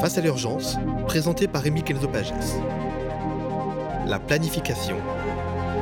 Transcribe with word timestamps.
Face 0.00 0.16
à 0.16 0.20
l'urgence, 0.20 0.76
présenté 1.08 1.48
par 1.48 1.60
Rémi 1.60 1.82
Kenzopages. 1.82 2.32
La 4.06 4.20
planification, 4.20 4.96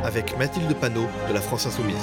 avec 0.02 0.38
Mathilde 0.38 0.74
Panot 0.74 1.06
de 1.28 1.34
la 1.34 1.42
France 1.42 1.66
Insoumise. 1.66 1.96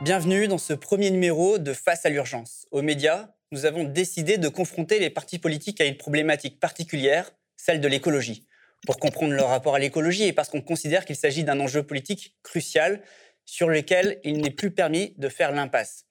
Bienvenue 0.00 0.48
dans 0.48 0.56
ce 0.56 0.72
premier 0.72 1.10
numéro 1.10 1.58
de 1.58 1.74
Face 1.74 2.06
à 2.06 2.08
l'urgence. 2.08 2.66
Aux 2.70 2.80
médias, 2.80 3.28
nous 3.52 3.66
avons 3.66 3.84
décidé 3.84 4.38
de 4.38 4.48
confronter 4.48 4.98
les 4.98 5.10
partis 5.10 5.38
politiques 5.38 5.82
à 5.82 5.84
une 5.84 5.98
problématique 5.98 6.58
particulière, 6.58 7.32
celle 7.58 7.82
de 7.82 7.88
l'écologie. 7.88 8.46
Pour 8.86 8.96
comprendre 8.96 9.34
leur 9.34 9.50
rapport 9.50 9.74
à 9.74 9.78
l'écologie 9.78 10.24
et 10.24 10.32
parce 10.32 10.48
qu'on 10.48 10.62
considère 10.62 11.04
qu'il 11.04 11.16
s'agit 11.16 11.44
d'un 11.44 11.60
enjeu 11.60 11.82
politique 11.82 12.34
crucial 12.42 13.02
sur 13.44 13.68
lequel 13.68 14.20
il 14.24 14.38
n'est 14.38 14.50
plus 14.50 14.70
permis 14.70 15.12
de 15.18 15.28
faire 15.28 15.52
l'impasse. 15.52 16.06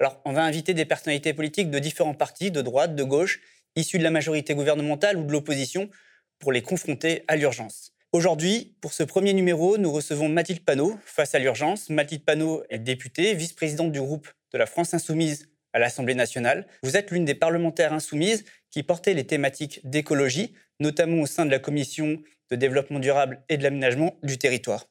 Alors, 0.00 0.20
on 0.24 0.32
va 0.32 0.44
inviter 0.44 0.74
des 0.74 0.84
personnalités 0.84 1.34
politiques 1.34 1.70
de 1.70 1.78
différents 1.78 2.14
partis, 2.14 2.50
de 2.50 2.62
droite, 2.62 2.94
de 2.94 3.02
gauche, 3.02 3.40
issus 3.74 3.98
de 3.98 4.04
la 4.04 4.10
majorité 4.10 4.54
gouvernementale 4.54 5.16
ou 5.16 5.24
de 5.24 5.32
l'opposition, 5.32 5.90
pour 6.38 6.52
les 6.52 6.62
confronter 6.62 7.24
à 7.26 7.34
l'urgence. 7.34 7.92
Aujourd'hui, 8.12 8.76
pour 8.80 8.92
ce 8.92 9.02
premier 9.02 9.32
numéro, 9.32 9.76
nous 9.76 9.90
recevons 9.92 10.28
Mathilde 10.28 10.64
Panot 10.64 10.98
face 11.04 11.34
à 11.34 11.38
l'urgence. 11.38 11.90
Mathilde 11.90 12.24
Panot 12.24 12.62
est 12.70 12.78
députée, 12.78 13.34
vice-présidente 13.34 13.92
du 13.92 14.00
groupe 14.00 14.28
de 14.52 14.58
la 14.58 14.66
France 14.66 14.94
Insoumise 14.94 15.48
à 15.72 15.78
l'Assemblée 15.78 16.14
nationale. 16.14 16.66
Vous 16.82 16.96
êtes 16.96 17.10
l'une 17.10 17.24
des 17.24 17.34
parlementaires 17.34 17.92
insoumises 17.92 18.44
qui 18.70 18.82
portait 18.82 19.14
les 19.14 19.26
thématiques 19.26 19.80
d'écologie, 19.84 20.54
notamment 20.80 21.22
au 21.22 21.26
sein 21.26 21.44
de 21.44 21.50
la 21.50 21.58
Commission 21.58 22.22
de 22.50 22.56
développement 22.56 22.98
durable 22.98 23.42
et 23.48 23.58
de 23.58 23.62
l'aménagement 23.62 24.16
du 24.22 24.38
territoire. 24.38 24.86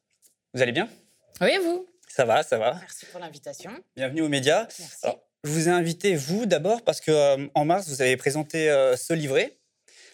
Vous 0.54 0.62
allez 0.62 0.74
bien? 0.74 0.88
Oui, 1.42 1.58
vous? 1.64 1.88
Ça 2.18 2.26
va, 2.26 2.42
ça 2.42 2.58
va. 2.58 2.78
Merci 2.82 3.06
pour 3.06 3.20
l'invitation. 3.20 3.70
Bienvenue 3.96 4.22
aux 4.22 4.28
médias. 4.28 4.62
Merci. 4.80 5.06
je 5.44 5.52
vous 5.52 5.70
ai 5.70 5.72
invité, 5.72 6.16
vous, 6.16 6.48
d'abord, 6.48 6.82
parce 6.82 7.00
qu'en 7.00 7.14
euh, 7.14 7.64
mars, 7.64 7.88
vous 7.90 8.02
avez 8.02 8.18
présenté 8.18 8.72
euh, 8.72 8.98
ce 8.98 9.14
livret, 9.14 9.60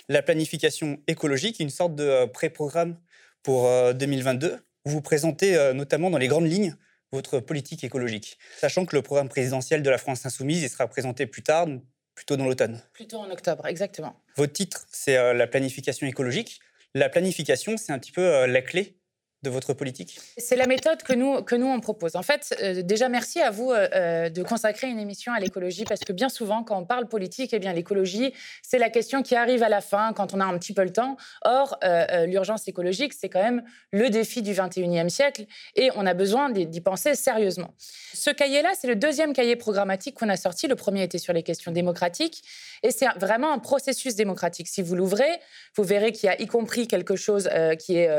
La 0.10 0.22
planification 0.22 1.00
écologique, 1.08 1.62
une 1.62 1.70
sorte 1.70 1.95
de 1.95 2.04
euh, 2.04 2.28
pré-programme 2.28 3.00
pour 3.42 3.70
2022, 3.94 4.60
où 4.86 4.90
vous 4.90 5.02
présentez 5.02 5.73
notamment 5.73 6.10
dans 6.10 6.18
les 6.18 6.30
grandes 6.30 6.50
lignes 6.50 6.76
votre 7.12 7.40
politique 7.40 7.84
écologique, 7.84 8.38
sachant 8.58 8.86
que 8.86 8.95
le 8.95 9.02
programme 9.02 9.28
présidentiel 9.28 9.84
de 9.84 9.90
la 9.90 9.98
France 9.98 10.26
insoumise 10.26 10.62
il 10.62 10.70
sera 10.70 10.88
présenté 10.88 11.26
plus 11.26 11.44
tard, 11.44 11.67
plutôt 12.16 12.38
dans 12.38 12.45
l'automne. 12.45 12.82
Plutôt 12.94 13.17
en 13.17 13.30
octobre, 13.30 13.66
exactement. 13.67 14.16
Votre 14.38 14.54
titre, 14.54 14.86
c'est 14.92 15.34
la 15.34 15.48
planification 15.48 16.08
écologique. 16.08 16.62
La 16.95 17.10
planification, 17.10 17.76
c'est 17.76 17.92
un 17.92 18.00
petit 18.00 18.14
peu 18.14 18.45
la 18.45 18.62
clé 18.62 18.98
de 19.44 19.49
votre 19.49 19.73
politique? 19.73 20.19
C'est 20.38 20.55
la 20.55 20.67
méthode 20.67 21.03
que 21.03 21.13
nous, 21.13 21.44
que 21.44 21.55
nous 21.55 21.67
on 21.67 21.80
propose. 21.80 22.16
En 22.16 22.23
fait, 22.23 22.55
euh, 22.61 22.81
déjà 22.81 23.09
merci 23.09 23.41
à 23.41 23.52
vous 23.52 23.72
euh, 23.72 23.88
euh, 23.94 24.30
de 24.30 24.41
consacrer 24.41 24.88
une 24.88 24.99
émission 24.99 25.33
à 25.33 25.39
l'écologie 25.39 25.83
parce 25.83 25.99
que 25.99 26.13
bien 26.13 26.30
souvent, 26.30 26.63
quand 26.63 26.80
on 26.80 26.86
parle 26.86 27.08
politique, 27.08 27.53
eh 27.53 27.59
bien 27.59 27.73
l'écologie, 27.73 28.33
c'est 28.61 28.80
la 28.80 28.89
question 28.89 29.21
qui 29.21 29.36
arrive 29.36 29.61
à 29.61 29.69
la 29.69 29.81
fin 29.81 30.14
quand 30.14 30.33
on 30.33 30.39
a 30.39 30.45
un 30.45 30.58
petit 30.58 30.73
peu 30.73 30.83
le 30.83 30.91
temps. 30.91 31.17
Or, 31.44 31.77
l'urgence 32.25 32.67
écologique, 32.67 33.14
c'est 33.14 33.30
quand 33.30 33.44
même 33.44 33.64
le 33.91 34.09
défi 34.09 34.41
du 34.41 34.53
21e 34.53 35.09
siècle 35.09 35.45
et 35.75 35.89
on 35.95 36.05
a 36.05 36.14
besoin 36.14 36.49
d'y 36.49 36.81
penser 36.81 37.16
sérieusement. 37.16 37.73
Ce 38.14 38.30
cahier-là, 38.30 38.71
c'est 38.80 38.88
le 38.88 38.95
deuxième 38.95 39.33
cahier 39.33 39.55
programmatique 39.55 40.16
qu'on 40.16 40.30
a 40.30 40.38
sorti. 40.38 40.67
Le 40.67 40.75
premier 40.75 41.03
était 41.03 41.17
sur 41.17 41.33
les 41.33 41.44
questions 41.44 41.71
démocratiques 41.71 42.44
et 42.83 42.91
c'est 42.91 43.08
vraiment 43.17 43.52
un 43.52 43.59
processus 43.59 44.16
démocratique. 44.16 44.67
Si 44.67 44.81
vous 44.81 44.95
l'ouvrez, 44.95 45.39
vous 45.75 45.83
verrez 45.83 46.11
qu'il 46.11 46.27
y 46.27 46.30
a 46.30 46.41
y 46.41 46.47
compris 46.47 46.88
quelque 46.88 47.16
chose 47.16 47.49
qui 47.80 47.97
est 47.97 48.09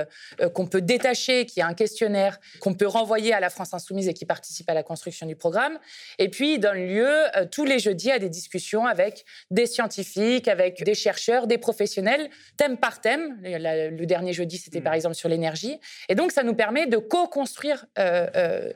qu'on 0.52 0.66
peut 0.66 0.82
détacher 0.82 1.13
qui 1.14 1.60
est 1.60 1.62
un 1.62 1.74
questionnaire 1.74 2.38
qu'on 2.60 2.74
peut 2.74 2.86
renvoyer 2.86 3.32
à 3.32 3.40
la 3.40 3.50
France 3.50 3.74
Insoumise 3.74 4.08
et 4.08 4.14
qui 4.14 4.24
participe 4.24 4.68
à 4.68 4.74
la 4.74 4.82
construction 4.82 5.26
du 5.26 5.36
programme. 5.36 5.78
Et 6.18 6.28
puis, 6.28 6.54
il 6.54 6.58
donne 6.58 6.86
lieu 6.86 7.08
euh, 7.36 7.46
tous 7.50 7.64
les 7.64 7.78
jeudis 7.78 8.10
à 8.10 8.18
des 8.18 8.28
discussions 8.28 8.86
avec 8.86 9.24
des 9.50 9.66
scientifiques, 9.66 10.48
avec 10.48 10.82
des 10.82 10.94
chercheurs, 10.94 11.46
des 11.46 11.58
professionnels, 11.58 12.30
thème 12.56 12.76
par 12.76 13.00
thème. 13.00 13.38
Le, 13.42 14.04
dernier 14.04 14.32
jeudi, 14.32 14.58
c'était 14.58 14.80
par 14.80 14.92
mmh. 14.92 14.96
exemple 14.96 15.14
sur 15.14 15.28
l'énergie. 15.28 15.78
Et 16.08 16.14
donc, 16.14 16.32
ça 16.32 16.42
nous 16.42 16.54
permet 16.54 16.86
de 16.86 16.98
co-construire 16.98 17.86
euh, 17.98 18.72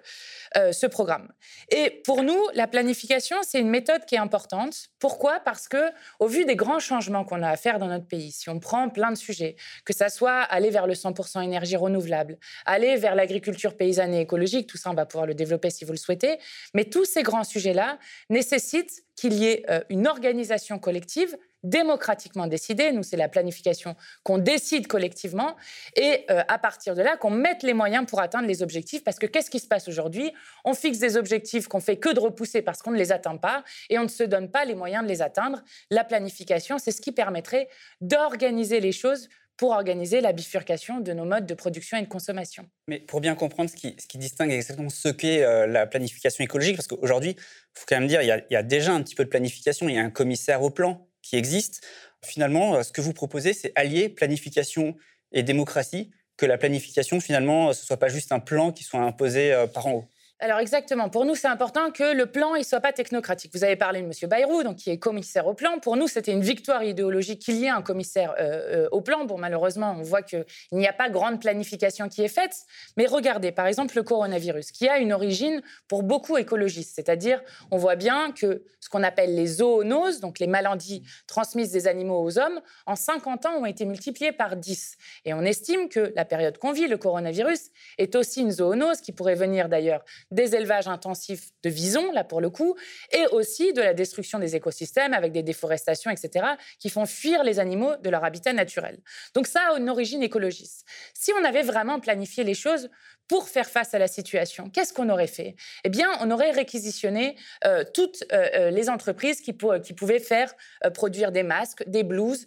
euh, 0.56 0.72
ce 0.72 0.86
programme. 0.86 1.30
Et 1.70 2.02
pour 2.04 2.22
nous, 2.22 2.40
la 2.54 2.66
planification, 2.66 3.36
c'est 3.42 3.60
une 3.60 3.68
méthode 3.68 4.04
qui 4.06 4.14
est 4.14 4.18
importante. 4.18 4.88
Pourquoi? 4.98 5.40
Parce 5.40 5.68
que, 5.68 5.90
au 6.18 6.26
vu 6.26 6.44
des 6.44 6.56
grands 6.56 6.78
changements 6.78 7.24
qu'on 7.24 7.42
a 7.42 7.50
à 7.50 7.56
faire 7.56 7.78
dans 7.78 7.86
notre 7.86 8.06
pays, 8.06 8.32
si 8.32 8.48
on 8.48 8.58
prend 8.58 8.88
plein 8.88 9.10
de 9.10 9.16
sujets, 9.16 9.56
que 9.84 9.92
ça 9.92 10.08
soit 10.08 10.40
aller 10.40 10.70
vers 10.70 10.86
le 10.86 10.94
100% 10.94 11.42
énergie 11.42 11.76
renouvelable, 11.76 12.27
aller 12.66 12.96
vers 12.96 13.14
l'agriculture 13.14 13.76
paysanne 13.76 14.14
et 14.14 14.20
écologique, 14.20 14.66
tout 14.66 14.76
ça, 14.76 14.90
on 14.90 14.94
va 14.94 15.06
pouvoir 15.06 15.26
le 15.26 15.34
développer 15.34 15.70
si 15.70 15.84
vous 15.84 15.92
le 15.92 15.98
souhaitez. 15.98 16.38
Mais 16.74 16.84
tous 16.84 17.04
ces 17.04 17.22
grands 17.22 17.44
sujets-là 17.44 17.98
nécessitent 18.30 19.04
qu'il 19.16 19.34
y 19.34 19.46
ait 19.46 19.64
euh, 19.68 19.80
une 19.88 20.06
organisation 20.06 20.78
collective 20.78 21.36
démocratiquement 21.64 22.46
décidée. 22.46 22.92
Nous, 22.92 23.02
c'est 23.02 23.16
la 23.16 23.28
planification 23.28 23.96
qu'on 24.22 24.38
décide 24.38 24.86
collectivement 24.86 25.56
et 25.96 26.24
euh, 26.30 26.42
à 26.46 26.58
partir 26.58 26.94
de 26.94 27.02
là, 27.02 27.16
qu'on 27.16 27.30
mette 27.30 27.62
les 27.62 27.74
moyens 27.74 28.06
pour 28.06 28.20
atteindre 28.20 28.46
les 28.46 28.62
objectifs. 28.62 29.02
Parce 29.02 29.18
que 29.18 29.26
qu'est-ce 29.26 29.50
qui 29.50 29.58
se 29.58 29.66
passe 29.66 29.88
aujourd'hui? 29.88 30.32
On 30.64 30.74
fixe 30.74 30.98
des 30.98 31.16
objectifs 31.16 31.66
qu'on 31.66 31.80
fait 31.80 31.96
que 31.96 32.12
de 32.12 32.20
repousser 32.20 32.62
parce 32.62 32.80
qu'on 32.80 32.92
ne 32.92 32.98
les 32.98 33.12
atteint 33.12 33.36
pas 33.36 33.64
et 33.90 33.98
on 33.98 34.04
ne 34.04 34.08
se 34.08 34.22
donne 34.22 34.50
pas 34.50 34.64
les 34.64 34.74
moyens 34.74 35.02
de 35.02 35.08
les 35.08 35.22
atteindre. 35.22 35.62
La 35.90 36.04
planification, 36.04 36.78
c'est 36.78 36.92
ce 36.92 37.00
qui 37.00 37.12
permettrait 37.12 37.68
d'organiser 38.00 38.80
les 38.80 38.92
choses 38.92 39.28
pour 39.58 39.72
organiser 39.72 40.20
la 40.20 40.32
bifurcation 40.32 41.00
de 41.00 41.12
nos 41.12 41.24
modes 41.24 41.44
de 41.44 41.52
production 41.52 41.98
et 41.98 42.02
de 42.02 42.08
consommation. 42.08 42.64
Mais 42.86 43.00
pour 43.00 43.20
bien 43.20 43.34
comprendre 43.34 43.68
ce 43.68 43.74
qui, 43.74 44.18
distingue 44.18 44.52
exactement 44.52 44.88
ce 44.88 45.08
qu'est 45.08 45.42
euh, 45.42 45.66
la 45.66 45.86
planification 45.86 46.44
écologique, 46.44 46.76
parce 46.76 46.86
qu'aujourd'hui, 46.86 47.32
il 47.32 47.78
faut 47.78 47.84
quand 47.86 47.98
même 47.98 48.08
dire, 48.08 48.22
il 48.22 48.28
y, 48.28 48.30
a, 48.30 48.38
il 48.38 48.52
y, 48.52 48.56
a, 48.56 48.62
déjà 48.62 48.92
un 48.92 49.02
petit 49.02 49.16
peu 49.16 49.24
de 49.24 49.28
planification, 49.28 49.88
il 49.88 49.96
y 49.96 49.98
a 49.98 50.02
un 50.02 50.10
commissaire 50.10 50.62
au 50.62 50.70
plan 50.70 51.08
qui 51.22 51.36
existe. 51.36 51.84
Finalement, 52.24 52.76
euh, 52.76 52.82
ce 52.84 52.92
que 52.92 53.00
vous 53.00 53.12
proposez, 53.12 53.52
c'est 53.52 53.72
allier 53.74 54.08
planification 54.08 54.96
et 55.32 55.42
démocratie, 55.42 56.12
que 56.36 56.46
la 56.46 56.56
planification, 56.56 57.18
finalement, 57.18 57.72
ce 57.72 57.82
ne 57.82 57.86
soit 57.86 57.96
pas 57.98 58.08
juste 58.08 58.30
un 58.30 58.38
plan 58.38 58.70
qui 58.70 58.84
soit 58.84 59.00
imposé 59.00 59.52
euh, 59.52 59.66
par 59.66 59.88
en 59.88 59.92
haut. 59.92 60.08
Alors 60.40 60.60
exactement. 60.60 61.08
Pour 61.08 61.24
nous, 61.24 61.34
c'est 61.34 61.48
important 61.48 61.90
que 61.90 62.14
le 62.14 62.26
plan 62.26 62.54
ne 62.56 62.62
soit 62.62 62.78
pas 62.78 62.92
technocratique. 62.92 63.50
Vous 63.54 63.64
avez 63.64 63.74
parlé 63.74 64.02
de 64.02 64.06
M. 64.06 64.12
Bayrou, 64.28 64.62
donc 64.62 64.76
qui 64.76 64.90
est 64.90 64.98
commissaire 64.98 65.48
au 65.48 65.54
plan. 65.54 65.80
Pour 65.80 65.96
nous, 65.96 66.06
c'était 66.06 66.30
une 66.30 66.42
victoire 66.42 66.84
idéologique 66.84 67.40
qu'il 67.40 67.56
y 67.56 67.64
ait 67.64 67.70
un 67.70 67.82
commissaire 67.82 68.36
euh, 68.38 68.84
euh, 68.84 68.88
au 68.92 69.00
plan. 69.00 69.24
Bon, 69.24 69.36
malheureusement, 69.36 69.96
on 69.98 70.02
voit 70.02 70.22
qu'il 70.22 70.44
n'y 70.70 70.86
a 70.86 70.92
pas 70.92 71.10
grande 71.10 71.40
planification 71.40 72.08
qui 72.08 72.22
est 72.22 72.28
faite. 72.28 72.54
Mais 72.96 73.06
regardez, 73.06 73.50
par 73.50 73.66
exemple, 73.66 73.96
le 73.96 74.04
coronavirus, 74.04 74.70
qui 74.70 74.88
a 74.88 74.98
une 74.98 75.12
origine 75.12 75.60
pour 75.88 76.04
beaucoup 76.04 76.36
écologistes. 76.36 76.92
C'est-à-dire, 76.94 77.42
on 77.72 77.76
voit 77.76 77.96
bien 77.96 78.30
que 78.30 78.62
ce 78.78 78.88
qu'on 78.88 79.02
appelle 79.02 79.34
les 79.34 79.46
zoonoses, 79.46 80.20
donc 80.20 80.38
les 80.38 80.46
maladies 80.46 81.02
transmises 81.26 81.72
des 81.72 81.88
animaux 81.88 82.22
aux 82.22 82.38
hommes, 82.38 82.60
en 82.86 82.94
50 82.94 83.46
ans 83.46 83.56
ont 83.56 83.66
été 83.66 83.84
multipliées 83.84 84.30
par 84.30 84.54
10. 84.54 84.98
Et 85.24 85.34
on 85.34 85.42
estime 85.42 85.88
que 85.88 86.12
la 86.14 86.24
période 86.24 86.58
qu'on 86.58 86.70
vit, 86.70 86.86
le 86.86 86.96
coronavirus, 86.96 87.70
est 87.98 88.14
aussi 88.14 88.42
une 88.42 88.52
zoonose 88.52 89.00
qui 89.00 89.10
pourrait 89.10 89.34
venir 89.34 89.68
d'ailleurs 89.68 90.04
des 90.30 90.54
élevages 90.54 90.88
intensifs 90.88 91.50
de 91.62 91.70
visons, 91.70 92.12
là 92.12 92.24
pour 92.24 92.40
le 92.40 92.50
coup, 92.50 92.76
et 93.12 93.26
aussi 93.32 93.72
de 93.72 93.80
la 93.80 93.94
destruction 93.94 94.38
des 94.38 94.56
écosystèmes 94.56 95.14
avec 95.14 95.32
des 95.32 95.42
déforestations, 95.42 96.10
etc., 96.10 96.46
qui 96.78 96.90
font 96.90 97.06
fuir 97.06 97.44
les 97.44 97.58
animaux 97.58 97.96
de 97.96 98.10
leur 98.10 98.24
habitat 98.24 98.52
naturel. 98.52 99.00
Donc 99.34 99.46
ça 99.46 99.60
a 99.60 99.78
une 99.78 99.88
origine 99.88 100.22
écologiste. 100.22 100.84
Si 101.14 101.32
on 101.40 101.44
avait 101.44 101.62
vraiment 101.62 102.00
planifié 102.00 102.44
les 102.44 102.54
choses 102.54 102.90
pour 103.28 103.48
faire 103.48 103.68
face 103.68 103.94
à 103.94 103.98
la 103.98 104.08
situation, 104.08 104.70
qu'est-ce 104.70 104.92
qu'on 104.92 105.10
aurait 105.10 105.26
fait? 105.26 105.54
Eh 105.84 105.90
bien, 105.90 106.08
on 106.20 106.30
aurait 106.30 106.50
réquisitionné 106.50 107.36
euh, 107.66 107.84
toutes 107.92 108.24
euh, 108.32 108.48
euh, 108.54 108.70
les 108.70 108.88
entreprises 108.88 109.42
qui, 109.42 109.56
qui 109.84 109.92
pouvaient 109.92 110.18
faire 110.18 110.54
produire 110.94 111.30
des 111.30 111.42
masques, 111.42 111.86
des 111.86 112.02
blouses, 112.02 112.46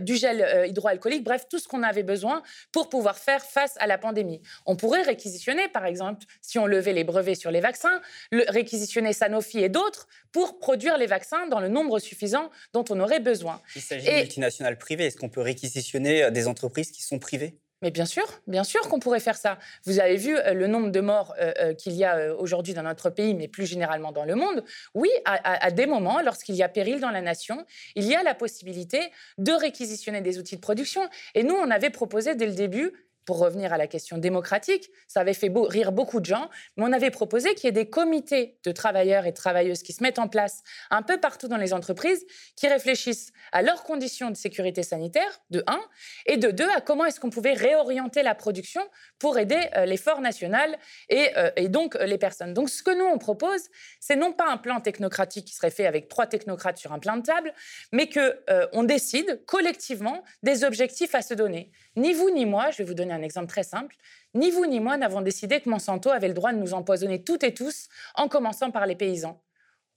du 0.00 0.16
gel 0.16 0.66
hydroalcoolique, 0.68 1.24
bref, 1.24 1.46
tout 1.50 1.58
ce 1.58 1.66
qu'on 1.66 1.82
avait 1.82 2.02
besoin 2.02 2.42
pour 2.70 2.88
pouvoir 2.88 3.18
faire 3.18 3.44
face 3.44 3.74
à 3.78 3.86
la 3.86 3.98
pandémie. 3.98 4.40
On 4.66 4.76
pourrait 4.76 5.02
réquisitionner, 5.02 5.68
par 5.68 5.86
exemple, 5.86 6.24
si 6.40 6.58
on 6.58 6.66
levait 6.66 6.92
les 6.92 7.04
brevets 7.04 7.34
sur 7.34 7.50
les 7.50 7.60
vaccins, 7.60 8.00
le, 8.30 8.44
réquisitionner 8.48 9.12
Sanofi 9.12 9.58
et 9.58 9.68
d'autres 9.68 10.06
pour 10.32 10.58
produire 10.58 10.98
les 10.98 11.06
vaccins 11.06 11.46
dans 11.48 11.60
le 11.60 11.68
nombre 11.68 11.98
suffisant 11.98 12.50
dont 12.72 12.84
on 12.90 13.00
aurait 13.00 13.20
besoin. 13.20 13.60
Il 13.74 13.82
s'agit 13.82 14.06
de 14.06 14.12
multinationales 14.12 14.78
privées. 14.78 15.06
Est-ce 15.06 15.16
qu'on 15.16 15.28
peut 15.28 15.40
réquisitionner 15.40 16.30
des 16.30 16.46
entreprises 16.46 16.90
qui 16.90 17.02
sont 17.02 17.18
privées? 17.18 17.58
Mais 17.84 17.90
bien 17.90 18.06
sûr, 18.06 18.24
bien 18.46 18.64
sûr 18.64 18.80
qu'on 18.88 18.98
pourrait 18.98 19.20
faire 19.20 19.36
ça. 19.36 19.58
Vous 19.84 20.00
avez 20.00 20.16
vu 20.16 20.34
euh, 20.34 20.54
le 20.54 20.66
nombre 20.66 20.88
de 20.88 21.00
morts 21.00 21.34
euh, 21.38 21.52
euh, 21.60 21.74
qu'il 21.74 21.92
y 21.92 22.02
a 22.02 22.34
aujourd'hui 22.34 22.72
dans 22.72 22.82
notre 22.82 23.10
pays, 23.10 23.34
mais 23.34 23.46
plus 23.46 23.66
généralement 23.66 24.10
dans 24.10 24.24
le 24.24 24.34
monde. 24.34 24.64
Oui, 24.94 25.10
à, 25.26 25.70
des 25.70 25.84
moments, 25.84 26.22
lorsqu'il 26.22 26.54
y 26.54 26.62
a 26.62 26.68
péril 26.70 26.98
dans 26.98 27.10
la 27.10 27.20
nation, 27.20 27.66
il 27.94 28.04
y 28.04 28.14
a 28.14 28.22
la 28.22 28.34
possibilité 28.34 29.00
de 29.36 29.52
réquisitionner 29.52 30.22
des 30.22 30.38
outils 30.38 30.56
de 30.56 30.62
production. 30.62 31.02
Et 31.34 31.42
nous, 31.42 31.54
on 31.54 31.70
avait 31.70 31.90
proposé 31.90 32.34
dès 32.34 32.46
le 32.46 32.54
début 32.54 32.90
pour 33.24 33.38
revenir 33.38 33.72
à 33.72 33.78
la 33.78 33.86
question 33.86 34.18
démocratique, 34.18 34.90
ça 35.08 35.20
avait 35.20 35.34
fait 35.34 35.50
rire 35.54 35.92
beaucoup 35.92 36.20
de 36.20 36.26
gens, 36.26 36.50
mais 36.76 36.84
on 36.84 36.92
avait 36.92 37.10
proposé 37.10 37.54
qu'il 37.54 37.64
y 37.64 37.68
ait 37.68 37.72
des 37.72 37.88
comités 37.88 38.58
de 38.64 38.72
travailleurs 38.72 39.26
et 39.26 39.30
de 39.30 39.36
travailleuses 39.36 39.82
qui 39.82 39.92
se 39.92 40.02
mettent 40.02 40.18
en 40.18 40.28
place 40.28 40.62
un 40.90 41.02
peu 41.02 41.18
partout 41.18 41.48
dans 41.48 41.56
les 41.56 41.72
entreprises, 41.72 42.24
qui 42.56 42.68
réfléchissent 42.68 43.32
à 43.52 43.62
leurs 43.62 43.82
conditions 43.84 44.30
de 44.30 44.36
sécurité 44.36 44.82
sanitaire, 44.82 45.40
de 45.50 45.62
un, 45.66 45.80
et 46.26 46.36
de 46.36 46.50
deux, 46.50 46.68
à 46.70 46.80
comment 46.80 47.04
est-ce 47.04 47.20
qu'on 47.20 47.30
pouvait 47.30 47.54
réorienter 47.54 48.22
la 48.22 48.34
production 48.34 48.82
pour 49.18 49.38
aider 49.38 49.60
euh, 49.76 49.86
l'effort 49.86 50.20
national 50.20 50.76
et, 51.08 51.30
euh, 51.36 51.50
donc 51.68 51.96
euh, 51.96 52.04
les 52.04 52.18
personnes. 52.18 52.54
Donc 52.54 52.68
ce 52.70 52.82
que 52.82 52.96
nous, 52.96 53.04
on 53.04 53.18
propose, 53.18 53.62
c'est 54.00 54.16
non 54.16 54.32
pas 54.32 54.50
un 54.50 54.56
plan 54.56 54.80
technocratique 54.80 55.46
qui 55.46 55.54
serait 55.54 55.70
fait 55.70 55.86
avec 55.86 56.08
trois 56.08 56.26
technocrates 56.26 56.78
sur 56.78 56.92
un 56.92 56.98
plan 56.98 57.16
de 57.16 57.22
table, 57.22 57.52
mais 57.92 58.08
qu'on 58.08 58.82
décide 58.82 59.44
collectivement 59.46 60.22
des 60.42 60.64
objectifs 60.64 61.14
à 61.14 61.22
se 61.22 61.34
donner. 61.34 61.70
Ni 61.96 62.12
vous 62.12 62.30
ni 62.30 62.44
moi, 62.44 62.70
je 62.70 62.78
vais 62.78 62.84
vous 62.84 62.94
donner 62.94 63.13
un 63.14 63.22
exemple 63.22 63.48
très 63.48 63.62
simple, 63.62 63.96
ni 64.34 64.50
vous 64.50 64.66
ni 64.66 64.80
moi 64.80 64.96
n'avons 64.96 65.20
décidé 65.20 65.60
que 65.60 65.70
Monsanto 65.70 66.10
avait 66.10 66.28
le 66.28 66.34
droit 66.34 66.52
de 66.52 66.58
nous 66.58 66.74
empoisonner 66.74 67.22
toutes 67.22 67.44
et 67.44 67.54
tous, 67.54 67.88
en 68.14 68.28
commençant 68.28 68.70
par 68.70 68.86
les 68.86 68.96
paysans. 68.96 69.42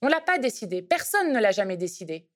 On 0.02 0.06
ne 0.06 0.12
l'a 0.12 0.20
pas 0.20 0.38
décidé, 0.38 0.82
personne 0.82 1.32
ne 1.32 1.40
l'a 1.40 1.50
jamais 1.50 1.76
décidé 1.76 2.28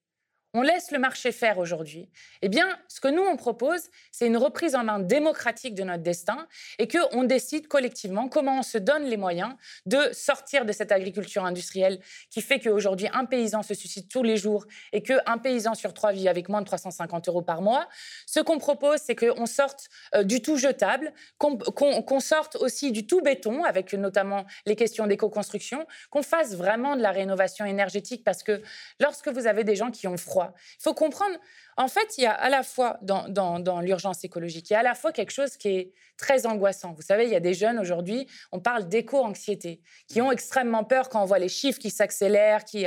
on 0.55 0.61
laisse 0.61 0.91
le 0.91 0.99
marché 0.99 1.31
faire 1.31 1.57
aujourd'hui. 1.57 2.09
Eh 2.43 2.49
bien, 2.49 2.67
ce 2.87 3.01
que 3.01 3.07
nous, 3.07 3.23
on 3.23 3.37
propose, 3.37 3.81
c'est 4.11 4.27
une 4.27 4.37
reprise 4.37 4.75
en 4.75 4.83
main 4.83 4.99
démocratique 4.99 5.73
de 5.73 5.83
notre 5.83 6.03
destin 6.03 6.47
et 6.77 6.87
qu'on 6.87 7.23
décide 7.23 7.67
collectivement 7.67 8.29
comment 8.29 8.59
on 8.59 8.63
se 8.63 8.77
donne 8.77 9.05
les 9.05 9.17
moyens 9.17 9.55
de 9.87 9.97
sortir 10.11 10.65
de 10.65 10.71
cette 10.71 10.91
agriculture 10.91 11.43
industrielle 11.43 11.99
qui 12.29 12.41
fait 12.41 12.59
qu'aujourd'hui, 12.59 13.07
un 13.13 13.25
paysan 13.25 13.63
se 13.63 13.73
suscite 13.73 14.09
tous 14.09 14.21
les 14.21 14.37
jours 14.37 14.65
et 14.91 15.01
qu'un 15.01 15.39
paysan 15.39 15.73
sur 15.73 15.91
trois 15.91 16.11
vit 16.11 16.29
avec 16.29 16.49
moins 16.49 16.61
de 16.61 16.67
350 16.67 17.29
euros 17.29 17.41
par 17.41 17.63
mois. 17.63 17.89
Ce 18.27 18.39
qu'on 18.39 18.59
propose, 18.59 18.99
c'est 18.99 19.15
qu'on 19.15 19.47
sorte 19.47 19.89
euh, 20.13 20.23
du 20.23 20.43
tout 20.43 20.57
jetable, 20.57 21.13
qu'on 21.39 22.19
sorte 22.19 22.57
aussi 22.57 22.91
du 22.91 23.07
tout 23.07 23.21
béton, 23.21 23.63
avec 23.63 23.93
notamment 23.93 24.45
les 24.67 24.75
questions 24.75 25.07
d'éco-construction, 25.07 25.87
qu'on 26.11 26.21
fasse 26.21 26.55
vraiment 26.55 26.95
de 26.95 27.01
la 27.01 27.11
rénovation 27.11 27.65
énergétique 27.65 28.23
parce 28.23 28.43
que 28.43 28.61
lorsque 28.99 29.29
vous 29.29 29.47
avez 29.47 29.63
des 29.63 29.75
gens 29.75 29.89
qui 29.89 30.07
ont 30.07 30.17
froid, 30.17 30.42
il 30.55 30.83
faut 30.83 30.93
comprendre, 30.93 31.35
en 31.77 31.87
fait, 31.87 32.17
il 32.17 32.23
y 32.23 32.27
a 32.27 32.33
à 32.33 32.49
la 32.49 32.63
fois 32.63 32.97
dans, 33.01 33.81
l'urgence 33.81 34.23
écologique, 34.23 34.69
il 34.69 34.73
y 34.73 34.75
a 34.75 34.79
à 34.79 34.83
la 34.83 34.95
fois 34.95 35.11
quelque 35.11 35.31
chose 35.31 35.57
qui 35.57 35.69
est 35.69 35.93
très 36.17 36.45
angoissant. 36.45 36.93
Vous 36.93 37.01
savez, 37.01 37.25
il 37.25 37.31
y 37.31 37.35
a 37.35 37.39
des 37.39 37.53
jeunes 37.53 37.79
aujourd'hui, 37.79 38.27
on 38.51 38.59
parle 38.59 38.87
d'éco-anxiété, 38.87 39.81
qui 40.07 40.21
ont 40.21 40.31
extrêmement 40.31 40.83
peur 40.83 41.09
quand 41.09 41.21
on 41.21 41.25
voit 41.25 41.39
les 41.39 41.49
chiffres 41.49 41.79
qui 41.79 41.89
s'accélèrent, 41.89 42.65
qui... 42.65 42.85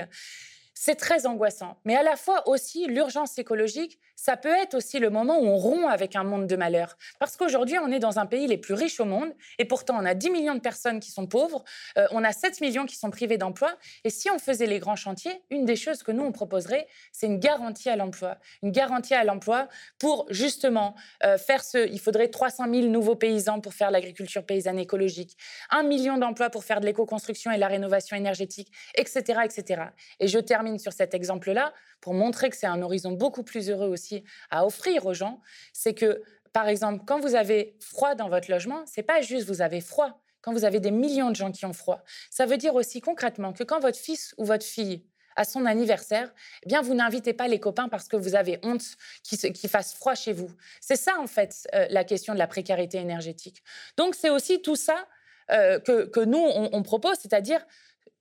C'est 0.78 0.94
très 0.94 1.24
angoissant. 1.24 1.78
Mais 1.86 1.96
à 1.96 2.02
la 2.02 2.16
fois 2.16 2.46
aussi, 2.46 2.86
l'urgence 2.86 3.38
écologique, 3.38 3.98
ça 4.14 4.36
peut 4.36 4.54
être 4.54 4.74
aussi 4.74 4.98
le 4.98 5.08
moment 5.08 5.38
où 5.38 5.46
on 5.46 5.56
rompt 5.56 5.88
avec 5.88 6.16
un 6.16 6.22
monde 6.22 6.46
de 6.46 6.54
malheur. 6.54 6.98
Parce 7.18 7.34
qu'aujourd'hui, 7.38 7.78
on 7.78 7.90
est 7.90 7.98
dans 7.98 8.18
un 8.18 8.26
pays 8.26 8.46
les 8.46 8.58
plus 8.58 8.74
riches 8.74 9.00
au 9.00 9.06
monde, 9.06 9.32
et 9.58 9.64
pourtant, 9.64 9.96
on 9.98 10.04
a 10.04 10.12
10 10.12 10.28
millions 10.28 10.54
de 10.54 10.60
personnes 10.60 11.00
qui 11.00 11.10
sont 11.10 11.26
pauvres, 11.26 11.64
euh, 11.96 12.06
on 12.10 12.22
a 12.22 12.30
7 12.30 12.60
millions 12.60 12.84
qui 12.84 12.96
sont 12.96 13.10
privés 13.10 13.38
d'emploi. 13.38 13.74
Et 14.04 14.10
si 14.10 14.30
on 14.30 14.38
faisait 14.38 14.66
les 14.66 14.78
grands 14.78 14.96
chantiers, 14.96 15.42
une 15.48 15.64
des 15.64 15.76
choses 15.76 16.02
que 16.02 16.12
nous, 16.12 16.22
on 16.22 16.32
proposerait, 16.32 16.86
c'est 17.10 17.26
une 17.26 17.38
garantie 17.38 17.88
à 17.88 17.96
l'emploi. 17.96 18.36
Une 18.62 18.70
garantie 18.70 19.14
à 19.14 19.24
l'emploi 19.24 19.68
pour 19.98 20.26
justement 20.28 20.94
euh, 21.24 21.38
faire 21.38 21.64
ce... 21.64 21.88
Il 21.88 22.00
faudrait 22.00 22.28
300 22.28 22.64
000 22.70 22.88
nouveaux 22.88 23.16
paysans 23.16 23.60
pour 23.60 23.72
faire 23.72 23.90
l'agriculture 23.90 24.44
paysanne 24.44 24.78
écologique, 24.78 25.38
un 25.70 25.84
million 25.84 26.18
d'emplois 26.18 26.50
pour 26.50 26.64
faire 26.64 26.82
de 26.82 26.86
l'éco-construction 26.86 27.50
et 27.50 27.56
la 27.56 27.68
rénovation 27.68 28.14
énergétique, 28.14 28.70
etc., 28.94 29.40
etc. 29.42 29.84
Et 30.20 30.28
je 30.28 30.38
termine 30.38 30.65
sur 30.78 30.92
cet 30.92 31.14
exemple-là 31.14 31.72
pour 32.00 32.14
montrer 32.14 32.50
que 32.50 32.56
c'est 32.56 32.66
un 32.66 32.82
horizon 32.82 33.12
beaucoup 33.12 33.42
plus 33.42 33.70
heureux 33.70 33.88
aussi 33.88 34.24
à 34.50 34.66
offrir 34.66 35.06
aux 35.06 35.14
gens, 35.14 35.40
c'est 35.72 35.94
que, 35.94 36.22
par 36.52 36.68
exemple, 36.68 37.04
quand 37.06 37.20
vous 37.20 37.34
avez 37.34 37.76
froid 37.80 38.14
dans 38.14 38.28
votre 38.28 38.50
logement, 38.50 38.82
c'est 38.86 39.02
pas 39.02 39.20
juste 39.20 39.46
vous 39.46 39.62
avez 39.62 39.80
froid. 39.80 40.20
Quand 40.42 40.52
vous 40.52 40.64
avez 40.64 40.78
des 40.78 40.92
millions 40.92 41.30
de 41.30 41.36
gens 41.36 41.50
qui 41.50 41.66
ont 41.66 41.72
froid, 41.72 42.02
ça 42.30 42.46
veut 42.46 42.56
dire 42.56 42.74
aussi 42.74 43.00
concrètement 43.00 43.52
que 43.52 43.64
quand 43.64 43.80
votre 43.80 43.98
fils 43.98 44.34
ou 44.38 44.44
votre 44.44 44.64
fille 44.64 45.04
à 45.36 45.44
son 45.44 45.66
anniversaire, 45.66 46.32
eh 46.62 46.68
bien, 46.68 46.82
vous 46.82 46.94
n'invitez 46.94 47.34
pas 47.34 47.46
les 47.46 47.60
copains 47.60 47.88
parce 47.88 48.08
que 48.08 48.16
vous 48.16 48.34
avez 48.34 48.58
honte 48.62 48.82
qu'il 49.22 49.68
fasse 49.68 49.94
froid 49.94 50.14
chez 50.14 50.32
vous. 50.32 50.50
C'est 50.80 50.96
ça, 50.96 51.18
en 51.20 51.26
fait, 51.26 51.68
euh, 51.74 51.86
la 51.90 52.04
question 52.04 52.32
de 52.32 52.38
la 52.38 52.46
précarité 52.46 52.98
énergétique. 52.98 53.62
Donc, 53.96 54.14
c'est 54.14 54.30
aussi 54.30 54.62
tout 54.62 54.76
ça 54.76 55.06
euh, 55.50 55.78
que, 55.78 56.24
nous, 56.24 56.38
on 56.38 56.82
propose, 56.82 57.18
c'est-à-dire 57.20 57.64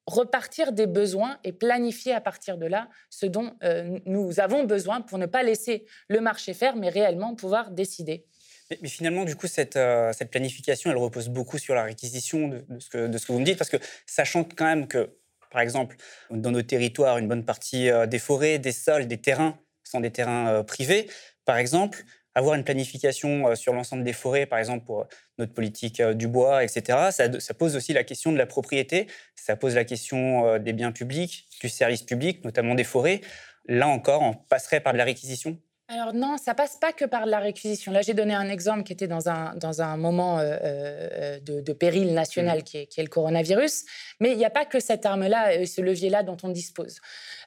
repartir 0.07 0.71
des 0.71 0.87
besoins 0.87 1.39
et 1.43 1.51
planifier 1.51 2.13
à 2.13 2.21
partir 2.21 2.57
de 2.57 2.65
là 2.65 2.89
ce 3.09 3.25
dont 3.25 3.53
euh, 3.63 3.99
nous 4.05 4.39
avons 4.39 4.63
besoin 4.63 5.01
pour 5.01 5.17
ne 5.17 5.25
pas 5.25 5.43
laisser 5.43 5.85
le 6.09 6.21
marché 6.21 6.53
faire, 6.53 6.75
mais 6.75 6.89
réellement 6.89 7.35
pouvoir 7.35 7.71
décider. 7.71 8.25
Mais, 8.69 8.89
finalement, 8.89 9.25
du 9.25 9.35
coup, 9.35 9.47
cette, 9.47 9.75
euh, 9.75 10.11
cette, 10.13 10.31
planification, 10.31 10.89
elle 10.89 10.97
repose 10.97 11.29
beaucoup 11.29 11.57
sur 11.59 11.75
la 11.75 11.83
réquisition 11.83 12.47
de, 12.47 12.65
ce 12.79 12.89
que, 12.89 13.07
de 13.07 13.17
ce 13.17 13.25
que 13.25 13.31
vous 13.31 13.39
me 13.39 13.45
dites, 13.45 13.57
parce 13.57 13.69
que 13.69 13.77
sachant 14.05 14.43
quand 14.43 14.65
même 14.65 14.87
que, 14.87 15.15
par 15.51 15.61
exemple, 15.61 15.95
dans 16.31 16.51
nos 16.51 16.63
territoires, 16.63 17.17
une 17.17 17.27
bonne 17.27 17.45
partie 17.45 17.89
euh, 17.89 18.07
des 18.07 18.19
forêts, 18.19 18.57
des 18.57 18.71
sols, 18.71 19.07
des 19.07 19.19
terrains 19.19 19.59
sont 19.83 19.99
des 19.99 20.11
terrains 20.11 20.63
privés, 20.63 21.07
par 21.45 21.57
exemple, 21.57 22.03
avoir 22.35 22.55
une 22.55 22.63
planification 22.65 23.47
euh, 23.47 23.55
sur 23.55 23.73
l'ensemble 23.73 24.03
des 24.03 24.13
forêts, 24.13 24.45
par 24.45 24.59
exemple 24.59 24.85
pour 24.85 25.07
notre 25.39 25.53
politique 25.53 26.01
euh, 26.01 26.13
du 26.13 26.27
bois, 26.27 26.63
etc., 26.63 27.09
ça, 27.11 27.53
pose 27.53 27.75
aussi 27.75 27.93
la 27.93 28.03
question 28.03 28.31
de 28.31 28.37
la 28.37 28.45
propriété, 28.45 29.07
ça 29.35 29.55
pose 29.55 29.75
la 29.75 29.85
question 29.85 30.45
euh, 30.45 30.59
des 30.59 30.73
biens 30.73 30.91
publics, 30.91 31.47
du 31.61 31.69
service 31.69 32.03
public, 32.03 32.43
notamment 32.43 32.75
des 32.75 32.83
forêts. 32.83 33.21
Là 33.67 33.87
encore, 33.87 34.21
on 34.21 34.33
passerait 34.33 34.81
par 34.81 34.93
de 34.93 34.97
la 34.97 35.05
réquisition 35.05 35.57
alors 35.87 36.15
non, 36.15 36.37
ça 36.37 36.55
passe 36.55 36.77
pas 36.77 36.93
que 36.93 37.05
par 37.05 37.27
la 37.27 37.37
réquisition. 37.37 37.91
Là, 37.91 38.01
j'ai 38.01 38.15
donné 38.15 38.33
un 38.33 38.49
exemple 38.49 38.81
qui 38.81 38.91
était 38.91 39.07
dans 39.07 39.29
un, 39.29 39.53
dans 39.55 39.83
un 39.83 39.97
moment 39.97 40.39
euh, 40.39 40.57
euh, 40.63 41.39
de, 41.39 41.73
péril 41.73 42.15
national 42.15 42.59
mmh. 42.59 42.63
qui, 42.63 42.77
est, 42.77 42.85
qui, 42.87 42.99
est, 43.01 43.03
le 43.03 43.09
coronavirus. 43.09 43.85
Mais 44.19 44.31
il 44.31 44.37
n'y 44.37 44.45
a 44.45 44.49
pas 44.49 44.65
que 44.65 44.79
cette 44.79 45.05
arme-là, 45.05 45.63
ce 45.67 45.81
levier-là 45.81 46.23
dont 46.23 46.37
on 46.41 46.49
dispose. 46.49 47.01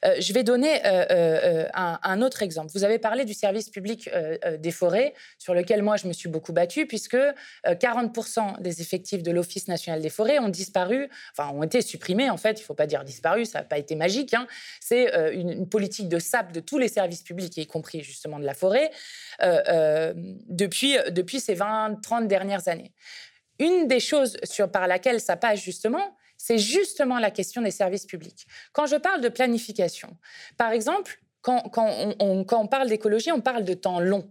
Euh, 0.05 0.15
je 0.21 0.31
vais 0.31 0.43
donner 0.43 0.79
un, 0.85 2.21
autre 2.21 2.41
exemple. 2.41 2.71
Vous 2.73 2.85
avez 2.85 2.97
parlé 2.97 3.25
du 3.25 3.33
service 3.33 3.69
public 3.69 4.09
des 4.57 4.71
forêts, 4.71 5.13
sur 5.37 5.53
lequel 5.53 5.83
moi, 5.83 5.97
je 5.97 6.07
me 6.07 6.13
suis 6.13 6.29
beaucoup 6.29 6.53
battue, 6.53 6.85
puisque 6.85 7.17
40% 7.65 8.61
des 8.61 8.81
effectifs 8.81 9.21
de 9.21 9.31
l'Office 9.31 9.67
national 9.67 10.01
des 10.01 10.09
forêts 10.09 10.39
ont 10.39 10.49
disparu, 10.49 11.09
enfin, 11.37 11.51
ont 11.53 11.63
été 11.63 11.81
supprimés, 11.81 12.29
en 12.29 12.37
fait. 12.37 12.59
Il 12.59 12.61
ne 12.61 12.65
faut 12.65 12.73
pas 12.73 12.87
dire 12.87 13.03
disparu, 13.03 13.43
ça 13.43 13.59
n'a 13.59 13.65
pas 13.65 13.77
été 13.77 13.95
magique. 13.95 14.33
Hein. 14.33 14.47
C'est 14.79 15.33
une, 15.33 15.49
une 15.49 15.67
politique 15.67 16.07
de 16.07 16.19
SAP 16.19 16.53
de 16.53 16.61
tous 16.61 16.77
les 16.77 16.87
services 16.87 17.21
publics, 17.21 17.57
y 17.57 17.67
compris 17.67 18.01
justement 18.01 18.28
de 18.37 18.45
la 18.45 18.53
forêt, 18.53 18.91
euh, 19.41 19.61
euh, 19.67 20.13
depuis, 20.15 20.97
depuis 21.09 21.39
ces 21.39 21.55
20-30 21.55 22.27
dernières 22.27 22.67
années. 22.67 22.93
Une 23.57 23.87
des 23.87 23.99
choses 23.99 24.37
sur, 24.43 24.69
par 24.71 24.87
laquelle 24.87 25.19
ça 25.19 25.35
passe 25.35 25.61
justement, 25.61 26.15
c'est 26.37 26.57
justement 26.57 27.17
la 27.17 27.31
question 27.31 27.61
des 27.61 27.71
services 27.71 28.05
publics. 28.05 28.45
Quand 28.73 28.85
je 28.85 28.97
parle 28.97 29.21
de 29.21 29.29
planification, 29.29 30.15
par 30.57 30.71
exemple, 30.71 31.19
quand, 31.41 31.69
quand, 31.69 32.15
on, 32.19 32.43
quand 32.43 32.61
on 32.61 32.67
parle 32.67 32.87
d'écologie, 32.89 33.31
on 33.31 33.41
parle 33.41 33.63
de 33.63 33.73
temps 33.73 33.99
long. 33.99 34.29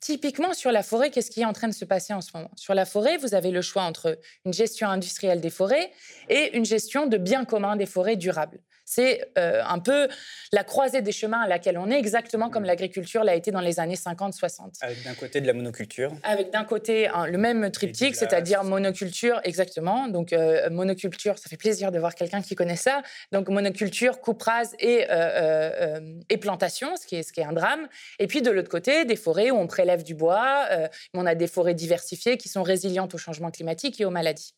Typiquement, 0.00 0.54
sur 0.54 0.72
la 0.72 0.82
forêt, 0.82 1.10
qu'est-ce 1.10 1.30
qui 1.30 1.42
est 1.42 1.44
en 1.44 1.52
train 1.52 1.68
de 1.68 1.74
se 1.74 1.84
passer 1.84 2.14
en 2.14 2.22
ce 2.22 2.30
moment? 2.34 2.50
Sur 2.56 2.74
la 2.74 2.86
forêt, 2.86 3.18
vous 3.18 3.34
avez 3.34 3.50
le 3.50 3.60
choix 3.60 3.82
entre 3.82 4.18
une 4.46 4.52
gestion 4.52 4.88
industrielle 4.88 5.40
des 5.40 5.50
forêts 5.50 5.90
et 6.30 6.56
une 6.56 6.64
gestion 6.64 7.06
de 7.06 7.18
biens 7.18 7.44
communs 7.44 7.76
des 7.76 7.86
forêts 7.86 8.16
durables. 8.16 8.60
C'est 8.90 9.30
euh, 9.38 9.62
un 9.64 9.78
peu 9.78 10.08
la 10.52 10.64
croisée 10.64 11.00
des 11.00 11.12
chemins 11.12 11.42
à 11.42 11.46
laquelle 11.46 11.78
on 11.78 11.88
est, 11.90 11.98
exactement 11.98 12.50
comme 12.50 12.64
mm. 12.64 12.66
l'agriculture 12.66 13.22
l'a 13.22 13.36
été 13.36 13.52
dans 13.52 13.60
les 13.60 13.78
années 13.78 13.94
50-60. 13.94 14.78
Avec 14.80 15.04
d'un 15.04 15.14
côté 15.14 15.40
de 15.40 15.46
la 15.46 15.52
monoculture. 15.52 16.12
Avec 16.24 16.50
d'un 16.50 16.64
côté 16.64 17.08
le 17.28 17.38
même 17.38 17.70
triptyque, 17.70 18.16
c'est-à-dire 18.16 18.64
monoculture, 18.64 19.40
exactement. 19.44 20.08
Donc 20.08 20.32
euh, 20.32 20.68
monoculture, 20.70 21.38
ça 21.38 21.48
fait 21.48 21.56
plaisir 21.56 21.92
de 21.92 22.00
voir 22.00 22.16
quelqu'un 22.16 22.42
qui 22.42 22.56
connaît 22.56 22.74
ça. 22.74 23.02
Donc 23.30 23.48
monoculture, 23.48 24.20
coupe 24.20 24.42
rase 24.42 24.74
et, 24.80 25.06
euh, 25.08 26.00
et 26.28 26.38
plantation, 26.38 26.96
ce 26.96 27.06
qui, 27.06 27.16
est, 27.16 27.22
ce 27.22 27.32
qui 27.32 27.40
est 27.40 27.44
un 27.44 27.52
drame. 27.52 27.86
Et 28.18 28.26
puis 28.26 28.42
de 28.42 28.50
l'autre 28.50 28.70
côté, 28.70 29.04
des 29.04 29.16
forêts 29.16 29.52
où 29.52 29.56
on 29.56 29.68
prélève 29.68 29.89
du 29.96 30.14
bois, 30.14 30.68
on 31.14 31.26
a 31.26 31.34
des 31.34 31.46
forêts 31.46 31.74
diversifiées 31.74 32.36
qui 32.36 32.48
sont 32.48 32.62
résilientes 32.62 33.14
au 33.14 33.18
changement 33.18 33.50
climatique 33.50 34.00
et 34.00 34.04
aux 34.04 34.10
maladies. 34.10 34.54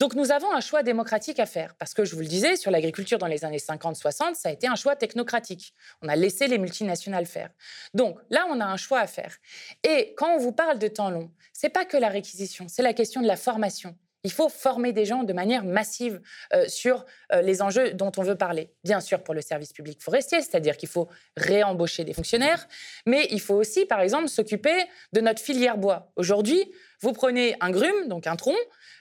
Donc 0.00 0.14
nous 0.14 0.30
avons 0.30 0.52
un 0.52 0.60
choix 0.60 0.82
démocratique 0.82 1.40
à 1.40 1.46
faire, 1.46 1.74
parce 1.76 1.94
que 1.94 2.04
je 2.04 2.14
vous 2.14 2.20
le 2.20 2.26
disais, 2.26 2.56
sur 2.56 2.70
l'agriculture 2.70 3.18
dans 3.18 3.26
les 3.26 3.44
années 3.44 3.58
50-60, 3.58 4.34
ça 4.34 4.48
a 4.48 4.52
été 4.52 4.66
un 4.68 4.76
choix 4.76 4.96
technocratique. 4.96 5.74
On 6.02 6.08
a 6.08 6.16
laissé 6.16 6.46
les 6.46 6.58
multinationales 6.58 7.26
faire. 7.26 7.50
Donc 7.94 8.18
là, 8.30 8.46
on 8.50 8.60
a 8.60 8.64
un 8.64 8.76
choix 8.76 9.00
à 9.00 9.06
faire. 9.06 9.36
Et 9.82 10.14
quand 10.16 10.34
on 10.34 10.38
vous 10.38 10.52
parle 10.52 10.78
de 10.78 10.88
temps 10.88 11.10
long, 11.10 11.30
c'est 11.52 11.70
pas 11.70 11.84
que 11.84 11.96
la 11.96 12.08
réquisition, 12.08 12.66
c'est 12.68 12.82
la 12.82 12.92
question 12.92 13.22
de 13.22 13.26
la 13.26 13.36
formation. 13.36 13.96
Il 14.26 14.32
faut 14.32 14.48
former 14.48 14.92
des 14.92 15.04
gens 15.04 15.22
de 15.22 15.32
manière 15.32 15.64
massive 15.64 16.20
euh, 16.52 16.66
sur 16.66 17.06
euh, 17.32 17.42
les 17.42 17.62
enjeux 17.62 17.92
dont 17.92 18.10
on 18.16 18.22
veut 18.24 18.34
parler. 18.34 18.72
Bien 18.82 18.98
sûr 18.98 19.22
pour 19.22 19.34
le 19.34 19.40
service 19.40 19.72
public 19.72 20.02
forestier, 20.02 20.40
c'est-à-dire 20.40 20.76
qu'il 20.76 20.88
faut 20.88 21.08
réembaucher 21.36 22.02
des 22.02 22.12
fonctionnaires, 22.12 22.66
mais 23.06 23.28
il 23.30 23.40
faut 23.40 23.54
aussi, 23.54 23.86
par 23.86 24.00
exemple, 24.00 24.26
s'occuper 24.26 24.74
de 25.12 25.20
notre 25.20 25.40
filière 25.40 25.78
bois. 25.78 26.10
Aujourd'hui, 26.16 26.72
vous 27.02 27.12
prenez 27.12 27.54
un 27.60 27.70
grume, 27.70 28.08
donc 28.08 28.26
un 28.26 28.34
tronc, 28.34 28.56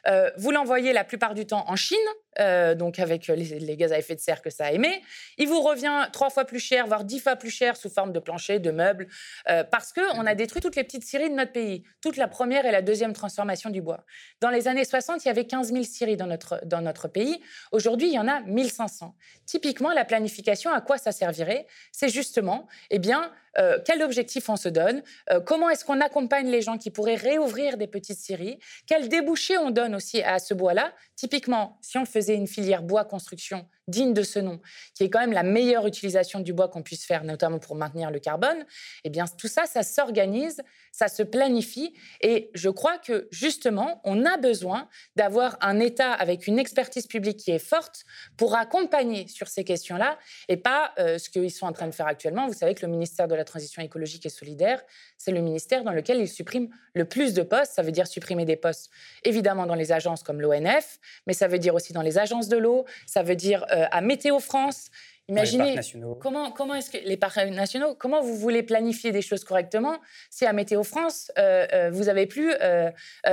euh, 0.06 0.30
vous 0.38 0.52
l'envoyez 0.52 0.94
la 0.94 1.04
plupart 1.04 1.34
du 1.34 1.48
temps 1.48 1.66
en 1.68 1.76
Chine, 1.76 1.98
euh, 2.40 2.76
donc 2.76 3.00
avec 3.00 3.28
les, 3.28 3.78
gaz 3.78 3.92
à 3.92 3.98
effet 3.98 4.16
de 4.16 4.20
serre 4.20 4.42
que 4.42 4.50
ça 4.50 4.72
émet. 4.72 5.02
Il 5.38 5.48
vous 5.48 5.62
revient 5.62 6.08
trois 6.12 6.30
fois 6.30 6.46
plus 6.46 6.60
cher, 6.60 6.88
voire 6.88 7.04
dix 7.04 7.20
fois 7.20 7.36
plus 7.36 7.50
cher 7.50 7.78
sous 7.78 7.90
forme 7.90 8.12
de 8.12 8.20
plancher, 8.20 8.60
de 8.60 8.72
meubles, 8.72 9.08
euh, 9.50 9.64
parce 9.64 9.94
qu'on 9.94 10.26
a 10.26 10.36
détruit 10.36 10.62
toutes 10.62 10.76
les 10.76 10.84
petites 10.84 11.04
scieries 11.04 11.30
de 11.30 11.36
notre 11.36 11.52
pays, 11.52 11.84
toute 12.02 12.18
la 12.18 12.28
première 12.28 12.66
et 12.66 12.72
la 12.72 12.82
deuxième 12.82 13.14
transformation 13.14 13.70
du 13.70 13.82
bois. 13.82 14.04
Dans 14.42 14.50
les 14.50 14.68
années 14.68 14.86
60, 14.86 15.24
il 15.24 15.28
y 15.28 15.32
avait 15.32 15.46
15 15.46 15.72
000 15.72 15.84
scieries 15.84 16.18
dans 16.18 16.28
notre, 16.28 16.62
dans 16.66 16.82
notre 16.82 17.08
pays. 17.08 17.42
Aujourd'hui, 17.72 18.08
il 18.08 18.14
y 18.14 18.20
en 18.20 18.28
a 18.28 18.42
1500. 18.42 19.16
Typiquement, 19.46 19.92
la 19.92 20.06
planification, 20.06 20.72
à 20.72 20.82
quoi 20.82 20.98
ça 20.98 21.12
servirait? 21.12 21.68
C'est 21.92 22.10
justement, 22.10 22.68
eh 22.90 23.00
bien, 23.00 23.32
euh, 23.58 23.80
quel 23.86 24.04
objectif 24.04 24.50
on 24.50 24.58
se 24.58 24.68
donne, 24.68 25.02
euh, 25.32 25.40
comment 25.40 25.70
est-ce 25.70 25.86
qu'on 25.86 26.02
accompagne 26.02 26.50
les 26.50 26.62
gens 26.62 26.78
qui 26.78 26.92
pourraient 26.92 27.16
réouvrir 27.16 27.78
des 27.78 27.88
petites 27.88 28.18
scieries, 28.18 28.60
quel 28.86 29.08
débouché 29.08 29.58
on 29.58 29.72
donne 29.72 29.96
aussi 29.96 30.22
à 30.22 30.40
ce 30.40 30.54
bois-là? 30.54 30.92
Typiquement, 31.16 31.78
si 31.82 31.98
on 31.98 32.06
faisait 32.06 32.25
une 32.34 32.48
filière 32.48 32.82
bois 32.82 33.06
construction 33.06 33.68
digne 33.88 34.14
de 34.14 34.24
ce 34.24 34.40
nom, 34.40 34.60
qui 34.94 35.04
est 35.04 35.10
quand 35.10 35.20
même 35.20 35.34
la 35.34 35.44
meilleure 35.44 35.86
utilisation 35.86 36.40
du 36.40 36.54
bois 36.54 36.68
qu'on 36.70 36.82
puisse 36.82 37.06
faire, 37.06 37.24
notamment 37.24 37.60
pour 37.60 37.76
maintenir 37.76 38.10
le 38.10 38.20
carbone, 38.20 38.66
eh 39.04 39.10
bien 39.10 39.26
tout 39.38 39.48
ça, 39.48 39.66
ça 39.66 39.84
s'organise, 39.84 40.62
ça 40.92 41.08
se 41.08 41.22
planifie, 41.22 41.94
et 42.22 42.50
je 42.54 42.70
crois 42.70 42.98
que 42.98 43.28
justement, 43.32 44.02
on 44.04 44.26
a 44.26 44.38
besoin 44.38 44.90
d'avoir 45.16 45.58
un 45.62 45.80
État 45.80 46.12
avec 46.14 46.48
une 46.48 46.58
expertise 46.58 47.06
publique 47.06 47.38
qui 47.38 47.52
est 47.52 47.60
forte 47.60 48.06
pour 48.38 48.56
accompagner 48.56 49.28
sur 49.28 49.48
ces 49.48 49.64
questions-là, 49.64 50.18
et 50.50 50.58
pas 50.58 50.94
euh, 50.98 51.18
ce 51.18 51.30
qu'ils 51.30 51.52
sont 51.52 51.68
en 51.68 51.74
train 51.74 51.88
de 51.88 51.94
faire 51.94 52.08
actuellement. 52.08 52.48
Vous 52.48 52.54
savez 52.54 52.74
que 52.74 52.86
le 52.86 52.92
ministère 52.92 53.28
de 53.28 53.36
la 53.36 53.44
Transition 53.44 53.82
écologique 53.84 54.26
et 54.26 54.30
solidaire, 54.30 54.82
c'est 55.18 55.32
le 55.32 55.42
ministère 55.42 55.84
dans 55.84 55.92
lequel 55.92 56.20
ils 56.20 56.28
suppriment 56.28 56.70
le 56.94 57.06
plus 57.06 57.34
de 57.34 57.44
postes. 57.44 57.74
Ça 57.74 57.84
veut 57.84 57.92
dire 57.92 58.08
supprimer 58.08 58.46
des 58.46 58.56
postes, 58.56 58.90
évidemment, 59.24 59.68
dans 59.68 59.76
les 59.76 59.92
agences 59.92 60.24
comme 60.24 60.42
l'ONF, 60.42 61.00
mais 61.28 61.34
ça 61.34 61.48
veut 61.48 61.60
dire 61.60 61.76
aussi 61.76 61.94
dans 61.94 62.02
les 62.02 62.15
agences 62.18 62.48
de 62.48 62.58
l'eau, 62.58 62.86
ça 63.06 63.24
veut 63.24 63.36
dire 63.36 63.66
euh, 63.72 63.86
à 63.92 64.02
Météo 64.02 64.40
France. 64.40 64.90
Imaginez 65.28 65.76
comment, 66.20 66.52
comment 66.52 66.76
est-ce 66.76 66.92
que 66.92 67.00
les 67.00 67.18
parcs 67.18 67.38
nationaux, 67.38 67.96
comment 67.96 68.22
vous 68.22 68.36
voulez 68.36 68.62
planifier 68.62 69.12
des 69.12 69.24
choses 69.24 69.44
correctement? 69.44 69.98
Si 70.30 70.46
à 70.46 70.54
Météo 70.54 70.84
France 70.84 71.32
euh, 71.40 71.66
euh, 71.74 71.90
vous 71.90 72.10
avez 72.10 72.28
plus 72.28 72.54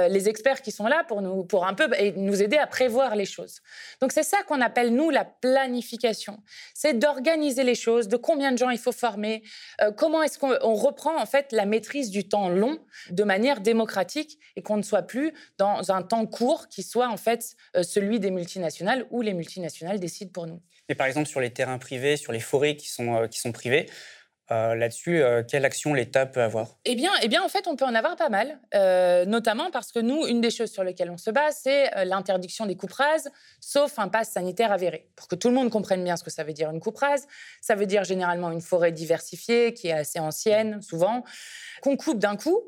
les 0.08 0.28
experts 0.28 0.62
qui 0.62 0.70
sont 0.70 0.86
là 0.86 1.04
pour 1.06 1.20
nous 1.20 1.44
pour 1.44 1.66
un 1.66 1.74
peu 1.74 1.88
nous 2.16 2.42
aider 2.42 2.56
à 2.56 2.66
prévoir 2.66 3.14
les 3.14 3.26
choses. 3.26 3.60
Donc 4.00 4.12
c'est 4.12 4.22
ça 4.22 4.38
qu'on 4.44 4.60
appelle 4.60 4.94
nous 4.94 5.10
la 5.10 5.24
planification. 5.24 6.38
C'est 6.74 6.98
d'organiser 6.98 7.62
les 7.62 7.74
choses, 7.74 8.08
de 8.08 8.16
combien 8.16 8.52
de 8.52 8.58
gens 8.58 8.70
il 8.70 8.78
faut 8.78 8.92
former, 8.92 9.42
comment 9.96 10.22
est-ce 10.22 10.38
qu'on 10.38 10.74
reprend 10.74 11.20
en 11.20 11.26
fait 11.26 11.52
la 11.52 11.66
maîtrise 11.66 12.10
du 12.10 12.26
temps 12.26 12.48
long 12.48 12.78
de 13.10 13.22
manière 13.22 13.60
démocratique 13.60 14.38
et 14.56 14.62
qu'on 14.62 14.78
ne 14.78 14.82
soit 14.82 15.02
plus 15.02 15.32
dans 15.58 15.92
un 15.92 16.02
temps 16.02 16.26
court 16.26 16.68
qui 16.68 16.82
soit 16.82 17.08
en 17.08 17.16
fait 17.16 17.54
celui 17.82 18.18
des 18.18 18.30
multinationales 18.30 19.06
où 19.10 19.20
les 19.20 19.34
multinationales 19.34 20.00
décident 20.00 20.32
pour 20.32 20.46
nous. 20.46 20.60
Et 20.92 20.94
par 20.94 21.06
exemple, 21.06 21.26
sur 21.26 21.40
les 21.40 21.48
terrains 21.48 21.78
privés, 21.78 22.18
sur 22.18 22.32
les 22.32 22.40
forêts 22.40 22.76
qui 22.76 22.86
sont, 22.86 23.14
euh, 23.14 23.26
qui 23.26 23.40
sont 23.40 23.50
privées, 23.50 23.88
euh, 24.50 24.74
là-dessus, 24.74 25.22
euh, 25.22 25.42
quelle 25.42 25.64
action 25.64 25.94
l'État 25.94 26.26
peut 26.26 26.42
avoir? 26.42 26.76
Eh 26.84 26.94
bien, 26.96 27.10
eh 27.22 27.28
bien, 27.28 27.42
en 27.42 27.48
fait, 27.48 27.66
on 27.66 27.76
peut 27.76 27.86
en 27.86 27.94
avoir 27.94 28.14
pas 28.16 28.28
mal, 28.28 28.58
notamment 29.26 29.70
parce 29.70 29.90
que 29.90 30.00
nous, 30.00 30.26
une 30.26 30.42
des 30.42 30.50
choses 30.50 30.70
sur 30.70 30.84
lesquelles 30.84 31.10
on 31.10 31.16
se 31.16 31.30
base, 31.30 31.60
c'est 31.62 32.04
l'interdiction 32.04 32.66
des 32.66 32.76
coupes 32.76 32.92
rases, 32.92 33.30
sauf 33.58 33.98
un 33.98 34.08
pass 34.08 34.32
sanitaire 34.32 34.70
avéré. 34.70 35.08
Pour 35.16 35.28
que 35.28 35.34
tout 35.34 35.48
le 35.48 35.54
monde 35.54 35.70
comprenne 35.70 36.04
bien 36.04 36.18
ce 36.18 36.24
que 36.24 36.30
ça 36.30 36.44
veut 36.44 36.52
dire 36.52 36.68
une 36.68 36.80
coupe 36.80 36.98
rase, 36.98 37.26
ça 37.62 37.74
veut 37.74 37.86
dire 37.86 38.04
généralement 38.04 38.50
une 38.50 38.60
forêt 38.60 38.92
diversifiée, 38.92 39.72
qui 39.72 39.88
est 39.88 39.92
assez 39.92 40.18
ancienne, 40.18 40.82
souvent, 40.82 41.24
qu'on 41.80 41.96
coupe 41.96 42.18
d'un 42.18 42.36
coup, 42.36 42.60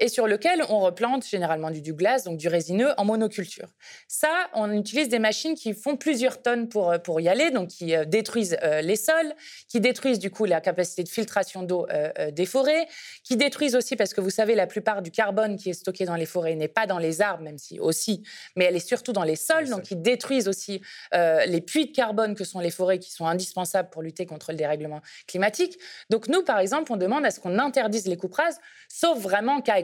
et 0.00 0.08
sur 0.08 0.26
lequel 0.26 0.64
on 0.70 0.80
replante 0.80 1.26
généralement 1.26 1.70
du 1.70 1.82
Douglas, 1.82 2.22
donc 2.24 2.38
du 2.38 2.48
résineux, 2.48 2.88
en 2.96 3.04
monoculture. 3.04 3.68
Ça, 4.08 4.48
on 4.54 4.72
utilise 4.72 5.08
des 5.08 5.18
machines 5.18 5.54
qui 5.54 5.74
font 5.74 5.96
plusieurs 5.96 6.42
tonnes 6.42 6.68
pour, 6.68 6.90
euh, 6.90 6.98
pour 6.98 7.20
y 7.20 7.28
aller, 7.28 7.50
donc 7.50 7.68
qui 7.68 7.94
euh, 7.94 8.06
détruisent 8.06 8.56
euh, 8.62 8.80
les 8.80 8.96
sols, 8.96 9.34
qui 9.68 9.78
détruisent 9.80 10.18
du 10.18 10.30
coup 10.30 10.46
la 10.46 10.62
capacité 10.62 11.02
de 11.02 11.08
filtration 11.08 11.62
d'eau 11.62 11.86
des 12.32 12.46
forêts, 12.46 12.86
qui 13.24 13.36
détruisent 13.36 13.76
aussi, 13.76 13.94
parce 13.94 14.14
que 14.14 14.20
vous 14.20 14.30
savez, 14.30 14.54
la 14.54 14.66
plupart 14.66 15.02
du 15.02 15.10
carbone 15.10 15.56
qui 15.56 15.70
est 15.70 15.74
stocké 15.74 16.06
dans 16.06 16.14
les 16.14 16.24
forêts 16.24 16.54
n'est 16.54 16.68
pas 16.68 16.86
dans 16.86 16.98
les 16.98 17.20
arbres, 17.20 17.42
même 17.42 17.58
si 17.58 17.78
aussi, 17.78 18.22
mais 18.56 18.64
elle 18.64 18.76
est 18.76 18.86
surtout 18.86 19.12
dans 19.12 19.22
les 19.22 19.36
sols, 19.36 19.68
donc 19.68 19.82
qui 19.82 19.96
détruisent 19.96 20.48
aussi 20.48 20.80
les 21.12 21.60
puits 21.60 21.86
de 21.86 21.92
carbone 21.92 22.34
que 22.34 22.44
sont 22.44 22.60
les 22.60 22.70
forêts, 22.70 22.98
qui 22.98 23.10
sont 23.10 23.26
indispensables 23.26 23.90
pour 23.90 24.02
lutter 24.02 24.24
contre 24.24 24.52
le 24.52 24.56
dérèglement 24.56 25.00
climatique. 25.26 25.78
Donc 26.08 26.28
nous, 26.28 26.42
par 26.42 26.58
exemple, 26.58 26.92
on 26.92 26.96
demande 26.96 27.26
à 27.26 27.30
ce 27.30 27.40
qu'on 27.40 27.58
interdise 27.58 28.06
les 28.06 28.16
coupes 28.16 28.34
rases, 28.34 28.58
sauf 28.88 29.18
vraiment 29.18 29.60
cas 29.60 29.78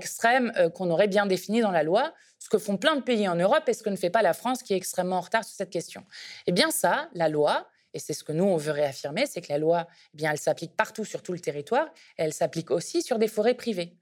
euh, 0.56 0.70
qu'on 0.70 0.90
aurait 0.90 1.08
bien 1.08 1.26
défini 1.26 1.60
dans 1.60 1.70
la 1.70 1.82
loi, 1.82 2.14
ce 2.38 2.48
que 2.48 2.58
font 2.58 2.76
plein 2.76 2.96
de 2.96 3.02
pays 3.02 3.28
en 3.28 3.36
Europe 3.36 3.68
et 3.68 3.72
ce 3.72 3.82
que 3.82 3.90
ne 3.90 3.96
fait 3.96 4.10
pas 4.10 4.22
la 4.22 4.34
France 4.34 4.62
qui 4.62 4.74
est 4.74 4.76
extrêmement 4.76 5.16
en 5.16 5.20
retard 5.20 5.44
sur 5.44 5.54
cette 5.54 5.70
question. 5.70 6.04
Eh 6.46 6.52
bien 6.52 6.70
ça, 6.70 7.08
la 7.14 7.28
loi, 7.28 7.68
et 7.94 7.98
c'est 7.98 8.12
ce 8.12 8.24
que 8.24 8.32
nous, 8.32 8.44
on 8.44 8.58
veut 8.58 8.72
réaffirmer, 8.72 9.24
c'est 9.24 9.40
que 9.40 9.50
la 9.50 9.58
loi, 9.58 9.86
eh 10.12 10.16
bien, 10.18 10.30
elle 10.30 10.38
s'applique 10.38 10.76
partout 10.76 11.06
sur 11.06 11.22
tout 11.22 11.32
le 11.32 11.40
territoire 11.40 11.86
et 12.18 12.24
elle 12.24 12.34
s'applique 12.34 12.70
aussi 12.70 13.00
sur 13.00 13.18
des 13.18 13.26
forêts 13.26 13.54
privées. 13.54 13.96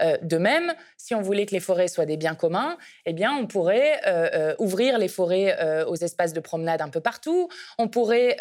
Euh, 0.00 0.16
de 0.22 0.36
même, 0.36 0.74
si 0.96 1.14
on 1.14 1.20
voulait 1.20 1.46
que 1.46 1.52
les 1.52 1.60
forêts 1.60 1.88
soient 1.88 2.06
des 2.06 2.16
biens 2.16 2.34
communs, 2.34 2.76
eh 3.06 3.12
bien, 3.12 3.32
on 3.34 3.46
pourrait 3.46 4.00
euh, 4.06 4.28
euh, 4.34 4.54
ouvrir 4.58 4.98
les 4.98 5.08
forêts 5.08 5.84
aux 5.86 5.96
espaces 5.96 6.32
de 6.32 6.40
promenade 6.40 6.80
un 6.80 6.88
peu 6.88 7.00
partout. 7.00 7.48
On 7.78 7.88
pourrait 7.88 8.36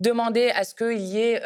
demander 0.00 0.50
à 0.50 0.64
ce 0.64 0.74
qu'il 0.74 1.00
y 1.00 1.20
ait 1.20 1.42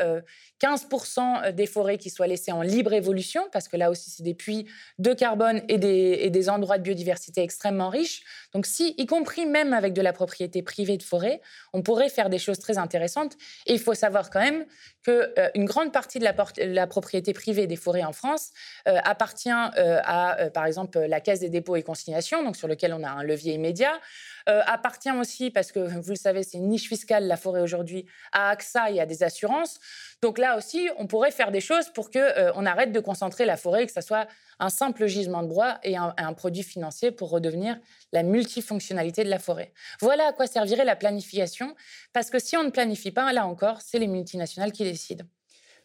15% 0.63 1.53
des 1.53 1.67
forêts 1.67 1.99
qui 1.99 2.11
soient 2.11 2.27
laissées 2.27 2.53
en 2.53 2.63
libre 2.63 2.93
évolution, 2.93 3.47
parce 3.53 3.69
que 3.69 3.77
là 3.77 3.91
aussi, 3.91 4.11
c'est 4.11 4.23
des 4.23 4.35
puits 4.35 4.67
de 4.99 5.13
carbone 5.13 5.63
et 5.69 5.79
des, 5.79 6.49
endroits 6.49 6.79
de 6.79 6.83
biodiversité 6.83 7.43
extrêmement 7.43 7.89
riches. 7.89 8.23
Donc, 8.53 8.67
si, 8.67 8.95
y 8.99 9.07
compris 9.07 9.47
même 9.47 9.73
avec 9.73 9.93
de 9.93 10.03
la 10.03 10.13
propriété 10.13 10.63
privée 10.63 10.97
de 10.97 11.03
forêt, 11.03 11.41
on 11.73 11.83
pourrait 11.83 12.09
faire 12.09 12.31
des 12.31 12.39
choses 12.39 12.59
très 12.59 12.79
intéressantes. 12.79 13.35
Et 13.67 13.73
il 13.73 13.81
faut 13.81 13.95
savoir 13.95 14.31
quand 14.31 14.41
même 14.41 14.65
qu'une 15.05 15.65
grande 15.65 15.93
partie 15.93 16.19
de 16.19 16.25
la, 16.25 16.87
propriété 16.87 17.33
privée 17.33 17.67
des 17.67 17.77
forêts 17.77 18.05
en 18.05 18.13
France 18.13 18.51
appartient 19.05 19.51
euh, 19.51 20.01
à, 20.05 20.41
euh, 20.41 20.51
par 20.51 20.67
exemple, 20.67 20.99
la 20.99 21.21
Caisse 21.21 21.41
des 21.41 21.51
dépôts 21.51 21.77
et 21.77 21.83
consignations, 21.83 22.43
donc 22.43 22.57
sur 22.57 22.69
lequel 22.69 22.93
on 22.93 23.03
a 23.03 23.11
un 23.11 23.23
levier 23.23 23.55
immédiat. 23.55 24.01
Euh, 24.49 24.61
appartient 24.67 25.11
aussi, 25.11 25.51
parce 25.51 25.73
que 25.73 25.79
vous 25.79 26.11
le 26.11 26.17
savez, 26.17 26.43
c'est 26.43 26.59
une 26.59 26.69
niche 26.69 26.89
fiscale, 26.89 27.27
la 27.27 27.37
forêt 27.37 27.63
aujourd'hui, 27.63 28.07
à 28.33 28.51
AXA 28.51 28.91
et 28.91 29.01
à 29.01 29.07
des 29.07 29.23
assurances. 29.23 29.79
Donc 30.21 30.39
là 30.39 30.57
aussi, 30.57 30.89
on 30.99 31.07
pourrait 31.07 31.31
faire 31.31 31.51
des 31.51 31.61
choses 31.61 31.89
pour 31.91 32.11
qu'on 32.11 32.21
on 32.55 32.67
arrête 32.67 32.93
de 32.93 33.01
concentrer 33.01 33.45
la 33.45 33.57
forêt, 33.57 33.87
que 33.87 33.93
ce 33.93 34.01
soit 34.01 34.27
un 34.59 34.69
simple 34.69 35.07
gisement 35.07 35.43
de 35.43 35.49
bois 35.49 35.79
et 35.83 35.97
un, 35.97 36.33
produit 36.35 36.63
financier 36.63 37.11
pour 37.11 37.31
redevenir 37.31 37.79
la 38.13 38.23
multifonctionnalité 38.23 39.25
de 39.25 39.31
la 39.31 39.39
forêt. 39.39 39.73
Voilà 40.01 40.29
à 40.29 40.33
quoi 40.33 40.47
servirait 40.47 40.85
la 40.85 40.97
planification, 40.97 41.75
parce 42.13 42.31
que 42.31 42.39
si 42.39 42.57
on 42.57 42.65
ne 42.65 42.71
planifie 42.71 43.11
pas, 43.11 43.33
là 43.33 43.47
encore, 43.47 43.81
c'est 43.81 43.99
les 43.99 44.09
multinationales 44.09 44.73
qui 44.73 44.85
décident 44.85 45.25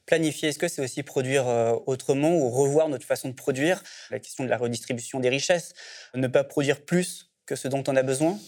planifier, 0.09 0.49
est-ce 0.49 0.57
que 0.57 0.67
c'est 0.67 0.81
aussi 0.81 1.03
produire 1.03 1.47
euh, 1.47 1.75
autrement 1.85 2.35
ou 2.35 2.49
revoir 2.49 2.89
notre 2.89 3.05
façon 3.05 3.29
de 3.29 3.35
produire? 3.35 3.83
La 4.09 4.17
question 4.17 4.43
de 4.43 4.49
la 4.49 4.57
redistribution 4.57 5.19
des 5.19 5.29
richesses, 5.29 5.73
ne 6.15 6.27
pas 6.27 6.43
produire 6.43 6.81
plus 6.81 7.29
que 7.45 7.55
ce 7.55 7.67
dont 7.67 7.83
on 7.87 7.95
a 7.95 8.01
besoin? 8.01 8.39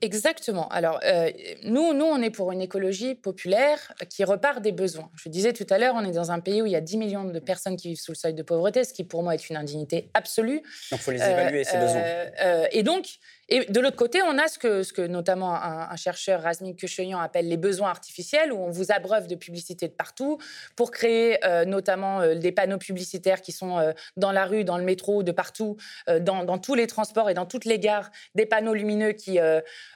Exactement. 0.00 0.68
Alors, 0.68 0.98
euh, 1.04 1.30
nous, 1.62 1.94
nous, 1.94 2.04
on 2.04 2.20
est 2.20 2.30
pour 2.30 2.50
une 2.50 2.60
écologie 2.60 3.14
populaire 3.14 3.94
qui 4.10 4.24
repart 4.24 4.60
des 4.60 4.72
besoins. 4.72 5.08
Je 5.14 5.28
disais 5.28 5.52
tout 5.52 5.66
à 5.70 5.78
l'heure, 5.78 5.94
on 5.96 6.04
est 6.04 6.10
dans 6.10 6.32
un 6.32 6.40
pays 6.40 6.62
où 6.62 6.66
il 6.66 6.72
y 6.72 6.76
a 6.76 6.80
10 6.80 6.96
millions 6.96 7.24
de 7.24 7.38
personnes 7.38 7.76
qui 7.76 7.88
vivent 7.88 8.00
sous 8.00 8.10
le 8.10 8.16
seuil 8.16 8.34
de 8.34 8.42
pauvreté, 8.42 8.82
ce 8.82 8.92
qui 8.92 9.04
pour 9.04 9.22
moi 9.22 9.34
est 9.34 9.48
une 9.48 9.56
indignité 9.56 10.10
absolue. 10.14 10.62
Donc, 10.90 10.98
il 11.00 11.04
faut 11.04 11.10
les 11.12 11.22
évaluer, 11.22 11.62
ces 11.62 11.78
besoins. 11.78 12.02
Euh, 12.42 12.66
et 12.72 12.82
donc, 12.82 13.06
et 13.48 13.64
de 13.66 13.80
l'autre 13.80 13.96
côté, 13.96 14.22
on 14.22 14.38
a 14.38 14.48
ce 14.48 14.58
que, 14.58 14.82
ce 14.82 14.92
que 14.92 15.02
notamment 15.02 15.54
un, 15.54 15.96
chercheur, 15.96 16.42
Razmik 16.42 16.78
Kecheyan, 16.78 17.18
appelle 17.18 17.48
les 17.48 17.56
besoins 17.56 17.90
artificiels, 17.90 18.52
où 18.52 18.56
on 18.56 18.70
vous 18.70 18.90
abreuve 18.90 19.26
de 19.26 19.34
publicité 19.34 19.86
de 19.88 19.92
partout 19.92 20.38
pour 20.76 20.90
créer 20.90 21.44
euh, 21.44 21.64
notamment 21.64 22.20
euh, 22.20 22.34
des 22.34 22.52
panneaux 22.52 22.78
publicitaires 22.78 23.42
qui 23.42 23.52
sont 23.52 23.78
euh, 23.78 23.92
dans 24.16 24.32
la 24.32 24.46
rue, 24.46 24.64
dans 24.64 24.78
le 24.78 24.84
métro, 24.84 25.22
de 25.22 25.32
partout, 25.32 25.76
dans, 26.20 26.58
tous 26.58 26.74
les 26.74 26.86
transports 26.86 27.28
et 27.30 27.34
dans 27.34 27.46
toutes 27.46 27.64
les 27.64 27.78
gares, 27.78 28.10
des 28.34 28.46
panneaux 28.46 28.74
lumineux 28.74 29.14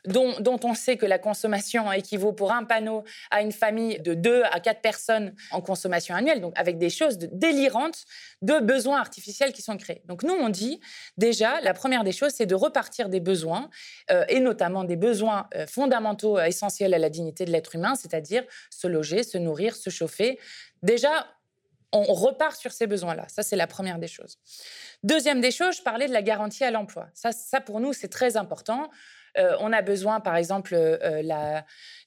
dont, 0.04 0.60
on 0.64 0.74
sait 0.74 0.96
que 0.96 1.06
la 1.06 1.18
consommation 1.18 1.90
équivaut 1.92 2.32
pour 2.32 2.52
un 2.52 2.64
panneau 2.64 3.04
à 3.30 3.42
une 3.42 3.52
famille 3.52 3.98
de 4.00 4.14
2 4.14 4.42
à 4.50 4.60
4 4.60 4.80
personnes 4.80 5.34
en 5.50 5.60
consommation 5.60 6.14
annuelle, 6.14 6.40
donc 6.40 6.52
avec 6.56 6.78
des 6.78 6.90
choses 6.90 7.18
délirantes 7.18 8.04
de 8.42 8.58
besoins 8.60 8.98
artificiels 8.98 9.52
qui 9.52 9.62
sont 9.62 9.76
créés. 9.76 10.02
Donc 10.06 10.22
nous, 10.22 10.34
on 10.34 10.48
dit 10.48 10.80
déjà, 11.16 11.60
la 11.60 11.74
première 11.74 12.04
des 12.04 12.12
choses, 12.12 12.32
c'est 12.32 12.46
de 12.46 12.54
repartir 12.54 13.08
des 13.08 13.20
besoins 13.20 13.37
euh, 14.10 14.24
et 14.28 14.40
notamment 14.40 14.84
des 14.84 14.96
besoins 14.96 15.48
euh, 15.54 15.66
fondamentaux 15.66 16.38
euh, 16.38 16.44
essentiels 16.44 16.94
à 16.94 16.98
la 16.98 17.10
dignité 17.10 17.44
de 17.44 17.50
l'être 17.50 17.74
humain, 17.74 17.94
c'est-à-dire 17.94 18.44
se 18.70 18.86
loger, 18.86 19.22
se 19.22 19.38
nourrir, 19.38 19.76
se 19.76 19.90
chauffer. 19.90 20.38
Déjà, 20.82 21.26
on 21.92 22.02
repart 22.02 22.56
sur 22.56 22.72
ces 22.72 22.86
besoins-là. 22.86 23.24
Ça, 23.28 23.42
c'est 23.42 23.56
la 23.56 23.66
première 23.66 23.98
des 23.98 24.08
choses. 24.08 24.38
Deuxième 25.02 25.40
des 25.40 25.50
choses, 25.50 25.78
je 25.78 25.82
parlais 25.82 26.06
de 26.06 26.12
la 26.12 26.22
garantie 26.22 26.64
à 26.64 26.70
l'emploi. 26.70 27.08
Ça, 27.14 27.60
pour 27.62 27.80
nous, 27.80 27.94
c'est 27.94 28.08
très 28.08 28.36
important. 28.36 28.90
on 29.36 29.72
a 29.72 29.80
besoin, 29.80 30.20
par 30.20 30.36
exemple, 30.36 30.76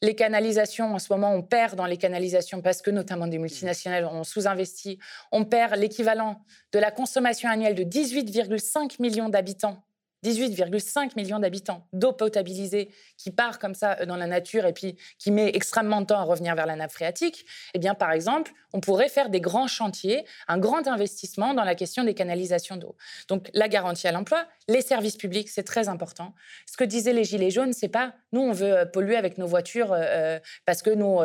les 0.01 0.15
canalisations, 0.15 0.93
en 0.93 0.99
ce 0.99 1.11
moment, 1.11 1.33
on 1.33 1.41
perd 1.41 1.73
dans 1.75 1.87
les 1.87 1.97
canalisations 1.97 2.61
parce 2.61 2.83
que 2.83 2.91
notamment 2.91 3.25
des 3.25 3.39
multinationales 3.39 4.05
ont 4.05 4.23
sous-investi. 4.23 4.99
On 5.31 5.45
perd 5.45 5.75
l'équivalent 5.75 6.45
de 6.73 6.77
la 6.77 6.91
consommation 6.91 7.49
annuelle 7.49 7.73
de 7.73 7.83
18,5 7.83 9.01
millions 9.01 9.29
d'habitants 9.29 9.83
18,5 10.23 11.15
millions 11.15 11.39
d'habitants, 11.39 11.87
d'eau 11.93 12.11
potabilisée 12.11 12.89
qui 13.17 13.31
part 13.31 13.59
comme 13.59 13.73
ça 13.73 13.97
euh, 13.99 14.05
dans 14.05 14.15
la 14.15 14.27
nature 14.27 14.65
et 14.65 14.73
puis 14.73 14.95
qui 15.17 15.31
met 15.31 15.51
extrêmement 15.53 16.01
de 16.01 16.05
temps 16.07 16.19
à 16.19 16.23
revenir 16.23 16.55
vers 16.55 16.65
la 16.65 16.75
nappe 16.75 16.91
phréatique, 16.91 17.45
eh 17.73 17.79
bien, 17.79 17.95
par 17.95 18.11
exemple, 18.11 18.51
on 18.73 18.79
pourrait 18.79 19.09
faire 19.09 19.29
des 19.29 19.41
grands 19.41 19.67
chantiers, 19.67 20.25
un 20.47 20.57
grand 20.57 20.87
investissement 20.87 21.53
dans 21.53 21.63
la 21.63 21.75
question 21.75 22.03
des 22.03 22.13
canalisations 22.13 22.77
d'eau. 22.77 22.95
Donc, 23.27 23.49
la 23.53 23.67
garantie 23.67 24.07
à 24.07 24.11
l'emploi, 24.11 24.45
les 24.67 24.81
services 24.81 25.17
publics, 25.17 25.49
c'est 25.49 25.63
très 25.63 25.89
important. 25.89 26.33
Ce 26.67 26.77
que 26.77 26.83
disaient 26.83 27.13
les 27.13 27.23
Gilets 27.23 27.51
jaunes, 27.51 27.73
c'est 27.73 27.89
pas 27.89 28.13
nous, 28.31 28.41
on 28.41 28.53
veut 28.53 28.77
euh, 28.77 28.85
polluer 28.85 29.17
avec 29.17 29.37
nos 29.37 29.47
voitures 29.47 29.91
euh, 29.91 30.39
parce 30.65 30.81
que 30.81 30.89
nous, 30.89 31.19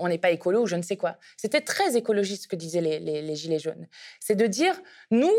on 0.00 0.08
n'est 0.08 0.18
pas 0.18 0.30
écolo 0.30 0.62
ou 0.62 0.66
je 0.66 0.76
ne 0.76 0.82
sais 0.82 0.96
quoi. 0.96 1.18
C'était 1.36 1.60
très 1.60 1.96
écologiste 1.96 2.44
ce 2.44 2.48
que 2.48 2.56
disaient 2.56 2.80
les, 2.80 3.36
Gilets 3.36 3.58
jaunes. 3.58 3.86
C'est 4.20 4.34
de 4.34 4.46
dire, 4.46 4.74
nous, 5.10 5.32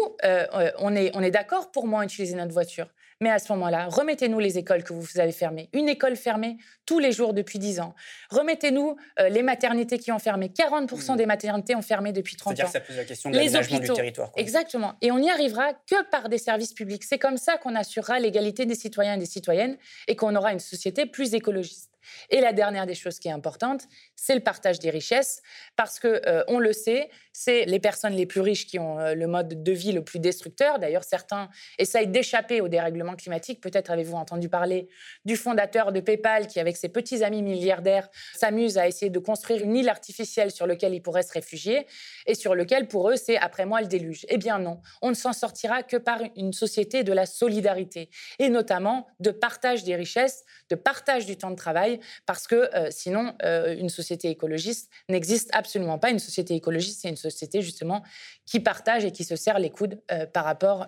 on 0.79 0.95
est, 0.95 1.11
on 1.15 1.23
est 1.23 1.31
d'accord 1.31 1.71
pour 1.71 1.87
moins 1.87 2.03
utiliser 2.03 2.35
notre 2.35 2.53
voiture. 2.53 2.87
Mais 3.19 3.29
à 3.31 3.39
ce 3.39 3.51
moment-là, 3.53 3.87
remettez-nous 3.87 4.39
les 4.39 4.57
écoles 4.57 4.83
que 4.83 4.93
vous 4.93 5.19
avez 5.19 5.31
fermées. 5.31 5.69
Une 5.73 5.89
école 5.89 6.15
fermée 6.15 6.57
tous 6.85 6.99
les 6.99 7.11
jours 7.11 7.33
depuis 7.33 7.57
10 7.57 7.79
ans. 7.79 7.95
Remettez-nous 8.29 8.95
euh, 9.19 9.29
les 9.29 9.41
maternités 9.41 9.97
qui 9.97 10.11
ont 10.11 10.19
fermé. 10.19 10.49
40% 10.49 11.13
mmh. 11.13 11.15
des 11.15 11.25
maternités 11.25 11.75
ont 11.75 11.81
fermé 11.81 12.11
depuis 12.11 12.35
30 12.35 12.51
ans. 12.51 12.55
C'est-à-dire 12.55 12.71
que 12.71 12.73
ça 12.73 12.79
pose 12.81 12.97
la 12.97 13.05
question 13.05 13.29
de 13.31 13.35
l'aménagement 13.35 13.79
du 13.79 13.87
territoire. 13.87 14.31
Exactement. 14.35 14.93
Et 15.01 15.11
on 15.11 15.19
n'y 15.19 15.31
arrivera 15.31 15.73
que 15.73 16.03
par 16.11 16.29
des 16.29 16.37
services 16.37 16.73
publics. 16.73 17.03
C'est 17.03 17.19
comme 17.19 17.37
ça 17.37 17.57
qu'on 17.57 17.75
assurera 17.75 18.19
l'égalité 18.19 18.65
des 18.65 18.75
citoyens 18.75 19.15
et 19.15 19.19
des 19.19 19.25
citoyennes 19.25 19.77
et 20.07 20.15
qu'on 20.15 20.35
aura 20.35 20.53
une 20.53 20.59
société 20.59 21.05
plus 21.07 21.33
écologiste. 21.33 21.96
Et 22.29 22.41
la 22.41 22.53
dernière 22.53 22.85
des 22.85 22.95
choses 22.95 23.19
qui 23.19 23.27
est 23.27 23.31
importante, 23.31 23.83
c'est 24.15 24.35
le 24.35 24.41
partage 24.41 24.79
des 24.79 24.89
richesses, 24.89 25.41
parce 25.75 25.99
que 25.99 26.21
euh, 26.27 26.43
on 26.47 26.59
le 26.59 26.73
sait, 26.73 27.09
c'est 27.33 27.65
les 27.65 27.79
personnes 27.79 28.13
les 28.13 28.25
plus 28.25 28.41
riches 28.41 28.65
qui 28.65 28.79
ont 28.79 28.99
euh, 28.99 29.13
le 29.13 29.27
mode 29.27 29.63
de 29.63 29.71
vie 29.71 29.91
le 29.91 30.03
plus 30.03 30.19
destructeur. 30.19 30.79
D'ailleurs, 30.79 31.03
certains 31.03 31.49
essayent 31.77 32.07
d'échapper 32.07 32.61
au 32.61 32.67
dérèglement 32.67 33.15
climatique. 33.15 33.61
Peut-être 33.61 33.91
avez-vous 33.91 34.15
entendu 34.15 34.49
parler 34.49 34.87
du 35.25 35.35
fondateur 35.35 35.91
de 35.91 35.99
PayPal 35.99 36.47
qui, 36.47 36.59
avec 36.59 36.77
ses 36.77 36.89
petits 36.89 37.23
amis 37.23 37.41
milliardaires, 37.41 38.09
s'amuse 38.35 38.77
à 38.77 38.87
essayer 38.87 39.09
de 39.09 39.19
construire 39.19 39.63
une 39.63 39.75
île 39.75 39.89
artificielle 39.89 40.51
sur 40.51 40.67
laquelle 40.67 40.93
ils 40.93 41.01
pourraient 41.01 41.23
se 41.23 41.33
réfugier 41.33 41.85
et 42.25 42.35
sur 42.35 42.55
lequel, 42.55 42.87
pour 42.87 43.09
eux, 43.09 43.15
c'est 43.15 43.37
après 43.37 43.65
moi 43.65 43.81
le 43.81 43.87
déluge. 43.87 44.25
Eh 44.29 44.37
bien 44.37 44.59
non, 44.59 44.81
on 45.01 45.09
ne 45.09 45.15
s'en 45.15 45.33
sortira 45.33 45.83
que 45.83 45.97
par 45.97 46.19
une 46.35 46.53
société 46.53 47.03
de 47.03 47.13
la 47.13 47.25
solidarité 47.25 48.09
et 48.39 48.49
notamment 48.49 49.07
de 49.19 49.31
partage 49.31 49.83
des 49.83 49.95
richesses, 49.95 50.43
de 50.69 50.75
partage 50.75 51.25
du 51.25 51.37
temps 51.37 51.51
de 51.51 51.55
travail 51.55 51.96
parce 52.25 52.47
que 52.47 52.55
euh, 52.75 52.89
sinon, 52.91 53.33
euh, 53.43 53.75
une 53.77 53.89
société 53.89 54.29
écologiste 54.29 54.89
n'existe 55.09 55.49
absolument 55.53 55.97
pas. 55.99 56.09
Une 56.09 56.19
société 56.19 56.55
écologiste, 56.55 57.01
c'est 57.01 57.09
une 57.09 57.17
société 57.17 57.61
justement 57.61 58.03
qui 58.45 58.59
partage 58.59 59.05
et 59.05 59.11
qui 59.11 59.23
se 59.23 59.35
serre 59.35 59.59
les 59.59 59.69
coudes 59.69 60.01
euh, 60.11 60.25
par 60.25 60.45
rapport 60.45 60.87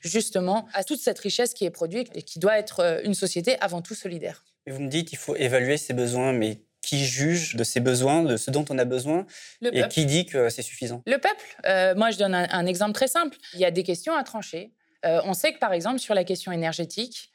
justement 0.00 0.68
à 0.72 0.84
toute 0.84 1.00
cette 1.00 1.18
richesse 1.18 1.54
qui 1.54 1.64
est 1.64 1.70
produite 1.70 2.08
et 2.14 2.22
qui 2.22 2.38
doit 2.38 2.58
être 2.58 3.00
une 3.04 3.14
société 3.14 3.56
avant 3.60 3.82
tout 3.82 3.94
solidaire. 3.94 4.44
Et 4.66 4.70
vous 4.70 4.80
me 4.80 4.88
dites 4.88 5.08
qu'il 5.08 5.18
faut 5.18 5.36
évaluer 5.36 5.76
ses 5.76 5.94
besoins, 5.94 6.32
mais 6.32 6.60
qui 6.82 7.04
juge 7.04 7.56
de 7.56 7.64
ses 7.64 7.80
besoins, 7.80 8.22
de 8.22 8.36
ce 8.36 8.50
dont 8.50 8.64
on 8.70 8.78
a 8.78 8.84
besoin, 8.84 9.26
et 9.62 9.86
qui 9.88 10.06
dit 10.06 10.26
que 10.26 10.48
c'est 10.48 10.62
suffisant? 10.62 11.02
Le 11.06 11.18
peuple. 11.18 11.96
moi, 11.96 12.10
je 12.10 12.18
donne 12.18 12.34
un, 12.34 12.66
exemple 12.66 12.92
très 12.92 13.08
simple. 13.08 13.36
Il 13.54 13.60
y 13.60 13.64
a 13.64 13.70
des 13.70 13.82
questions 13.82 14.14
à 14.14 14.24
trancher. 14.24 14.72
on 15.04 15.34
sait 15.34 15.52
que, 15.52 15.58
par 15.58 15.72
exemple, 15.72 15.98
sur 15.98 16.14
la 16.14 16.24
question 16.24 16.52
énergétique, 16.52 17.30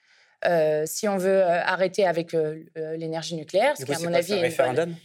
euh, 0.45 0.83
si 0.85 1.07
on 1.07 1.17
veut 1.17 1.41
euh, 1.41 1.61
arrêter 1.63 2.05
avec 2.05 2.33
euh, 2.33 2.63
l'énergie 2.97 3.35
nucléaire, 3.35 3.77
ce 3.77 3.85
qui, 3.85 3.93
à 3.93 3.99
mon 3.99 4.13
avis, 4.13 4.33
un 4.33 4.41
référendum? 4.41 4.95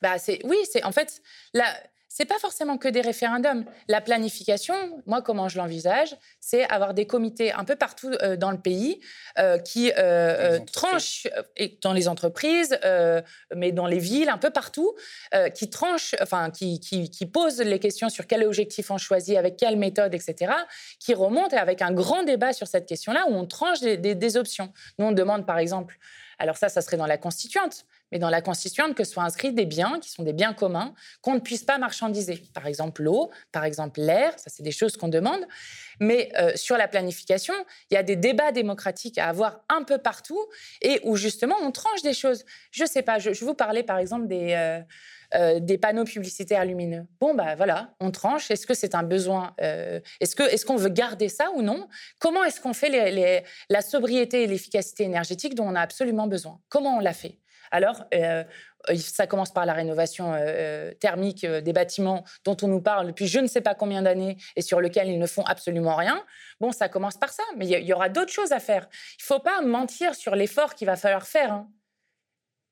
bah, 0.00 0.18
c'est 0.18 0.40
oui, 0.44 0.56
c'est 0.70 0.84
en 0.84 0.92
fait 0.92 1.22
là 1.54 1.64
c'est 2.14 2.26
pas 2.26 2.38
forcément 2.38 2.76
que 2.76 2.88
des 2.88 3.00
référendums. 3.00 3.64
La 3.88 4.02
planification, 4.02 4.74
moi, 5.06 5.22
comment 5.22 5.48
je 5.48 5.56
l'envisage, 5.56 6.14
c'est 6.40 6.68
avoir 6.70 6.92
des 6.92 7.06
comités 7.06 7.52
un 7.52 7.64
peu 7.64 7.74
partout 7.74 8.10
euh, 8.20 8.36
dans 8.36 8.50
le 8.50 8.58
pays 8.58 9.00
euh, 9.38 9.56
qui 9.56 9.90
euh, 9.96 10.58
tranchent, 10.70 11.26
et 11.56 11.78
dans 11.80 11.94
les 11.94 12.08
entreprises, 12.08 12.78
mais 13.54 13.72
dans 13.72 13.86
les 13.86 13.98
villes, 13.98 14.28
un 14.28 14.36
peu 14.36 14.50
partout, 14.50 14.94
qui 15.54 15.70
tranchent, 15.70 16.14
enfin, 16.20 16.50
qui, 16.50 16.80
qui, 16.80 17.26
posent 17.26 17.60
les 17.60 17.78
questions 17.78 18.08
sur 18.08 18.26
quel 18.26 18.44
objectif 18.44 18.90
on 18.90 18.98
choisit, 18.98 19.36
avec 19.36 19.56
quelle 19.56 19.76
méthode, 19.76 20.14
etc., 20.14 20.52
qui 20.98 21.14
remontent 21.14 21.56
avec 21.56 21.80
un 21.80 21.92
grand 21.92 22.24
débat 22.24 22.52
sur 22.52 22.66
cette 22.66 22.86
question-là 22.86 23.24
où 23.28 23.34
on 23.34 23.46
tranche 23.46 23.80
des, 23.80 23.96
des 23.96 24.36
options. 24.36 24.72
Nous, 24.98 25.06
on 25.06 25.12
demande, 25.12 25.46
par 25.46 25.58
exemple, 25.58 25.98
alors 26.38 26.56
ça, 26.56 26.68
ça 26.68 26.80
serait 26.82 26.96
dans 26.96 27.06
la 27.06 27.18
constituante 27.18 27.86
mais 28.12 28.18
dans 28.18 28.30
la 28.30 28.42
constituante, 28.42 28.94
que 28.94 29.04
soient 29.04 29.24
inscrits 29.24 29.52
des 29.52 29.64
biens 29.64 29.98
qui 29.98 30.10
sont 30.10 30.22
des 30.22 30.34
biens 30.34 30.52
communs 30.52 30.94
qu'on 31.22 31.34
ne 31.34 31.40
puisse 31.40 31.64
pas 31.64 31.78
marchandiser. 31.78 32.42
Par 32.54 32.66
exemple, 32.66 33.02
l'eau, 33.02 33.30
par 33.50 33.64
exemple, 33.64 34.00
l'air, 34.00 34.38
ça 34.38 34.50
c'est 34.50 34.62
des 34.62 34.70
choses 34.70 34.96
qu'on 34.96 35.08
demande. 35.08 35.40
Mais 35.98 36.30
euh, 36.38 36.52
sur 36.54 36.76
la 36.76 36.88
planification, 36.88 37.54
il 37.90 37.94
y 37.94 37.96
a 37.96 38.02
des 38.02 38.16
débats 38.16 38.52
démocratiques 38.52 39.18
à 39.18 39.28
avoir 39.28 39.60
un 39.68 39.82
peu 39.82 39.98
partout 39.98 40.40
et 40.82 41.00
où 41.04 41.16
justement 41.16 41.56
on 41.62 41.70
tranche 41.70 42.02
des 42.02 42.12
choses. 42.12 42.44
Je 42.70 42.84
sais 42.84 43.02
pas, 43.02 43.18
je, 43.18 43.30
vous 43.44 43.54
parlais 43.54 43.82
par 43.82 43.98
exemple 43.98 44.28
des... 44.28 44.52
Euh, 44.52 44.80
euh, 45.34 45.60
des 45.60 45.78
panneaux 45.78 46.04
publicitaires 46.04 46.62
lumineux. 46.66 47.06
Bon, 47.18 47.32
bah 47.32 47.54
voilà, 47.56 47.94
on 48.00 48.10
tranche. 48.10 48.50
Est-ce 48.50 48.66
que 48.66 48.74
c'est 48.74 48.94
un 48.94 49.02
besoin 49.02 49.54
Est-ce 49.56 50.36
que 50.36 50.42
est-ce 50.42 50.66
qu'on 50.66 50.76
veut 50.76 50.90
garder 50.90 51.30
ça 51.30 51.50
ou 51.54 51.62
non? 51.62 51.88
Comment 52.18 52.44
est-ce 52.44 52.60
qu'on 52.60 52.74
fait 52.74 53.42
la 53.70 53.80
sobriété 53.80 54.42
et 54.42 54.46
l'efficacité 54.46 55.04
énergétique 55.04 55.54
dont 55.54 55.64
on 55.64 55.74
a 55.74 55.80
absolument 55.80 56.26
besoin? 56.26 56.60
Comment 56.68 56.98
on 56.98 57.00
l'a 57.00 57.14
fait? 57.14 57.38
Alors, 57.72 58.04
euh, 58.14 58.44
ça 58.96 59.26
commence 59.26 59.50
par 59.50 59.64
la 59.64 59.72
rénovation 59.72 60.34
euh, 60.34 60.38
euh, 60.38 60.92
thermique 60.92 61.46
des 61.46 61.72
bâtiments 61.72 62.22
dont 62.44 62.56
on 62.62 62.68
nous 62.68 62.82
parle 62.82 63.08
depuis 63.08 63.26
je 63.26 63.40
ne 63.40 63.46
sais 63.46 63.62
pas 63.62 63.74
combien 63.74 64.02
d'années 64.02 64.36
et 64.56 64.62
sur 64.62 64.80
lesquels 64.80 65.08
ils 65.08 65.18
ne 65.18 65.26
font 65.26 65.42
absolument 65.44 65.96
rien. 65.96 66.22
Bon, 66.60 66.70
ça 66.70 66.88
commence 66.88 67.16
par 67.16 67.30
ça, 67.30 67.42
mais 67.56 67.66
il 67.66 67.84
y, 67.84 67.92
aura 67.92 68.10
d'autres 68.10 68.30
choses 68.30 68.52
à 68.52 68.60
faire. 68.60 68.88
Il 69.18 69.22
ne 69.22 69.24
faut 69.24 69.40
pas 69.40 69.62
mentir 69.62 70.14
sur 70.14 70.36
l'effort 70.36 70.74
qu'il 70.74 70.86
va 70.86 70.96
falloir 70.96 71.26
faire. 71.26 71.52
Hein. 71.52 71.68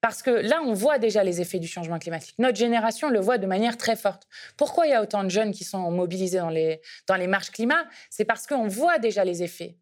Parce 0.03 0.23
que 0.23 0.31
là, 0.31 0.61
on 0.65 0.75
voit 0.75 0.99
déjà 0.99 1.25
les 1.25 1.41
effets 1.41 1.59
du 1.59 1.69
changement 1.69 1.99
climatique. 1.99 2.35
Notre 2.39 2.59
génération 2.59 3.09
le 3.09 3.21
voit 3.21 3.39
de 3.39 3.47
manière 3.47 3.77
très 3.77 3.97
forte. 3.97 4.27
Pourquoi 4.57 4.87
il 4.87 4.91
y 4.91 4.95
a 4.95 5.03
autant 5.03 5.25
de 5.25 5.29
jeunes 5.31 5.53
qui 5.53 5.65
sont 5.65 5.91
mobilisés 5.91 6.39
dans 6.39 6.51
les, 6.51 6.81
dans 7.07 7.17
les 7.17 7.27
marches 7.27 7.51
climat? 7.51 7.85
C'est 8.11 8.25
parce 8.25 8.47
qu'on 8.47 8.69
voit 8.69 8.99
déjà 8.99 9.25
les 9.25 9.43
effets. 9.43 9.77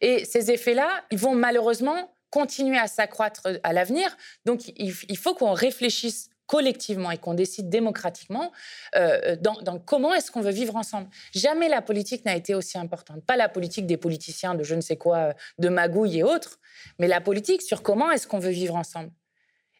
Et 0.00 0.24
ces 0.24 0.50
effets-là, 0.50 1.04
ils 1.10 1.18
vont 1.18 1.34
malheureusement 1.34 2.14
continuer 2.32 2.78
à 2.78 2.88
s'accroître 2.88 3.42
euh, 3.46 3.58
à 3.62 3.72
l'avenir. 3.72 4.16
Donc, 4.44 4.72
il, 4.76 5.18
faut 5.18 5.34
qu'on 5.34 5.52
réfléchisse 5.52 6.30
collectivement 6.46 7.10
et 7.10 7.18
qu'on 7.18 7.34
décide 7.34 7.68
démocratiquement 7.68 8.50
euh, 8.96 9.36
dans, 9.36 9.78
comment 9.78 10.12
est-ce 10.14 10.32
qu'on 10.32 10.40
veut 10.40 10.50
vivre 10.50 10.74
ensemble. 10.74 11.08
Jamais 11.34 11.68
la 11.68 11.82
politique 11.82 12.24
n'a 12.24 12.34
été 12.34 12.54
aussi 12.54 12.78
importante. 12.78 13.24
Pas 13.24 13.36
la 13.36 13.48
politique 13.48 13.86
des 13.86 13.96
politiciens 13.96 14.54
de 14.54 14.64
je 14.64 14.74
ne 14.74 14.80
sais 14.80 14.96
quoi, 14.96 15.16
euh, 15.18 15.32
de 15.58 15.68
magouille 15.68 16.18
et 16.18 16.22
autres, 16.24 16.58
mais 16.98 17.06
la 17.06 17.20
politique 17.20 17.62
sur 17.62 17.82
comment 17.82 18.10
est-ce 18.10 18.26
qu'on 18.26 18.40
veut 18.40 18.50
vivre 18.50 18.74
ensemble. 18.74 19.10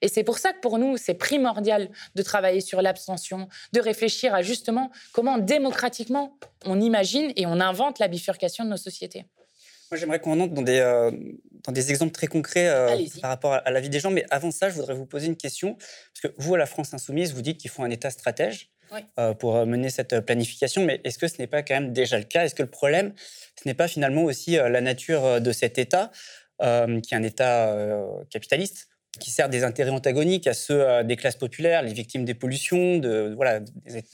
Et 0.03 0.09
c'est 0.09 0.25
pour 0.25 0.39
ça 0.39 0.53
que 0.53 0.61
pour 0.61 0.79
nous, 0.79 0.97
c'est 0.97 1.15
primordial 1.15 1.89
de 2.17 2.23
travailler 2.23 2.61
sur 2.61 2.83
l'abstention, 2.83 3.49
de 3.73 3.81
réfléchir 3.81 4.35
à 4.35 4.43
justement 4.43 4.91
comment 5.13 5.39
démocratiquement 5.39 6.37
on 6.67 6.81
imagine 6.81 7.33
et 7.37 7.47
on 7.47 7.61
invente 7.61 7.99
la 7.99 8.09
bifurcation 8.09 8.65
de 8.65 8.71
nos 8.71 8.77
sociétés. 8.77 9.25
Moi, 9.93 9.99
j'aimerais 9.99 10.21
qu'on 10.21 10.41
entre 10.41 10.55
dans 10.55 10.63
des, 10.63 10.79
euh, 10.79 11.11
dans 11.65 11.73
des 11.73 11.91
exemples 11.91 12.13
très 12.13 12.27
concrets 12.27 12.67
euh, 12.67 12.97
par 13.21 13.29
rapport 13.29 13.53
à, 13.53 13.71
la 13.71 13.79
vie 13.79 13.91
des 13.91 14.01
gens. 14.01 14.11
Mais 14.11 14.25
avant 14.31 14.51
ça, 14.51 14.71
je 14.71 14.77
voudrais 14.77 14.95
vous 14.95 15.05
poser 15.05 15.27
une 15.27 15.37
question. 15.37 15.75
Parce 15.75 16.23
que 16.23 16.35
vous, 16.39 16.55
à 16.55 16.57
la 16.57 16.65
France 16.65 16.95
Insoumise, 16.95 17.35
vous 17.35 17.43
dites 17.43 17.59
qu'il 17.59 17.71
faut 17.71 17.83
un 17.83 17.91
État 17.91 18.09
stratège 18.09 18.71
euh, 19.19 19.35
pour 19.35 19.67
mener 19.67 19.91
cette 19.91 20.21
planification. 20.21 20.83
Mais 20.83 21.03
est-ce 21.05 21.19
que 21.19 21.29
ce 21.29 21.37
n'est 21.37 21.47
pas 21.47 21.63
quand 21.63 21.75
même 21.75 21.93
déjà 21.93 22.17
le 22.17 22.25
cas? 22.25 22.47
Est-ce 22.47 22.55
que 22.55 22.63
le 22.63 22.71
problème, 22.71 23.13
ce 23.63 23.69
n'est 23.69 23.75
pas 23.75 23.87
finalement 23.87 24.25
aussi 24.25 24.53
la 24.53 24.81
nature 24.81 25.43
de 25.43 25.53
cet 25.53 25.77
État, 25.77 26.11
qui 26.59 26.65
est 26.65 27.15
un 27.15 27.23
État 27.23 27.77
capitaliste? 28.31 28.89
Qui 29.21 29.31
sert 29.31 29.49
des 29.49 29.63
intérêts 29.63 29.91
antagoniques 29.91 30.47
à 30.47 30.55
ceux 30.55 31.05
des 31.05 31.17
classes 31.17 31.37
populaires, 31.37 31.83
les 31.83 31.93
victimes 31.93 32.25
des 32.25 32.35
pollutions, 32.35 33.01
voilà, 33.37 33.61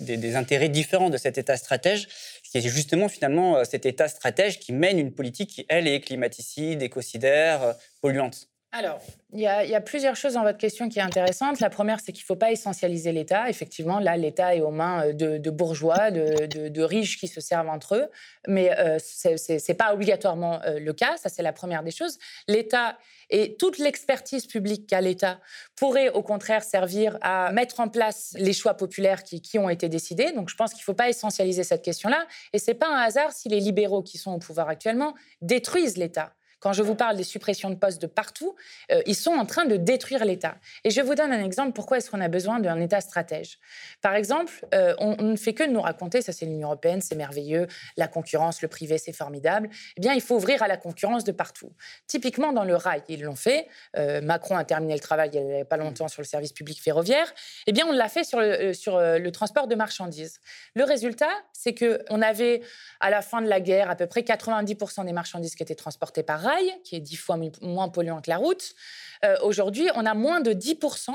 des, 0.00 0.16
des 0.16 0.36
intérêts 0.36 0.68
différents 0.68 1.08
de 1.08 1.16
cet 1.16 1.38
État 1.38 1.56
stratège 1.56 2.08
qui 2.50 2.58
est 2.58 2.68
justement 2.68 3.08
finalement 3.08 3.56
euh, 3.56 3.64
cet 3.64 3.86
État 3.86 4.08
stratège 4.08 4.58
qui 4.58 4.72
mène 4.72 4.98
une 4.98 5.12
politique 5.12 5.50
qui, 5.50 5.66
elle, 5.68 5.86
est 5.86 6.00
climaticide, 6.00 6.82
écocidaire, 6.82 7.62
euh, 7.62 7.72
polluante. 8.00 8.47
Alors, 8.70 9.00
il 9.32 9.40
y, 9.40 9.46
a 9.46 9.80
plusieurs 9.80 10.14
choses 10.14 10.34
dans 10.34 10.42
votre 10.42 10.58
question 10.58 10.90
qui 10.90 10.98
est 10.98 11.02
intéressante. 11.02 11.58
La 11.60 11.70
première, 11.70 12.00
c'est 12.00 12.12
qu'il 12.12 12.22
ne 12.22 12.26
faut 12.26 12.36
pas 12.36 12.52
essentialiser 12.52 13.12
l'État. 13.12 13.48
Effectivement, 13.48 13.98
là, 13.98 14.16
l'État 14.18 14.54
est 14.54 14.60
aux 14.60 14.70
mains 14.70 15.06
euh, 15.06 15.38
de, 15.38 15.50
bourgeois, 15.50 16.10
de, 16.10 16.82
riches 16.82 17.18
qui 17.18 17.28
se 17.28 17.40
servent 17.40 17.70
entre 17.70 17.94
eux. 17.94 18.08
Mais 18.46 18.70
ce 18.98 19.70
n'est 19.70 19.76
pas 19.76 19.94
obligatoirement 19.94 20.60
le 20.66 20.92
cas. 20.92 21.16
Ça, 21.16 21.30
c'est 21.30 21.42
la 21.42 21.52
première 21.52 21.82
des 21.82 21.90
choses. 21.90 22.18
L'État 22.46 22.98
et 23.30 23.56
toute 23.56 23.78
l'expertise 23.78 24.46
publique 24.46 24.86
qu'a 24.86 25.00
l'État 25.00 25.40
pourrait 25.76 26.10
au 26.10 26.22
contraire 26.22 26.62
servir 26.62 27.18
à 27.20 27.52
mettre 27.52 27.80
en 27.80 27.88
place 27.88 28.34
les 28.38 28.52
choix 28.52 28.74
populaires 28.74 29.22
qui, 29.22 29.58
ont 29.58 29.68
été 29.68 29.88
décidés. 29.88 30.32
Donc 30.32 30.48
je 30.48 30.56
pense 30.56 30.72
qu'il 30.72 30.80
ne 30.80 30.84
faut 30.84 30.94
pas 30.94 31.08
essentialiser 31.08 31.64
cette 31.64 31.82
question-là. 31.82 32.26
Et 32.52 32.58
ce 32.58 32.70
n'est 32.70 32.76
pas 32.76 32.88
un 32.88 33.00
hasard 33.00 33.32
si 33.32 33.48
les 33.48 33.60
libéraux 33.60 34.02
qui 34.02 34.18
sont 34.18 34.32
au 34.32 34.38
pouvoir 34.38 34.68
actuellement 34.68 35.14
détruisent 35.40 35.96
l'État 35.96 36.32
quand 36.60 36.72
je 36.72 36.82
vous 36.82 36.94
parle 36.94 37.16
des 37.16 37.24
suppressions 37.24 37.70
de 37.70 37.76
postes 37.76 38.00
de 38.02 38.06
partout, 38.06 38.56
euh, 38.90 39.00
ils 39.06 39.14
sont 39.14 39.32
en 39.32 39.46
train 39.46 39.64
de 39.64 39.76
détruire 39.76 40.24
l'État. 40.24 40.56
Et 40.84 40.90
je 40.90 41.00
vous 41.00 41.14
donne 41.14 41.32
un 41.32 41.44
exemple, 41.44 41.72
pourquoi 41.72 41.98
est-ce 41.98 42.10
qu'on 42.10 42.20
a 42.20 42.28
besoin 42.28 42.58
d'un 42.60 42.80
État 42.80 43.00
stratège? 43.00 43.58
Par 44.02 44.14
exemple, 44.14 44.52
euh, 44.74 44.94
on, 44.98 45.16
ne 45.22 45.36
fait 45.36 45.54
que 45.54 45.64
nous 45.64 45.80
raconter, 45.80 46.22
ça 46.22 46.32
c'est 46.32 46.46
l'Union 46.46 46.68
européenne, 46.68 47.00
c'est 47.00 47.14
merveilleux, 47.14 47.68
la 47.96 48.08
concurrence, 48.08 48.62
le 48.62 48.68
privé, 48.68 48.98
c'est 48.98 49.12
formidable. 49.12 49.68
Eh 49.96 50.00
bien, 50.00 50.14
il 50.14 50.20
faut 50.20 50.36
ouvrir 50.36 50.62
à 50.62 50.68
la 50.68 50.76
concurrence 50.76 51.24
de 51.24 51.32
partout. 51.32 51.72
Typiquement, 52.06 52.52
dans 52.52 52.64
le 52.64 52.74
rail, 52.74 53.02
ils 53.08 53.22
l'ont 53.22 53.36
fait. 53.36 53.68
Euh, 53.96 54.20
Macron 54.20 54.56
a 54.56 54.64
terminé 54.64 54.94
le 54.94 55.00
travail 55.00 55.30
il 55.32 55.44
n'y 55.44 55.60
a 55.60 55.64
pas 55.64 55.76
longtemps 55.76 56.08
sur 56.08 56.22
le 56.22 56.26
service 56.26 56.52
public 56.52 56.82
ferroviaire. 56.82 57.32
Eh 57.66 57.72
bien, 57.72 57.86
on 57.86 57.92
l'a 57.92 58.08
fait 58.08 58.24
sur 58.24 58.40
le, 58.40 58.72
sur 58.72 58.98
le 58.98 59.30
transport 59.30 59.68
de 59.68 59.74
marchandises. 59.74 60.40
Le 60.74 60.84
résultat, 60.84 61.30
c'est 61.52 61.74
qu'on 61.74 62.22
avait, 62.22 62.62
à 63.00 63.10
la 63.10 63.22
fin 63.22 63.40
de 63.42 63.48
la 63.48 63.60
guerre, 63.60 63.90
à 63.90 63.96
peu 63.96 64.06
près 64.06 64.22
90% 64.22 65.04
des 65.04 65.12
marchandises 65.12 65.54
qui 65.54 65.62
étaient 65.62 65.74
transportées 65.74 66.22
par 66.22 66.47
qui 66.84 66.96
est 66.96 67.00
dix 67.00 67.16
fois 67.16 67.38
moins 67.62 67.88
polluant 67.88 68.20
que 68.20 68.30
la 68.30 68.38
route. 68.38 68.74
Euh, 69.24 69.36
aujourd'hui, 69.42 69.88
on 69.94 70.06
a 70.06 70.14
moins 70.14 70.40
de 70.40 70.52
10% 70.52 71.14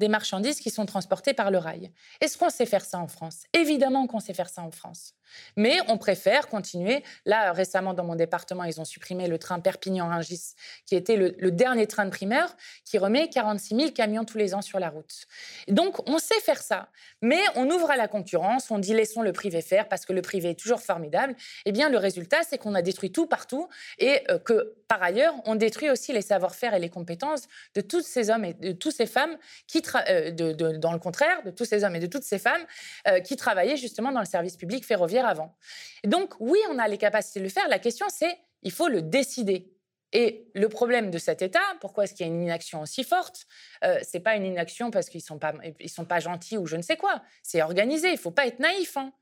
des 0.00 0.08
marchandises 0.08 0.60
qui 0.60 0.70
sont 0.70 0.86
transportées 0.86 1.34
par 1.34 1.50
le 1.50 1.58
rail. 1.58 1.92
Est-ce 2.20 2.36
qu'on 2.36 2.50
sait 2.50 2.66
faire 2.66 2.84
ça 2.84 2.98
en 2.98 3.06
France? 3.06 3.44
Évidemment 3.52 4.06
qu'on 4.06 4.20
sait 4.20 4.34
faire 4.34 4.48
ça 4.48 4.62
en 4.62 4.70
France. 4.70 5.14
Mais 5.56 5.78
on 5.88 5.98
préfère 5.98 6.48
continuer. 6.48 7.02
Là, 7.24 7.52
récemment, 7.52 7.94
dans 7.94 8.04
mon 8.04 8.14
département, 8.14 8.64
ils 8.64 8.80
ont 8.80 8.84
supprimé 8.84 9.28
le 9.28 9.38
train 9.38 9.60
Perpignan-Rungis, 9.60 10.54
qui 10.86 10.96
était 10.96 11.16
le, 11.16 11.50
dernier 11.50 11.86
train 11.86 12.04
de 12.04 12.10
primeur, 12.10 12.56
qui 12.84 12.98
remet 12.98 13.28
46 13.28 13.76
000 13.76 13.90
camions 13.92 14.24
tous 14.24 14.38
les 14.38 14.54
ans 14.54 14.62
sur 14.62 14.78
la 14.78 14.90
route. 14.90 15.26
Donc, 15.68 16.08
on 16.08 16.18
sait 16.18 16.40
faire 16.40 16.62
ça. 16.62 16.88
Mais 17.22 17.40
on 17.54 17.70
ouvre 17.70 17.90
à 17.90 17.96
la 17.96 18.08
concurrence, 18.08 18.70
on 18.70 18.78
dit 18.78 18.94
laissons 18.94 19.22
le 19.22 19.32
privé 19.32 19.62
faire, 19.62 19.88
parce 19.88 20.06
que 20.06 20.12
le 20.12 20.22
privé 20.22 20.50
est 20.50 20.58
toujours 20.58 20.80
formidable. 20.80 21.34
Eh 21.64 21.72
bien, 21.72 21.88
le 21.88 21.98
résultat, 21.98 22.42
c'est 22.48 22.58
qu'on 22.58 22.74
a 22.74 22.82
détruit 22.82 23.12
tout 23.12 23.26
partout 23.26 23.68
et 23.98 24.20
euh, 24.30 24.38
que, 24.38 24.74
par 24.88 25.02
ailleurs, 25.02 25.34
on 25.44 25.54
détruit 25.54 25.90
aussi 25.90 26.12
les 26.12 26.22
savoir-faire 26.22 26.74
et 26.74 26.78
les 26.78 26.90
compétences 26.90 27.48
de 27.74 27.80
tous 27.80 28.02
ces 28.02 28.30
hommes 28.30 28.44
et 28.44 28.54
de 28.54 28.72
toutes 28.72 28.94
ces 28.94 29.06
femmes 29.06 29.36
qui, 29.66 29.82
euh, 30.08 30.30
dans 30.30 30.92
le 30.92 30.98
contraire, 30.98 31.42
de 31.44 31.50
tous 31.50 31.64
ces 31.64 31.84
hommes 31.84 31.96
et 31.96 32.00
de 32.00 32.06
toutes 32.06 32.24
ces 32.24 32.38
femmes 32.38 32.62
euh, 33.08 33.20
qui 33.20 33.36
travaillaient 33.36 33.76
justement 33.76 34.12
dans 34.12 34.20
le 34.20 34.26
service 34.26 34.56
public 34.56 34.84
ferroviaire 34.84 35.13
avant. 35.20 35.56
donc, 36.04 36.34
oui, 36.40 36.58
on 36.70 36.78
a 36.78 36.88
les 36.88 36.98
capacités 36.98 37.40
de 37.40 37.44
le 37.44 37.50
faire. 37.50 37.68
La 37.68 37.78
question, 37.78 38.06
c'est 38.08 38.38
il 38.62 38.72
faut 38.72 38.88
le 38.88 39.02
décider. 39.02 39.70
Et 40.12 40.48
le 40.54 40.68
problème 40.68 41.10
de 41.10 41.18
cet 41.18 41.42
État, 41.42 41.58
pourquoi 41.80 42.04
est-ce 42.04 42.14
qu'il 42.14 42.24
y 42.24 42.28
a 42.28 42.32
une 42.32 42.42
inaction 42.42 42.80
aussi 42.80 43.02
forte? 43.02 43.46
Euh, 43.82 43.98
C'est 44.02 44.20
pas 44.20 44.36
une 44.36 44.46
inaction 44.46 44.92
parce 44.92 45.08
qu'ils 45.08 45.22
sont 45.22 45.40
sont 45.86 46.04
pas 46.04 46.20
gentils 46.20 46.56
ou 46.56 46.66
je 46.66 46.76
ne 46.76 46.82
sais 46.82 46.96
quoi. 46.96 47.20
C'est 47.42 47.62
organisé. 47.62 48.12
Il 48.12 48.18
faut 48.18 48.30
pas 48.30 48.46
être 48.46 48.60
naïf. 48.60 48.96
Hein 48.96 49.12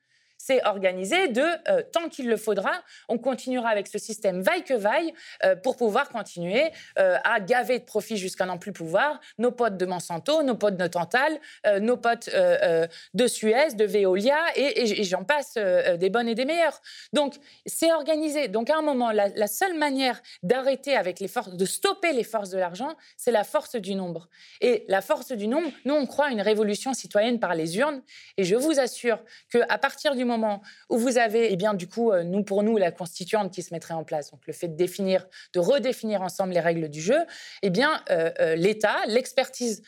c'est 0.45 0.65
organisé 0.67 1.29
de 1.29 1.45
euh, 1.69 1.83
tant 1.93 2.09
qu'il 2.09 2.27
le 2.27 2.37
faudra, 2.37 2.73
on 3.09 3.17
continuera 3.17 3.69
avec 3.69 3.87
ce 3.87 3.97
système 3.99 4.43
vaille 4.43 4.65
que 4.65 4.75
vaille 4.75 5.15
euh, 5.45 5.55
pour 5.55 5.77
pouvoir 5.77 6.09
continuer 6.09 6.73
euh, 6.99 7.17
à 7.23 7.39
gaver 7.39 7.79
de 7.79 7.85
profit 7.85 8.17
jusqu'à 8.17 8.45
n'en 8.45 8.59
plus 8.59 8.73
pouvoir 8.73 9.21
nos 9.39 9.53
potes 9.53 9.77
de 9.77 9.87
Monsanto, 9.87 10.43
nos 10.43 10.57
potes 10.57 10.77
de 10.77 10.87
Tantal, 10.89 11.39
nos 11.81 11.97
potes 11.97 12.29
de 12.29 13.27
Suez, 13.27 13.75
de 13.75 13.85
Veolia 13.85 14.37
et, 14.57 15.05
j'en 15.05 15.23
passe 15.23 15.55
des 15.55 16.11
bonnes 16.11 16.29
et 16.29 16.35
des 16.35 16.45
meilleures. 16.45 16.81
Donc 17.13 17.35
c'est 17.67 17.93
organisé. 17.93 18.49
Donc 18.49 18.69
à 18.69 18.77
un 18.77 18.83
moment, 18.83 19.13
la, 19.13 19.29
la 19.29 19.47
seule 19.47 19.79
manière 19.79 20.21
d'arrêter 20.43 20.97
avec 20.97 21.21
les 21.21 21.29
forces, 21.29 21.55
de 21.55 21.65
stopper 21.65 22.13
les 22.13 22.25
forces 22.25 22.51
de 22.51 22.59
l'argent, 22.59 22.97
c'est 23.17 23.31
la 23.31 23.45
force 23.45 23.77
du 23.77 23.95
nombre. 23.95 24.29
Et 24.61 24.85
la 24.89 25.03
force 25.03 25.33
du 25.33 25.47
nombre, 25.47 25.71
nous 25.85 25.95
on 25.95 26.07
croit 26.07 26.27
à 26.27 26.31
une 26.31 26.41
révolution 26.43 26.95
citoyenne 26.95 27.39
par 27.39 27.55
les 27.55 27.79
urnes. 27.79 28.03
Et 28.37 28.45
je 28.45 28.57
vous 28.57 28.81
assure 28.81 29.23
que 29.51 29.59
à 29.69 29.79
partir 29.79 30.15
du 30.15 30.25
moment 30.25 30.32
moment 30.33 30.63
où 30.89 30.99
vous 30.99 31.19
avez, 31.19 31.53
eh 31.53 31.57
bien, 31.57 31.75
du 31.75 31.89
coup, 31.89 32.13
euh, 32.13 32.25
nous 32.25 32.43
pour 32.43 32.63
nous, 32.63 32.77
la 32.77 32.91
constituante 32.91 33.53
qui 33.53 33.63
se 33.63 33.73
mettrait 33.73 33.95
en 33.95 34.05
place, 34.05 34.31
donc 34.31 34.41
le 34.47 34.53
fait 34.53 34.69
de 34.69 34.77
définir, 34.77 35.27
de 35.55 35.61
redéfinir 35.61 36.23
ensemble 36.23 36.55
les 36.55 36.61
règles 36.61 36.89
du 36.89 37.01
jeu, 37.01 37.19
eh 37.63 37.71
bien, 37.71 38.03
euh, 38.11 38.31
euh, 38.41 38.55
l'État, 38.57 38.97
l'expertise 39.07 39.83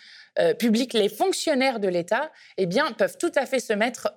publique, 0.59 0.94
les 0.94 1.09
fonctionnaires 1.09 1.78
de 1.78 1.87
l'État, 1.87 2.33
eh 2.59 2.66
bien, 2.66 2.90
peuvent 2.90 3.16
tout 3.16 3.30
à 3.37 3.46
fait 3.46 3.61
se 3.61 3.72
mettre 3.72 4.12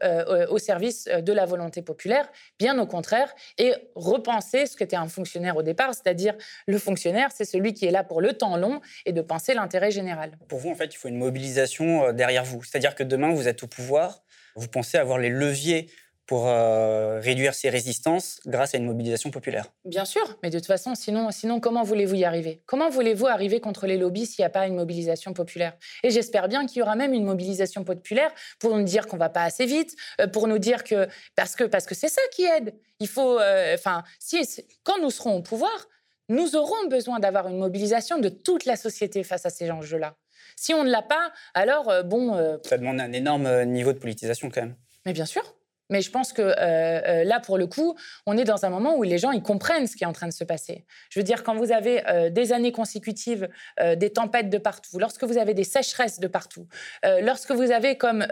au 0.50 0.58
service 0.58 1.06
de 1.06 1.32
la 1.32 1.46
volonté 1.46 1.84
populaire, 1.84 2.28
bien 2.58 2.80
au 2.80 2.88
contraire, 2.88 3.32
et 3.60 3.76
repenser 3.94 4.66
ce 4.66 4.76
qu'était 4.76 4.96
un 4.96 5.10
fonctionnaire 5.10 5.58
au 5.58 5.62
départ, 5.62 5.94
c'est-à-dire 5.94 6.34
le 6.66 6.80
fonctionnaire, 6.80 7.30
c'est 7.32 7.46
celui 7.46 7.76
qui 7.76 7.86
est 7.86 7.92
là 7.92 8.04
pour 8.04 8.20
le 8.20 8.34
temps 8.34 8.58
long 8.58 8.82
et 9.06 9.14
de 9.14 9.22
penser 9.22 9.54
l'intérêt 9.54 9.92
général. 9.92 10.32
Pour 10.48 10.58
vous, 10.58 10.72
en 10.72 10.76
fait, 10.76 10.92
il 10.92 10.98
faut 10.98 11.08
une 11.08 11.20
mobilisation 11.20 12.12
derrière 12.14 12.46
vous, 12.46 12.64
c'est-à-dire 12.64 12.96
que 12.96 13.04
demain, 13.04 13.32
vous 13.32 13.48
êtes 13.48 13.62
au 13.62 13.68
pouvoir, 13.68 14.24
vous 14.56 14.68
pensez 14.68 14.98
avoir 14.98 15.20
les 15.20 15.30
leviers 15.30 15.88
pour 16.28 16.48
euh, 16.48 17.20
réduire 17.22 17.56
ces 17.56 17.70
résistances 17.70 18.42
grâce 18.46 18.76
à 18.76 18.78
une 18.78 18.86
mobilisation 18.86 19.32
populaire. 19.32 19.72
Bien 19.86 20.04
sûr, 20.04 20.38
mais 20.44 20.50
de 20.50 20.60
toute 20.60 20.68
façon, 20.68 20.94
sinon, 20.94 21.32
sinon 21.32 21.62
comment 21.62 21.84
voulez-vous 21.84 22.16
y 22.16 22.26
arriver? 22.26 22.62
Comment 22.66 22.90
voulez-vous 22.90 23.28
arriver 23.28 23.62
contre 23.62 23.88
les 23.88 23.98
lobbies 23.98 24.26
s'il 24.26 24.44
n'y 24.44 24.46
a 24.46 24.50
pas 24.50 24.68
une 24.68 24.76
mobilisation 24.76 25.34
populaire? 25.34 25.74
Et 26.04 26.12
j'espère 26.12 26.50
bien 26.50 26.68
qu'il 26.68 26.80
y 26.80 26.82
aura 26.82 26.98
même 26.98 27.14
une 27.14 27.24
mobilisation 27.24 27.86
populaire 27.86 28.32
pour 28.60 28.76
nous 28.76 28.84
dire 28.84 29.08
qu'on 29.08 29.16
va 29.16 29.30
pas 29.30 29.44
assez 29.44 29.66
vite, 29.66 29.96
euh, 30.20 30.28
pour 30.28 30.48
nous 30.48 30.60
dire 30.60 30.84
que 30.84 31.08
parce 31.36 31.56
que 31.56 31.64
parce 31.64 31.86
que 31.86 31.96
c'est 31.96 32.10
ça 32.10 32.22
qui 32.34 32.44
aide. 32.44 32.76
Il 33.00 33.08
faut, 33.08 33.40
euh, 33.40 33.74
enfin, 33.74 34.04
si 34.20 34.46
quand 34.84 35.00
nous 35.02 35.12
serons 35.12 35.38
au 35.38 35.42
pouvoir, 35.42 35.88
nous 36.28 36.58
aurons 36.58 36.88
besoin 36.90 37.20
d'avoir 37.20 37.48
une 37.48 37.58
mobilisation 37.58 38.20
de 38.20 38.28
toute 38.28 38.66
la 38.66 38.76
société 38.76 39.24
face 39.24 39.46
à 39.46 39.50
ces 39.50 39.72
enjeux-là. 39.72 40.18
Si 40.58 40.74
on 40.74 40.84
ne 40.84 40.90
l'a 40.90 41.04
pas, 41.04 41.32
alors 41.54 42.04
bon. 42.04 42.36
Ça 42.66 42.78
demande 42.78 43.00
un 43.00 43.14
énorme 43.14 43.64
niveau 43.64 43.94
de 43.94 44.00
politisation 44.00 44.50
quand 44.50 44.62
même. 44.62 44.76
Mais 45.06 45.14
bien 45.14 45.26
sûr. 45.26 45.57
Mais 45.90 46.02
je 46.02 46.12
pense 46.12 46.34
que 46.34 46.42
euh, 46.42 46.54
euh, 46.58 47.24
là, 47.24 47.40
pour 47.40 47.58
le 47.58 47.68
coup, 47.68 47.96
on 48.26 48.38
est 48.38 48.44
dans 48.44 48.66
un 48.66 48.70
moment 48.70 48.96
où 48.96 49.04
les 49.04 49.18
gens 49.18 49.32
ils 49.32 49.42
comprennent 49.42 49.88
ce 49.88 49.96
qui 49.96 50.04
est 50.04 50.08
en 50.08 50.14
train 50.14 50.28
de 50.28 50.34
se 50.34 50.44
passer. 50.44 50.86
Je 51.10 51.20
veux 51.20 51.24
dire, 51.24 51.44
quand 51.44 51.56
vous 51.56 51.72
avez 51.72 52.08
euh, 52.08 52.30
des 52.30 52.52
années 52.52 52.72
consécutives, 52.72 53.48
des 53.96 54.10
tempêtes 54.12 54.50
de 54.50 54.58
partout, 54.58 55.00
lorsque 55.00 55.24
vous 55.24 55.38
avez 55.38 55.54
des 55.54 55.64
sécheresses 55.64 56.20
de 56.20 56.28
partout, 56.28 56.68
lorsque 57.22 57.52
vous 57.52 57.72
avez 57.72 57.98
comme 57.98 58.26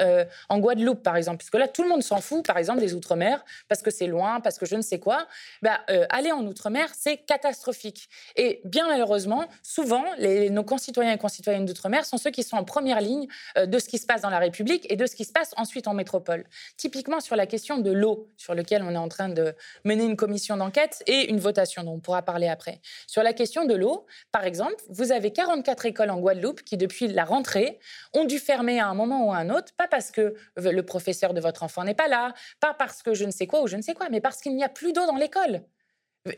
en 0.50 0.60
Guadeloupe, 0.60 1.04
par 1.04 1.16
exemple, 1.16 1.38
puisque 1.38 1.56
là, 1.56 1.68
tout 1.68 1.84
le 1.84 1.90
monde 1.90 2.04
s'en 2.04 2.22
fout, 2.22 2.46
par 2.46 2.58
exemple, 2.58 2.80
des 2.80 2.94
Outre-mer, 2.94 3.44
parce 3.68 3.82
que 3.82 3.92
c'est 3.92 4.08
loin, 4.08 4.40
parce 4.42 4.58
que 4.58 4.66
je 4.66 4.76
ne 4.76 4.82
sais 4.82 5.00
quoi, 5.00 5.28
bah, 5.62 5.82
aller 6.10 6.32
en 6.32 6.46
Outre-mer, 6.46 6.90
c'est 6.94 7.18
catastrophique. 7.18 8.10
Et 8.36 8.62
bien 8.66 8.88
malheureusement, 8.88 9.46
souvent, 9.64 10.04
nos 10.20 10.64
concitoyens 10.64 11.14
et 11.14 11.18
concitoyennes 11.18 11.66
d'Outre-mer 11.66 12.06
sont 12.06 12.18
ceux 12.18 12.32
qui 12.32 12.44
sont 12.44 12.58
en 12.58 12.64
première 12.64 13.02
ligne 13.02 13.28
de 13.58 13.80
ce 13.80 13.88
qui 13.88 13.98
se 13.98 14.06
passe 14.06 14.22
dans 14.22 14.30
la 14.30 14.40
République 14.40 14.92
et 14.92 14.96
de 14.96 15.06
ce 15.06 15.16
qui 15.16 15.26
se 15.26 15.32
passe 15.32 15.54
ensuite 15.58 15.88
en 15.88 15.94
métropole. 15.94 16.46
Typiquement 16.78 17.20
sur 17.20 17.36
la 17.36 17.45
la 17.46 17.48
question 17.48 17.78
de 17.78 17.92
l'eau, 17.92 18.28
sur 18.38 18.56
lequel 18.56 18.82
on 18.82 18.90
est 18.90 18.98
en 18.98 19.08
train 19.08 19.30
de 19.30 19.54
mener 19.84 20.04
une 20.04 20.16
commission 20.16 20.58
d'enquête 20.58 21.04
et 21.06 21.30
une 21.30 21.40
votation 21.40 21.84
dont 21.84 21.92
on 21.92 22.00
pourra 22.00 22.24
parler 22.24 22.48
après. 22.48 22.82
Sur 23.06 23.22
la 23.22 23.34
question 23.34 23.66
de 23.66 23.76
l'eau, 23.76 24.08
par 24.32 24.46
exemple, 24.46 24.84
vous 24.90 25.12
avez 25.12 25.32
44 25.32 25.86
écoles 25.86 26.10
en 26.10 26.20
Guadeloupe 26.20 26.64
qui, 26.64 26.76
depuis 26.76 27.08
la 27.08 27.24
rentrée, 27.24 27.78
ont 28.16 28.26
dû 28.26 28.40
fermer 28.40 28.80
à 28.80 28.88
un 28.88 28.96
moment 28.96 29.28
ou 29.28 29.32
à 29.32 29.38
un 29.38 29.52
autre, 29.52 29.74
pas 29.78 29.88
parce 29.88 30.10
que 30.10 30.34
le 30.56 30.82
professeur 30.82 31.36
de 31.36 31.40
votre 31.40 31.62
enfant 31.62 31.84
n'est 31.84 31.94
pas 31.94 32.08
là, 32.08 32.34
pas 32.60 32.74
parce 32.74 33.04
que 33.04 33.14
je 33.14 33.26
ne 33.26 33.32
sais 33.32 33.46
quoi 33.46 33.62
ou 33.62 33.68
je 33.68 33.78
ne 33.78 33.84
sais 33.84 33.94
quoi, 33.94 34.10
mais 34.10 34.22
parce 34.22 34.42
qu'il 34.42 34.56
n'y 34.56 34.64
a 34.64 34.70
plus 34.70 34.92
d'eau 34.92 35.06
dans 35.06 35.18
l'école. 35.18 35.62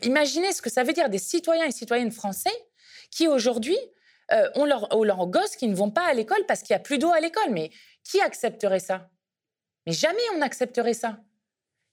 Imaginez 0.02 0.52
ce 0.52 0.60
que 0.60 0.68
ça 0.68 0.82
veut 0.82 0.92
dire 0.92 1.08
des 1.08 1.16
citoyens 1.16 1.64
et 1.64 1.72
citoyennes 1.72 2.12
français 2.12 2.52
qui 3.10 3.28
aujourd'hui 3.28 3.78
euh, 4.32 4.50
ont, 4.56 4.66
leur, 4.66 4.94
leurs 5.02 5.26
gosses 5.26 5.56
qui 5.56 5.68
ne 5.68 5.74
vont 5.74 5.90
pas 5.90 6.04
à 6.04 6.12
l'école 6.12 6.44
parce 6.46 6.60
qu'il 6.60 6.74
n'y 6.74 6.80
a 6.80 6.84
plus 6.84 6.98
d'eau 6.98 7.12
à 7.12 7.20
l'école. 7.20 7.50
Mais 7.50 7.70
qui 8.04 8.20
accepterait 8.20 8.80
ça? 8.80 9.08
Mais 9.86 9.92
jamais 9.92 10.18
on 10.36 10.42
accepterait 10.42 10.94
ça. 10.94 11.18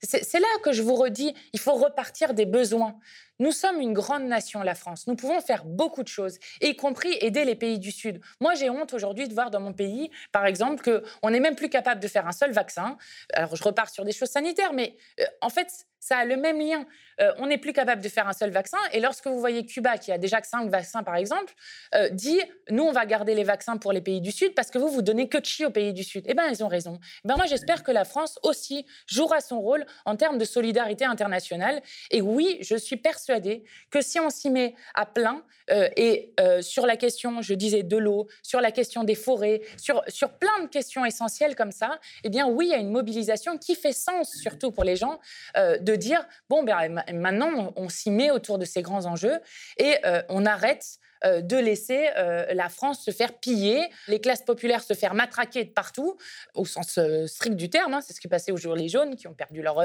C'est 0.02 0.40
là 0.40 0.48
que 0.62 0.72
je 0.72 0.84
vous 0.84 0.96
redis, 0.96 1.34
il 1.54 1.60
faut 1.60 1.74
repartir 1.74 2.34
des 2.34 2.46
besoins. 2.46 3.00
Nous 3.40 3.52
sommes 3.52 3.82
une 3.82 3.94
grande 3.94 4.24
nation, 4.24 4.62
la 4.62 4.76
France. 4.76 5.08
Nous 5.08 5.16
pouvons 5.16 5.42
faire 5.42 5.66
beaucoup 5.66 6.04
de 6.04 6.08
choses, 6.08 6.38
y 6.62 6.76
compris 6.76 7.18
aider 7.20 7.44
les 7.44 7.56
pays 7.56 7.80
du 7.80 7.92
Sud. 7.92 8.22
Moi, 8.40 8.54
j'ai 8.56 8.70
honte 8.70 8.94
aujourd'hui 8.94 9.28
de 9.28 9.34
voir 9.34 9.52
dans 9.52 9.60
mon 9.60 9.74
pays, 9.74 10.10
par 10.32 10.46
exemple, 10.46 11.02
qu'on 11.22 11.30
n'est 11.30 11.40
même 11.40 11.56
plus 11.56 11.70
capable 11.70 12.02
de 12.02 12.08
faire 12.08 12.28
un 12.28 12.32
seul 12.32 12.52
vaccin. 12.52 12.98
Alors, 13.34 13.56
je 13.56 13.64
repars 13.64 13.90
sur 13.90 14.06
des 14.06 14.14
choses 14.14 14.30
sanitaires, 14.30 14.74
mais 14.74 14.96
euh, 15.20 15.26
en 15.42 15.50
fait, 15.50 15.68
ça 16.00 16.18
a 16.18 16.26
le 16.26 16.38
même 16.38 16.60
lien. 16.60 16.86
Euh, 17.20 17.34
on 17.40 17.48
n'est 17.48 17.58
plus 17.58 17.74
capable 17.74 18.02
de 18.02 18.10
faire 18.10 18.28
un 18.28 18.34
seul 18.34 18.52
vaccin. 18.52 18.78
Et 18.94 19.00
lorsque 19.00 19.26
vous 19.26 19.40
voyez 19.40 19.66
Cuba, 19.66 19.98
qui 19.98 20.12
a 20.12 20.18
déjà 20.18 20.42
cinq 20.44 20.70
vaccins, 20.70 21.02
par 21.02 21.16
exemple, 21.16 21.54
euh, 21.96 22.10
dit 22.10 22.40
nous, 22.70 22.84
on 22.84 22.92
va 22.92 23.06
garder 23.06 23.34
les 23.34 23.44
vaccins 23.44 23.78
pour 23.78 23.92
les 23.92 24.02
pays 24.02 24.22
du 24.22 24.32
Sud 24.32 24.54
parce 24.54 24.70
que 24.70 24.78
vous, 24.78 24.90
vous 24.90 25.02
donnez 25.02 25.30
que 25.30 25.40
de 25.40 25.46
chi 25.46 25.66
aux 25.66 25.72
pays 25.72 25.94
du 25.94 26.04
Sud. 26.04 26.24
Eh 26.28 26.36
bien, 26.36 26.48
ils 26.48 26.64
ont 26.64 26.68
raison. 26.68 27.00
Eh 27.24 27.28
ben, 27.28 27.36
moi, 27.38 27.48
j'espère 27.48 27.84
que 27.84 27.92
la 27.92 28.06
France 28.06 28.38
aussi 28.44 28.86
jouera 29.08 29.42
son 29.42 29.60
rôle 29.60 29.86
en 30.06 30.16
termes 30.16 30.38
de 30.38 30.46
solidarité 30.46 31.06
internationale. 31.06 31.82
Et 32.12 32.22
oui, 32.22 32.60
je 32.62 32.76
suis 32.76 32.98
persuadée 32.98 33.25
que 33.90 34.02
si 34.02 34.20
on 34.20 34.30
s'y 34.30 34.50
met 34.50 34.76
à 34.94 35.06
plein, 35.06 35.44
euh, 35.72 35.90
et 35.96 36.34
sur 36.62 36.86
la 36.86 36.96
question, 36.96 37.42
je 37.42 37.54
disais, 37.54 37.84
de 37.84 37.98
l'eau, 37.98 38.28
sur 38.44 38.62
la 38.62 38.72
question 38.72 39.04
des 39.04 39.16
forêts, 39.16 39.62
sur, 39.78 40.04
sur 40.08 40.32
plein 40.34 40.64
de 40.64 40.68
questions 40.68 41.06
essentielles 41.06 41.56
comme 41.56 41.72
ça, 41.72 42.00
eh 42.24 42.30
bien, 42.30 42.48
oui, 42.48 42.68
il 42.68 42.72
y 42.72 42.76
a 42.76 42.78
une 42.78 42.92
mobilisation 42.92 43.58
qui 43.58 43.76
fait 43.76 43.94
sens, 43.94 44.32
surtout 44.42 44.72
pour 44.72 44.84
les 44.84 44.96
gens, 44.96 45.20
de 45.56 45.96
dire 45.96 46.26
bon, 46.50 46.64
ben, 46.64 47.04
maintenant, 47.14 47.74
on, 47.76 47.90
s'y 47.90 48.12
met 48.12 48.32
autour 48.32 48.58
de 48.58 48.66
ces 48.66 48.82
grands 48.82 49.06
enjeux 49.06 49.40
et 49.78 49.98
euh, 50.06 50.22
on 50.30 50.46
arrête 50.46 51.00
de 51.26 51.58
laisser 51.58 52.10
la 52.54 52.70
France 52.70 53.04
se 53.04 53.12
faire 53.12 53.34
piller, 53.34 53.88
les 54.08 54.20
classes 54.20 54.44
populaires 54.44 54.84
se 54.84 54.94
faire 54.94 55.14
matraquer 55.14 55.66
de 55.66 55.70
partout, 55.70 56.18
au 56.54 56.66
sens 56.66 57.00
strict 57.28 57.56
du 57.56 57.70
terme. 57.70 57.94
Hein. 57.94 58.02
c'est 58.02 58.14
ce 58.14 58.22
qui 58.22 58.28
passé 58.28 58.52
aux 58.52 58.58
Gilets 58.58 58.90
jaunes, 58.90 59.16
qui 59.16 59.28
ont 59.28 59.34
perdu 59.34 59.62
leur 59.62 59.84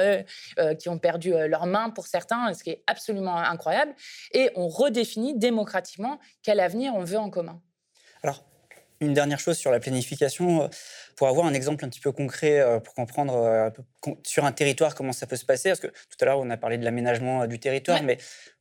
qui 0.78 0.88
ont 0.88 0.98
perdu 0.98 1.32
leurs 1.48 1.66
mains 1.66 1.90
pour 1.90 2.06
certains, 2.06 2.52
ce 2.54 2.62
qui 2.62 2.70
est 2.70 2.82
absolument 2.86 3.36
incroyable. 3.36 3.94
Et 4.32 4.50
on 4.54 4.68
redéfinit 4.68 5.36
démocratiquement 5.36 6.18
quel 6.42 6.60
avenir 6.60 6.94
on 6.94 7.04
veut 7.04 7.18
en 7.18 7.30
commun. 7.30 7.60
Une 9.00 9.14
dernière 9.14 9.40
chose 9.40 9.56
sur 9.56 9.70
la 9.70 9.80
planification, 9.80 10.62
euh, 10.62 10.68
pour 11.16 11.28
avoir 11.28 11.46
un 11.46 11.54
exemple 11.54 11.84
un 11.84 11.88
petit 11.88 12.00
peu 12.00 12.12
concret, 12.12 12.60
euh, 12.60 12.80
pour 12.80 12.94
comprendre 12.94 13.34
euh, 13.34 13.70
sur 14.24 14.44
un 14.44 14.52
territoire 14.52 14.94
comment 14.94 15.12
ça 15.12 15.26
peut 15.26 15.36
se 15.36 15.44
passer, 15.44 15.70
parce 15.70 15.80
que 15.80 15.88
tout 15.88 16.16
à 16.20 16.24
l'heure 16.26 16.38
on 16.38 16.50
a 16.50 16.56
parlé 16.56 16.78
de 16.78 16.84
l'aménagement 16.84 17.46
du 17.46 17.58
territoire, 17.58 18.02
mais 18.02 18.18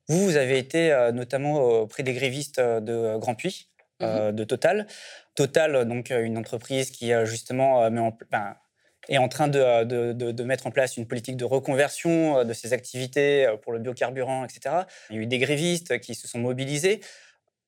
vous, 0.07 0.23
vous 0.23 0.37
avez 0.37 0.57
été 0.57 1.09
notamment 1.13 1.55
auprès 1.55 2.01
des 2.01 2.13
grévistes 2.13 2.59
de 2.59 3.17
Grand 3.17 3.35
Puy, 3.35 3.69
mmh 4.01 4.31
de 4.31 4.43
Total. 4.43 4.87
Total, 5.35 5.85
donc 5.85 6.09
une 6.09 6.37
entreprise 6.37 6.89
qui 6.89 7.11
justement 7.25 7.89
met 7.91 7.99
en, 7.99 8.17
ben, 8.31 8.55
est 9.07 9.17
en 9.17 9.27
train 9.27 9.47
de, 9.47 9.83
de, 9.83 10.43
mettre 10.43 10.67
en 10.67 10.71
place 10.71 10.97
une 10.97 11.05
politique 11.05 11.37
de 11.37 11.45
reconversion 11.45 12.43
de 12.43 12.53
ses 12.53 12.73
activités 12.73 13.53
pour 13.61 13.71
le 13.71 13.79
biocarburant, 13.79 14.45
etc. 14.45 14.75
Il 15.09 15.17
y 15.17 15.19
a 15.19 15.21
eu 15.21 15.27
des 15.27 15.37
grévistes 15.37 15.99
qui 15.99 16.15
se 16.15 16.27
sont 16.27 16.39
mobilisés 16.39 17.01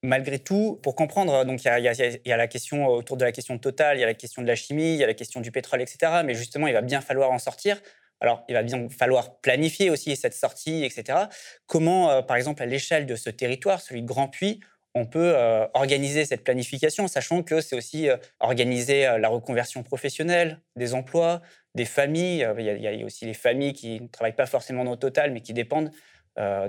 malgré 0.04 0.40
tout, 0.40 0.80
pour 0.82 0.96
comprendre, 0.96 1.46
donc 1.46 1.64
il 1.64 1.68
y, 1.68 2.32
a, 2.32 2.38
la 2.38 2.48
question 2.48 2.88
autour 2.88 3.18
de 3.18 3.26
la 3.26 3.32
question 3.32 3.58
totale, 3.58 3.98
il 3.98 4.02
y 4.02 4.04
a 4.04 4.08
la 4.08 4.14
question 4.14 4.42
de 4.42 4.48
la 4.48 4.56
chimie, 4.56 4.94
il 4.94 4.98
y 4.98 5.04
a 5.04 5.08
la 5.08 5.14
question 5.14 5.42
du 5.42 5.52
pétrole, 5.52 5.82
etc. 5.82 6.24
Mais 6.26 6.34
justement, 6.34 6.68
il 6.68 6.74
va 6.74 6.82
bien 6.82 7.02
falloir 7.02 7.32
en 7.32 7.40
sortir. 7.40 7.78
Alors, 8.20 8.44
il 8.48 8.54
va 8.54 8.64
bien 8.64 8.88
falloir 8.90 9.40
planifier 9.42 9.90
aussi 9.90 10.16
cette 10.16 10.36
sortie, 10.36 10.84
etc. 10.84 11.26
Comment, 11.66 12.12
euh, 12.12 12.22
par 12.22 12.38
exemple, 12.38 12.62
à 12.62 12.68
l'échelle 12.68 13.06
de 13.06 13.16
ce 13.16 13.30
territoire, 13.30 13.82
celui 13.82 14.04
de 14.04 14.08
Grand 14.08 14.28
Puy, 14.28 14.60
on 14.94 15.06
peut 15.06 15.34
euh, 15.36 15.68
organiser 15.74 16.26
cette 16.26 16.44
planification, 16.44 17.08
sachant 17.08 17.44
que 17.44 17.62
c'est 17.62 17.76
aussi 17.76 18.10
euh, 18.10 18.18
organiser 18.40 19.04
la 19.20 19.30
reconversion 19.30 19.84
professionnelle, 19.84 20.60
des 20.76 20.94
emplois, 20.94 21.42
des 21.76 21.86
familles. 21.86 22.48
Il 22.58 22.66
y, 22.66 22.88
a, 22.88 23.06
aussi 23.06 23.26
les 23.26 23.34
familles 23.34 23.74
qui 23.74 24.02
ne 24.02 24.08
travaillent 24.08 24.36
pas 24.36 24.46
forcément 24.46 24.84
dans 24.84 24.98
Total, 24.98 25.32
mais 25.32 25.42
qui 25.42 25.54
dépendent 25.54 25.92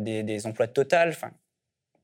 des, 0.00 0.22
des, 0.22 0.46
emplois 0.46 0.66
de 0.66 0.72
Total. 0.72 1.10
Enfin, 1.10 1.32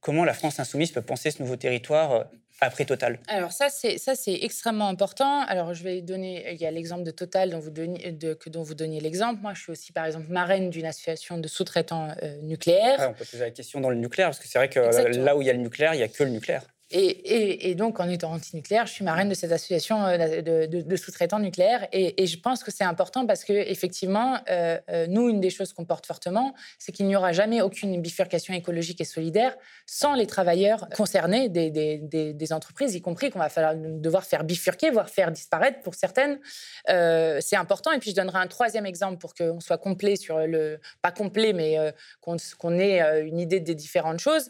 comment 0.01 0.25
la 0.25 0.35
France 0.35 0.61
insoumise 0.61 0.93
peut 0.93 1.03
penser 1.03 1.31
ce 1.31 1.43
nouveau 1.43 1.57
territoire 1.57 2.13
euh, 2.13 2.25
après 2.61 2.85
Total 2.85 3.21
Alors 3.29 3.53
ça 3.53 3.69
c'est 3.69 3.99
ça 3.99 4.15
c'est 4.15 4.35
extrêmement 4.43 4.89
important. 4.89 5.43
Alors 5.43 5.75
je 5.75 5.85
vais 5.85 6.03
donner 6.03 6.53
il 6.53 6.61
y 6.61 6.67
a 6.67 6.71
l'exemple 6.71 7.05
de 7.05 7.11
Total 7.11 7.51
dont 7.51 7.61
vous 7.61 7.71
donniez 7.71 8.13
de, 8.13 8.35
que 8.35 8.51
dont 8.51 8.63
vous 8.63 8.75
donniez 8.75 9.01
l'exemple. 9.01 9.41
Moi 9.41 9.55
je 9.55 9.63
suis 9.63 9.73
aussi 9.73 9.93
par 9.93 10.07
exemple 10.07 10.27
marraine 10.29 10.71
d'une 10.71 10.87
association 10.87 11.39
de 11.39 11.47
sous-traitants 11.47 12.09
euh, 12.23 12.41
nucléaires. 12.43 13.11
on 13.11 13.13
peut 13.13 13.25
poser 13.25 13.45
la 13.45 13.51
question 13.51 13.81
dans 13.81 13.91
le 13.91 13.97
nucléaire 13.97 14.29
parce 14.29 14.41
que 14.41 14.49
c'est 14.49 14.59
vrai 14.59 14.69
que 14.69 14.81
là 14.81 15.37
où 15.37 15.43
il 15.43 15.47
y 15.47 15.51
a 15.51 15.53
le 15.53 15.61
nucléaire 15.61 15.95
il 15.95 16.01
y 16.01 16.03
a 16.03 16.09
que 16.09 16.25
le 16.25 16.31
nucléaire. 16.31 16.63
Et, 16.90 17.74
donc, 17.74 18.01
en 18.01 18.09
étant 18.09 18.33
anti-nucléaire, 18.33 18.87
je 18.87 18.92
suis 18.92 19.05
marraine 19.05 19.29
de 19.29 19.35
cette 19.35 19.53
association 19.53 20.07
euh, 20.07 20.40
de, 20.40 20.96
sous-traitants 20.96 21.38
nucléaires. 21.38 21.87
Et, 21.92 22.27
je 22.27 22.38
pense 22.38 22.64
que 22.64 22.70
c'est 22.70 22.85
important 22.85 23.27
parce 23.27 23.44
que, 23.44 23.53
effectivement, 23.53 24.38
euh, 24.48 24.79
euh, 24.88 25.07
nous, 25.07 25.29
une 25.29 25.40
des 25.40 25.51
choses 25.51 25.74
qu'on 25.74 25.85
porte 25.85 26.07
fortement, 26.07 26.55
c'est 26.79 26.92
qu'il 26.92 27.07
n'y 27.07 27.14
aura 27.14 27.33
jamais 27.33 27.61
aucune 27.61 28.01
bifurcation 28.01 28.55
écologique 28.55 29.03
et 29.03 29.05
solidaire 29.05 29.55
sans 29.85 30.14
les 30.14 30.27
travailleurs 30.27 30.88
concernés 30.96 31.51
des, 31.51 32.53
entreprises, 32.53 32.94
y 32.94 33.03
compris 33.03 33.31
qu'on 33.31 33.38
va 33.38 33.51
falloir, 33.51 33.74
devoir 33.77 34.24
faire 34.24 34.44
bifurquer, 34.44 34.90
voire 34.90 35.11
faire 35.11 35.31
disparaître 35.31 35.83
pour 35.83 35.94
certaines. 35.94 36.40
c'est 36.87 37.57
important. 37.57 37.92
Et 37.92 37.98
puis, 37.98 38.11
je 38.11 38.16
donnerai 38.16 38.38
un 38.38 38.46
troisième 38.46 38.87
exemple 38.87 39.18
pour 39.18 39.35
qu'on 39.35 39.61
soit 39.61 39.79
complet 39.79 40.16
sur 40.16 40.38
le. 40.38 40.81
Pas 41.03 41.12
complet, 41.12 41.53
mais 41.53 41.77
qu'on 42.22 42.79
ait 42.79 43.01
une 43.27 43.38
idée 43.38 43.61
des 43.61 43.74
différentes 43.74 44.20
choses. 44.20 44.48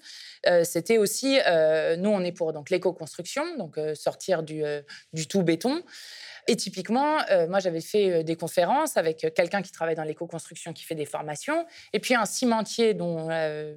C'était 0.63 0.99
aussi. 0.99 1.39
nous, 1.99 2.11
on 2.11 2.23
est 2.23 2.28
pour 2.33 2.53
donc 2.53 2.71
l'éco-construction, 2.71 3.57
donc 3.57 3.79
euh, 3.79 3.95
sortir 3.95 4.43
euh, 4.51 4.83
du 5.13 5.27
tout 5.27 5.43
béton. 5.43 5.83
Et 6.51 6.57
typiquement, 6.57 7.19
euh, 7.31 7.47
moi, 7.47 7.61
j'avais 7.61 7.83
fait 7.83 8.11
euh, 8.11 8.23
des 8.23 8.35
conférences 8.35 8.97
avec 8.97 9.23
euh, 9.23 9.31
quelqu'un 9.31 9.61
qui 9.61 9.71
travaille 9.71 9.95
dans 9.95 10.03
l'éco-construction, 10.03 10.73
qui 10.73 10.83
fait 10.83 10.95
des 10.95 11.05
formations, 11.05 11.67
et 11.93 12.01
puis 12.01 12.15
un 12.15 12.25
cimentier, 12.25 12.97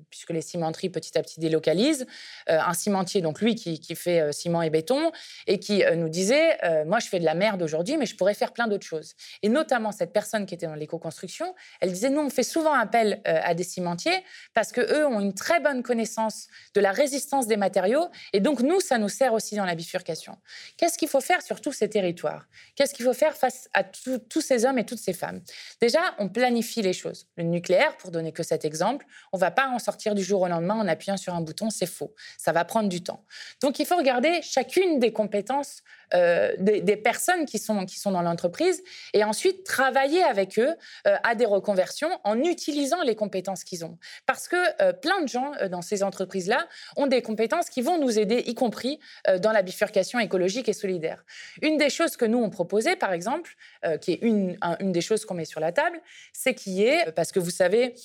puisque 0.10 0.30
les 0.30 0.42
cimenteries 0.42 0.90
petit 0.90 1.18
à 1.18 1.22
petit 1.22 1.42
délocalisent, 1.42 2.06
un 2.48 2.74
cimentier, 2.74 3.22
donc 3.22 3.42
lui, 3.42 3.56
qui, 3.56 3.80
qui 3.82 3.96
fait 3.96 4.32
ciment 4.32 4.62
et 4.62 4.70
béton, 4.70 5.12
et 5.48 5.60
qui 5.60 5.84
nous 5.98 6.08
disait, 6.08 6.58
moi, 6.86 7.00
je 7.00 7.08
fais 7.08 7.20
de 7.20 7.26
la 7.26 7.34
merde 7.34 7.62
aujourd'hui, 7.62 7.98
mais 7.98 8.06
je 8.06 8.16
pourrais 8.16 8.34
faire 8.34 8.54
plein 8.54 8.68
d'autres 8.68 8.86
choses. 8.86 9.16
Et 9.42 9.50
notamment, 9.50 9.92
cette 9.92 10.14
personne 10.14 10.46
qui 10.46 10.54
était 10.54 10.68
dans 10.68 10.76
l'éco-construction, 10.76 11.54
elle 11.82 11.92
disait, 11.92 12.10
nous, 12.10 12.22
on 12.22 12.30
fait 12.30 12.44
souvent 12.44 12.74
appel 12.74 13.22
à 13.26 13.54
des 13.54 13.64
cimentiers 13.64 14.24
parce 14.54 14.72
que 14.72 14.82
eux 14.82 15.06
ont 15.06 15.20
une 15.20 15.34
très 15.34 15.60
bonne 15.60 15.84
connaissance 15.84 16.48
de 16.74 16.80
la 16.80 16.92
résistance 16.92 17.48
des 17.48 17.58
matériaux, 17.58 18.08
et 18.32 18.40
donc 18.40 18.62
nous, 18.62 18.80
ça 18.80 18.98
nous 18.98 19.10
sert 19.10 19.34
aussi 19.34 19.56
dans 19.56 19.66
la 19.66 19.76
bifurcation. 19.76 20.38
Qu'est-ce 20.78 20.98
qu'il 20.98 21.10
faut 21.10 21.22
faire 21.22 21.42
sur 21.42 21.60
tous 21.60 21.74
ces 21.74 21.90
territoires? 21.90 22.48
Qu'est-ce 22.76 22.94
qu'il 22.94 23.06
faut 23.06 23.14
faire 23.14 23.36
face 23.36 23.70
à 23.74 23.84
tous 23.84 24.42
ces 24.42 24.66
hommes 24.66 24.78
et 24.78 24.86
toutes 24.86 25.00
ces 25.00 25.14
femmes? 25.14 25.42
Déjà, 25.82 26.00
on 26.20 26.30
planifie 26.30 26.82
les 26.82 26.94
choses. 26.94 27.28
Le 27.38 27.44
nucléaire, 27.44 27.98
pour 27.98 28.12
donner 28.12 28.32
que 28.32 28.44
cet 28.44 28.66
exemple, 28.66 29.06
on 29.34 29.38
ne 29.38 29.42
va 29.42 29.52
pas 29.52 29.68
en 29.70 29.80
sortir 29.80 30.16
du 30.16 30.24
jour 30.24 30.42
au 30.42 30.48
lendemain 30.48 30.76
en 30.76 30.88
appuyant 30.88 31.18
sur 31.18 31.34
un 31.34 31.42
bouton, 31.42 31.70
c'est 31.70 31.86
faux. 31.86 32.14
Ça 32.38 32.52
va 32.52 32.66
prendre 32.66 32.90
du 32.90 33.04
temps. 33.04 33.26
Donc, 33.62 33.80
il 33.80 33.86
faut 33.86 33.98
regarder 33.98 34.42
chacune 34.42 35.00
des 35.00 35.14
compétences 35.14 35.84
euh, 36.14 36.52
des, 36.58 36.98
personnes 36.98 37.46
qui 37.46 37.58
sont, 37.58 37.86
qui 37.86 37.98
sont 37.98 38.12
dans 38.12 38.22
l'entreprise 38.22 38.84
et 39.14 39.24
ensuite 39.24 39.64
travailler 39.64 40.22
avec 40.24 40.60
eux 40.60 40.76
euh, 41.08 41.16
à 41.24 41.36
des 41.36 41.46
reconversions 41.46 42.10
en 42.26 42.38
utilisant 42.44 43.02
les 43.02 43.16
compétences 43.16 43.64
qu'ils 43.64 43.86
ont. 43.86 43.98
Parce 44.26 44.48
que 44.48 44.58
euh, 44.82 44.92
plein 44.92 45.22
de 45.22 45.28
gens 45.28 45.52
dans 45.70 45.82
ces 45.82 46.04
entreprises-là 46.04 46.68
ont 46.98 47.08
des 47.08 47.22
compétences 47.22 47.70
qui 47.70 47.82
vont 47.82 47.98
nous 47.98 48.20
aider, 48.20 48.44
y 48.46 48.56
compris 48.56 49.00
dans 49.40 49.52
la 49.52 49.62
bifurcation 49.62 50.20
écologique 50.20 50.68
et 50.68 50.74
solidaire. 50.74 51.24
Une 51.62 51.78
des 51.78 51.90
choses 51.90 52.18
que 52.18 52.26
nous, 52.26 52.40
on 52.40 52.50
proposait, 52.52 52.96
par 52.96 53.14
exemple, 53.14 53.56
qui 54.02 54.12
est 54.12 54.20
une, 54.22 54.58
une 54.80 54.92
des 54.92 55.02
choses 55.02 55.26
qu'on 55.26 55.34
met 55.34 55.46
sur 55.46 55.60
la 55.60 55.72
table, 55.72 56.00
c'est 56.34 56.54
qu'il 56.54 56.74
y 56.74 56.84
ait, 56.84 57.12
parce 57.16 57.32
que 57.32 57.40
vous 57.40 57.50
savez, 57.50 57.96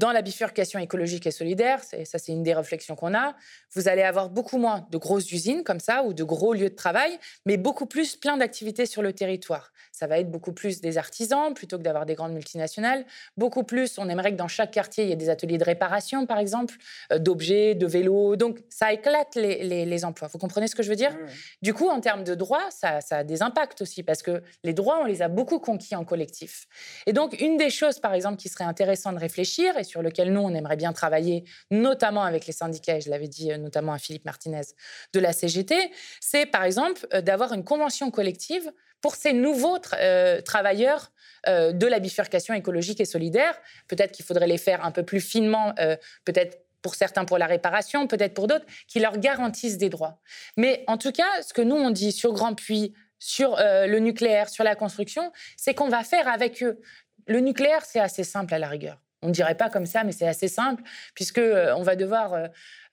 dans 0.00 0.12
la 0.12 0.22
bifurcation 0.22 0.78
écologique 0.78 1.26
et 1.26 1.30
solidaire, 1.30 1.84
ça 1.84 2.18
c'est 2.18 2.32
une 2.32 2.42
des 2.42 2.54
réflexions 2.54 2.96
qu'on 2.96 3.14
a, 3.14 3.34
vous 3.74 3.86
allez 3.86 4.00
avoir 4.00 4.30
beaucoup 4.30 4.56
moins 4.56 4.86
de 4.90 4.96
grosses 4.96 5.30
usines 5.30 5.62
comme 5.62 5.78
ça 5.78 6.04
ou 6.04 6.14
de 6.14 6.24
gros 6.24 6.54
lieux 6.54 6.70
de 6.70 6.74
travail, 6.74 7.18
mais 7.44 7.58
beaucoup 7.58 7.84
plus 7.84 8.16
plein 8.16 8.38
d'activités 8.38 8.86
sur 8.86 9.02
le 9.02 9.12
territoire. 9.12 9.72
Ça 9.92 10.06
va 10.06 10.18
être 10.18 10.30
beaucoup 10.30 10.54
plus 10.54 10.80
des 10.80 10.96
artisans 10.96 11.52
plutôt 11.52 11.76
que 11.76 11.82
d'avoir 11.82 12.06
des 12.06 12.14
grandes 12.14 12.32
multinationales. 12.32 13.04
Beaucoup 13.36 13.62
plus, 13.62 13.98
on 13.98 14.08
aimerait 14.08 14.32
que 14.32 14.38
dans 14.38 14.48
chaque 14.48 14.70
quartier, 14.70 15.04
il 15.04 15.10
y 15.10 15.12
ait 15.12 15.16
des 15.16 15.28
ateliers 15.28 15.58
de 15.58 15.64
réparation, 15.64 16.24
par 16.24 16.38
exemple, 16.38 16.76
euh, 17.12 17.18
d'objets, 17.18 17.74
de 17.74 17.86
vélos. 17.86 18.36
Donc 18.36 18.60
ça 18.70 18.94
éclate 18.94 19.34
les, 19.34 20.04
emplois. 20.06 20.28
Vous 20.28 20.38
comprenez 20.38 20.66
ce 20.66 20.74
que 20.74 20.82
je 20.82 20.88
veux 20.88 20.96
dire? 20.96 21.14
Du 21.60 21.74
coup, 21.74 21.90
en 21.90 22.00
termes 22.00 22.24
de 22.24 22.34
droits, 22.34 22.70
ça, 22.70 23.02
ça 23.02 23.18
a 23.18 23.24
des 23.24 23.42
impacts 23.42 23.82
aussi 23.82 24.02
parce 24.02 24.22
que 24.22 24.42
les 24.64 24.72
droits, 24.72 25.00
on 25.02 25.04
les 25.04 25.20
a 25.20 25.28
beaucoup 25.28 25.58
conquis 25.58 25.94
en 25.94 26.06
collectif. 26.06 26.66
Et 27.04 27.12
donc, 27.12 27.38
une 27.38 27.58
des 27.58 27.68
choses, 27.68 27.98
par 27.98 28.14
exemple, 28.14 28.38
qui 28.38 28.48
serait 28.48 28.64
intéressant 28.64 29.12
de 29.12 29.18
réfléchir, 29.18 29.76
et 29.76 29.84
sur 29.90 30.02
lequel 30.02 30.32
nous, 30.32 30.40
on 30.40 30.54
aimerait 30.54 30.76
bien 30.76 30.92
travailler, 30.92 31.44
notamment 31.70 32.22
avec 32.22 32.46
les 32.46 32.52
syndicats, 32.52 32.96
et 32.96 33.00
je 33.00 33.10
l'avais 33.10 33.28
dit 33.28 33.50
euh, 33.50 33.58
notamment 33.58 33.92
à 33.92 33.98
Philippe 33.98 34.24
Martinez 34.24 34.62
de 35.12 35.20
la 35.20 35.32
CGT, 35.32 35.74
c'est 36.20 36.46
par 36.46 36.64
exemple 36.64 37.06
euh, 37.12 37.20
d'avoir 37.20 37.52
une 37.52 37.64
convention 37.64 38.10
collective 38.10 38.70
pour 39.00 39.16
ces 39.16 39.32
nouveaux 39.32 39.78
euh, 39.94 40.40
travailleurs 40.42 41.12
de 41.46 41.86
la 41.86 42.00
bifurcation 42.00 42.52
écologique 42.52 43.00
et 43.00 43.06
solidaire. 43.06 43.58
Peut-être 43.88 44.12
qu'il 44.12 44.26
faudrait 44.26 44.46
les 44.46 44.58
faire 44.58 44.84
un 44.84 44.90
peu 44.90 45.04
plus 45.04 45.22
finement, 45.22 45.74
peut-être 46.26 46.58
pour 46.82 46.94
certains 46.94 47.24
pour 47.24 47.38
la 47.38 47.46
réparation, 47.46 48.06
peut-être 48.06 48.34
pour 48.34 48.46
d'autres, 48.46 48.66
qui 48.88 49.00
leur 49.00 49.16
garantissent 49.16 49.78
des 49.78 49.88
droits. 49.88 50.20
Mais 50.58 50.84
en 50.86 50.98
tout 50.98 51.12
cas, 51.12 51.40
ce 51.40 51.54
que 51.54 51.62
nous, 51.62 51.76
on 51.76 51.88
dit 51.88 52.12
sur 52.12 52.34
Grand 52.34 52.54
Puy, 52.54 52.92
sur 53.18 53.56
le 53.56 53.98
nucléaire, 54.00 54.50
sur 54.50 54.64
la 54.64 54.74
construction, 54.74 55.32
c'est 55.56 55.72
qu'on 55.72 55.88
va 55.88 56.04
faire 56.04 56.28
avec 56.28 56.62
eux. 56.62 56.78
Le 57.26 57.40
nucléaire, 57.40 57.86
c'est 57.86 58.00
assez 58.00 58.22
simple 58.22 58.52
à 58.52 58.58
la 58.58 58.68
rigueur. 58.68 59.00
On 59.22 59.28
ne 59.28 59.32
dirait 59.32 59.54
pas 59.54 59.68
comme 59.68 59.86
ça, 59.86 60.02
mais 60.02 60.12
c'est 60.12 60.26
assez 60.26 60.48
simple, 60.48 60.82
puisque 61.14 61.38
euh, 61.38 61.74
on 61.76 61.82
va 61.82 61.94
devoir 61.94 62.32
euh, 62.32 62.46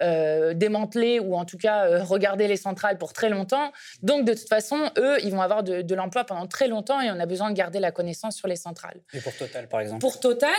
euh, 0.03 0.53
démanteler 0.53 1.19
ou 1.19 1.35
en 1.35 1.45
tout 1.45 1.57
cas 1.57 2.03
regarder 2.03 2.49
les 2.49 2.57
centrales 2.57 2.97
pour 2.97 3.13
très 3.13 3.29
longtemps. 3.29 3.71
Donc, 4.01 4.25
de 4.25 4.33
toute 4.33 4.49
façon, 4.49 4.91
eux, 4.97 5.17
ils 5.23 5.31
vont 5.31 5.41
avoir 5.41 5.63
de, 5.63 5.95
l'emploi 5.95 6.25
pendant 6.25 6.45
très 6.45 6.67
longtemps 6.67 6.99
et 7.01 7.09
on 7.09 7.19
a 7.19 7.25
besoin 7.25 7.49
de 7.49 7.55
garder 7.55 7.79
la 7.79 7.91
connaissance 7.91 8.35
sur 8.35 8.47
les 8.47 8.57
centrales. 8.57 8.99
Et 9.13 9.21
pour 9.21 9.35
Total, 9.35 9.67
par 9.69 9.79
exemple? 9.79 10.01
Pour 10.01 10.19
Total, 10.19 10.51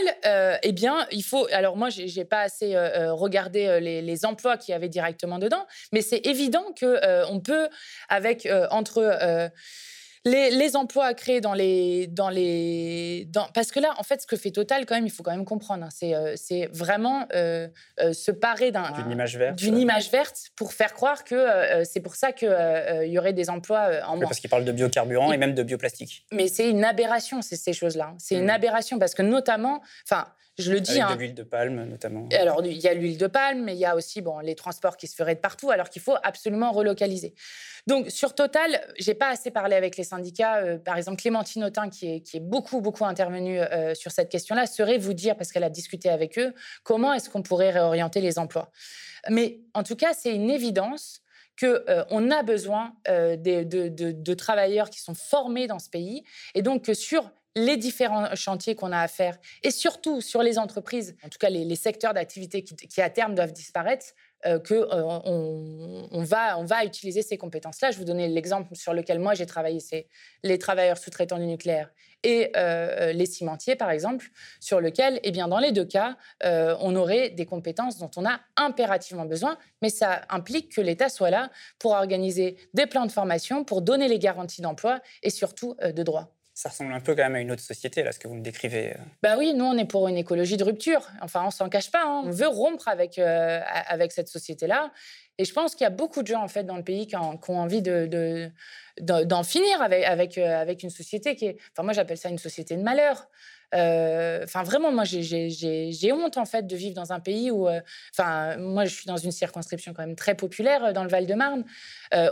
eh 0.62 0.72
bien, 0.72 1.06
il 1.12 1.22
faut. 1.22 1.46
Alors, 1.52 1.76
moi, 1.76 1.90
j'ai 1.90 2.24
pas 2.24 2.40
assez 2.40 2.76
regardé 3.10 3.78
les, 3.80 4.02
les, 4.02 4.24
emplois 4.24 4.56
qu'il 4.56 4.72
y 4.72 4.74
avait 4.74 4.88
directement 4.88 5.38
dedans, 5.38 5.66
mais 5.92 6.00
c'est 6.00 6.26
évident 6.26 6.64
qu'on 6.78 7.40
peut, 7.40 7.68
avec 8.08 8.48
entre 8.70 9.50
les, 10.28 10.76
emplois 10.76 11.06
à 11.06 11.14
créer 11.14 11.40
dans 11.40 11.54
les, 11.54 12.06
dans 12.06 12.28
les, 12.28 13.26
dans, 13.30 13.46
parce 13.54 13.70
que 13.70 13.80
là, 13.80 13.94
en 13.98 14.02
fait, 14.02 14.22
ce 14.22 14.26
que 14.26 14.36
fait 14.36 14.50
Total, 14.50 14.86
quand 14.86 14.94
même, 14.94 15.06
il 15.06 15.10
faut 15.10 15.22
quand 15.22 15.30
même 15.30 15.44
comprendre, 15.44 15.84
hein, 15.84 15.88
c'est, 15.92 16.14
euh, 16.14 16.34
c'est 16.36 16.68
vraiment 16.72 17.26
euh, 17.34 17.68
euh, 18.00 18.12
se 18.12 18.30
parer 18.30 18.72
d'un, 18.72 18.90
d'une 18.92 19.10
image 19.10 19.36
verte, 19.36 19.56
d'une 19.56 19.78
image 19.78 20.10
verte 20.10 20.50
pour 20.56 20.72
faire 20.72 20.94
croire 20.94 21.24
que 21.24 21.84
c'est 21.84 22.00
pour 22.00 22.14
ça 22.14 22.32
qu'il 22.32 22.48
il 23.04 23.10
y 23.10 23.18
aurait 23.18 23.32
des 23.32 23.50
emplois 23.50 23.90
en 24.06 24.16
moins. 24.16 24.26
parce 24.26 24.40
qu'il 24.40 24.50
parle 24.50 24.64
de 24.64 24.72
biocarburant 24.72 25.32
et, 25.32 25.36
même 25.36 25.54
de 25.54 25.62
bioplastique. 25.62 26.26
Mais 26.32 26.48
c'est 26.48 26.68
une 26.68 26.84
aberration, 26.84 27.42
c'est 27.42 27.56
ces 27.56 27.72
choses-là. 27.72 28.12
Hein. 28.12 28.16
C'est 28.18 28.36
une 28.36 28.46
mmh. 28.46 28.50
aberration 28.50 28.98
parce 28.98 29.14
que 29.14 29.22
notamment, 29.22 29.82
enfin, 30.04 30.26
je 30.58 30.72
le 30.72 30.80
dis. 30.80 31.00
Avec 31.00 31.02
hein, 31.02 31.14
de 31.14 31.20
l'huile 31.20 31.34
de 31.34 31.42
palme, 31.44 31.84
notamment. 31.84 32.28
Alors, 32.32 32.64
il 32.64 32.78
y 32.78 32.88
a 32.88 32.94
l'huile 32.94 33.16
de 33.16 33.26
palme, 33.28 33.62
mais 33.64 33.74
il 33.74 33.78
y 33.78 33.84
a 33.84 33.94
aussi 33.94 34.20
bon, 34.20 34.40
les 34.40 34.56
transports 34.56 34.96
qui 34.96 35.06
se 35.06 35.14
feraient 35.14 35.36
de 35.36 35.40
partout, 35.40 35.70
alors 35.70 35.88
qu'il 35.88 36.02
faut 36.02 36.16
absolument 36.22 36.72
relocaliser. 36.72 37.34
Donc, 37.86 38.10
sur 38.10 38.34
Total, 38.34 38.86
j'ai 38.98 39.14
pas 39.14 39.30
assez 39.30 39.50
parlé 39.50 39.76
avec 39.76 39.96
les 39.96 40.04
syndicats. 40.04 40.56
Euh, 40.56 40.78
par 40.78 40.96
exemple, 40.96 41.20
Clémentine 41.20 41.64
Autain, 41.64 41.88
qui 41.88 42.16
est, 42.16 42.20
qui 42.20 42.36
est 42.36 42.40
beaucoup, 42.40 42.80
beaucoup 42.80 43.04
intervenue 43.04 43.60
euh, 43.60 43.94
sur 43.94 44.10
cette 44.10 44.28
question-là, 44.28 44.66
saurait 44.66 44.98
vous 44.98 45.14
dire, 45.14 45.36
parce 45.36 45.52
qu'elle 45.52 45.64
a 45.64 45.70
discuté 45.70 46.08
avec 46.08 46.38
eux, 46.38 46.52
comment 46.82 47.12
est-ce 47.12 47.30
qu'on 47.30 47.42
pourrait 47.42 47.70
réorienter 47.70 48.20
les 48.20 48.38
emplois. 48.38 48.70
Mais 49.30 49.60
en 49.74 49.84
tout 49.84 49.96
cas, 49.96 50.12
c'est 50.12 50.34
une 50.34 50.50
évidence 50.50 51.22
qu'on 51.58 51.66
euh, 51.66 52.04
on 52.10 52.30
a 52.30 52.42
besoin 52.42 52.94
de, 53.06 53.64
de, 53.64 53.88
de, 53.88 54.34
travailleurs 54.34 54.90
qui 54.90 55.00
sont 55.00 55.14
formés 55.14 55.66
dans 55.66 55.78
ce 55.78 55.88
pays, 55.90 56.24
et 56.54 56.62
donc 56.62 56.84
que 56.84 56.94
sur 56.94 57.30
les 57.58 57.76
différents 57.76 58.34
chantiers 58.34 58.74
qu'on 58.74 58.92
a 58.92 59.00
à 59.00 59.08
faire, 59.08 59.38
et 59.62 59.70
surtout 59.70 60.20
sur 60.20 60.42
les 60.42 60.58
entreprises, 60.58 61.16
en 61.24 61.28
tout 61.28 61.38
cas 61.38 61.50
les, 61.50 61.76
secteurs 61.76 62.14
d'activité 62.14 62.62
qui, 62.62 63.00
à 63.00 63.10
terme 63.10 63.34
doivent 63.34 63.52
disparaître, 63.52 64.06
euh, 64.46 64.60
qu'on 64.60 64.74
euh, 64.74 66.08
on, 66.12 66.22
va, 66.22 66.84
utiliser 66.84 67.22
ces 67.22 67.36
compétences-là. 67.36 67.90
Je 67.90 67.98
vous 67.98 68.04
donner 68.04 68.28
l'exemple 68.28 68.76
sur 68.76 68.94
lequel 68.94 69.18
moi 69.18 69.34
j'ai 69.34 69.46
travaillé, 69.46 69.80
c'est 69.80 70.06
les 70.44 70.58
travailleurs 70.58 70.96
sous-traitants 70.96 71.38
du 71.38 71.46
nucléaire 71.46 71.90
et 72.22 72.52
euh, 72.56 73.12
les 73.12 73.26
cimentiers, 73.26 73.74
par 73.74 73.90
exemple, 73.90 74.30
sur 74.60 74.80
lequel, 74.80 75.18
eh 75.24 75.32
bien, 75.32 75.48
dans 75.48 75.58
les 75.58 75.72
deux 75.72 75.84
cas, 75.84 76.16
on 76.42 76.94
aurait 76.96 77.30
des 77.30 77.46
compétences 77.46 77.98
dont 77.98 78.10
on 78.16 78.26
a 78.26 78.40
impérativement 78.56 79.24
besoin, 79.24 79.56
mais 79.82 79.90
ça 79.90 80.22
implique 80.28 80.72
que 80.74 80.80
l'État 80.80 81.08
soit 81.08 81.30
là 81.30 81.50
pour 81.78 81.92
organiser 81.92 82.56
des 82.74 82.86
plans 82.86 83.06
de 83.06 83.12
formation, 83.12 83.64
pour 83.64 83.82
donner 83.82 84.08
les 84.08 84.18
garanties 84.18 84.62
d'emploi 84.62 85.00
et 85.22 85.30
surtout 85.30 85.76
de 85.80 86.02
droit 86.02 86.37
ça 86.58 86.70
ressemble 86.70 86.92
un 86.92 86.98
peu 86.98 87.14
quand 87.14 87.22
même 87.22 87.36
à 87.36 87.40
une 87.40 87.52
autre 87.52 87.62
société, 87.62 88.02
là, 88.02 88.10
ce 88.10 88.18
que 88.18 88.26
vous 88.26 88.34
me 88.34 88.42
décrivez. 88.42 88.90
Euh. 88.90 88.98
Bah 89.22 89.36
oui, 89.38 89.54
nous, 89.54 89.64
on 89.64 89.78
est 89.78 89.84
pour 89.84 90.08
une 90.08 90.16
écologie 90.16 90.56
de 90.56 90.64
rupture. 90.64 91.08
Enfin, 91.22 91.44
on 91.46 91.52
s'en 91.52 91.68
cache 91.68 91.92
pas. 91.92 92.02
Hein. 92.04 92.24
On 92.26 92.30
veut 92.30 92.48
rompre 92.48 92.88
avec, 92.88 93.20
euh, 93.20 93.60
avec 93.86 94.10
cette 94.10 94.26
société-là. 94.26 94.90
Et 95.38 95.44
je 95.44 95.52
pense 95.52 95.76
qu'il 95.76 95.84
y 95.84 95.86
a 95.86 95.90
beaucoup 95.90 96.20
de 96.20 96.26
gens, 96.26 96.42
en 96.42 96.48
fait, 96.48 96.64
dans 96.64 96.76
le 96.76 96.82
pays 96.82 97.06
qui 97.06 97.14
ont, 97.14 97.38
envie 97.46 97.80
de, 97.80 98.50
d'en 99.00 99.44
finir 99.44 99.80
avec, 99.80 100.04
avec, 100.04 100.36
euh, 100.36 100.60
avec 100.60 100.82
une 100.82 100.90
société 100.90 101.36
qui 101.36 101.46
est... 101.46 101.58
Enfin, 101.70 101.84
moi, 101.84 101.92
j'appelle 101.92 102.18
ça 102.18 102.28
une 102.28 102.38
société 102.38 102.76
de 102.76 102.82
malheur. 102.82 103.28
Euh, 103.74 104.44
enfin, 104.44 104.62
vraiment, 104.62 104.92
moi, 104.92 105.04
j'ai 105.04 106.12
honte 106.12 106.36
en 106.36 106.44
fait 106.44 106.66
de 106.66 106.76
vivre 106.76 106.94
dans 106.94 107.12
un 107.12 107.20
pays 107.20 107.50
où, 107.50 107.68
euh, 107.68 107.80
enfin, 108.12 108.56
moi, 108.56 108.84
je 108.84 108.94
suis 108.94 109.06
dans 109.06 109.16
une 109.16 109.32
circonscription 109.32 109.92
quand 109.92 110.06
même 110.06 110.16
très 110.16 110.34
populaire 110.34 110.86
euh, 110.86 110.92
dans 110.92 111.02
le 111.02 111.10
Val-de-Marne. 111.10 111.64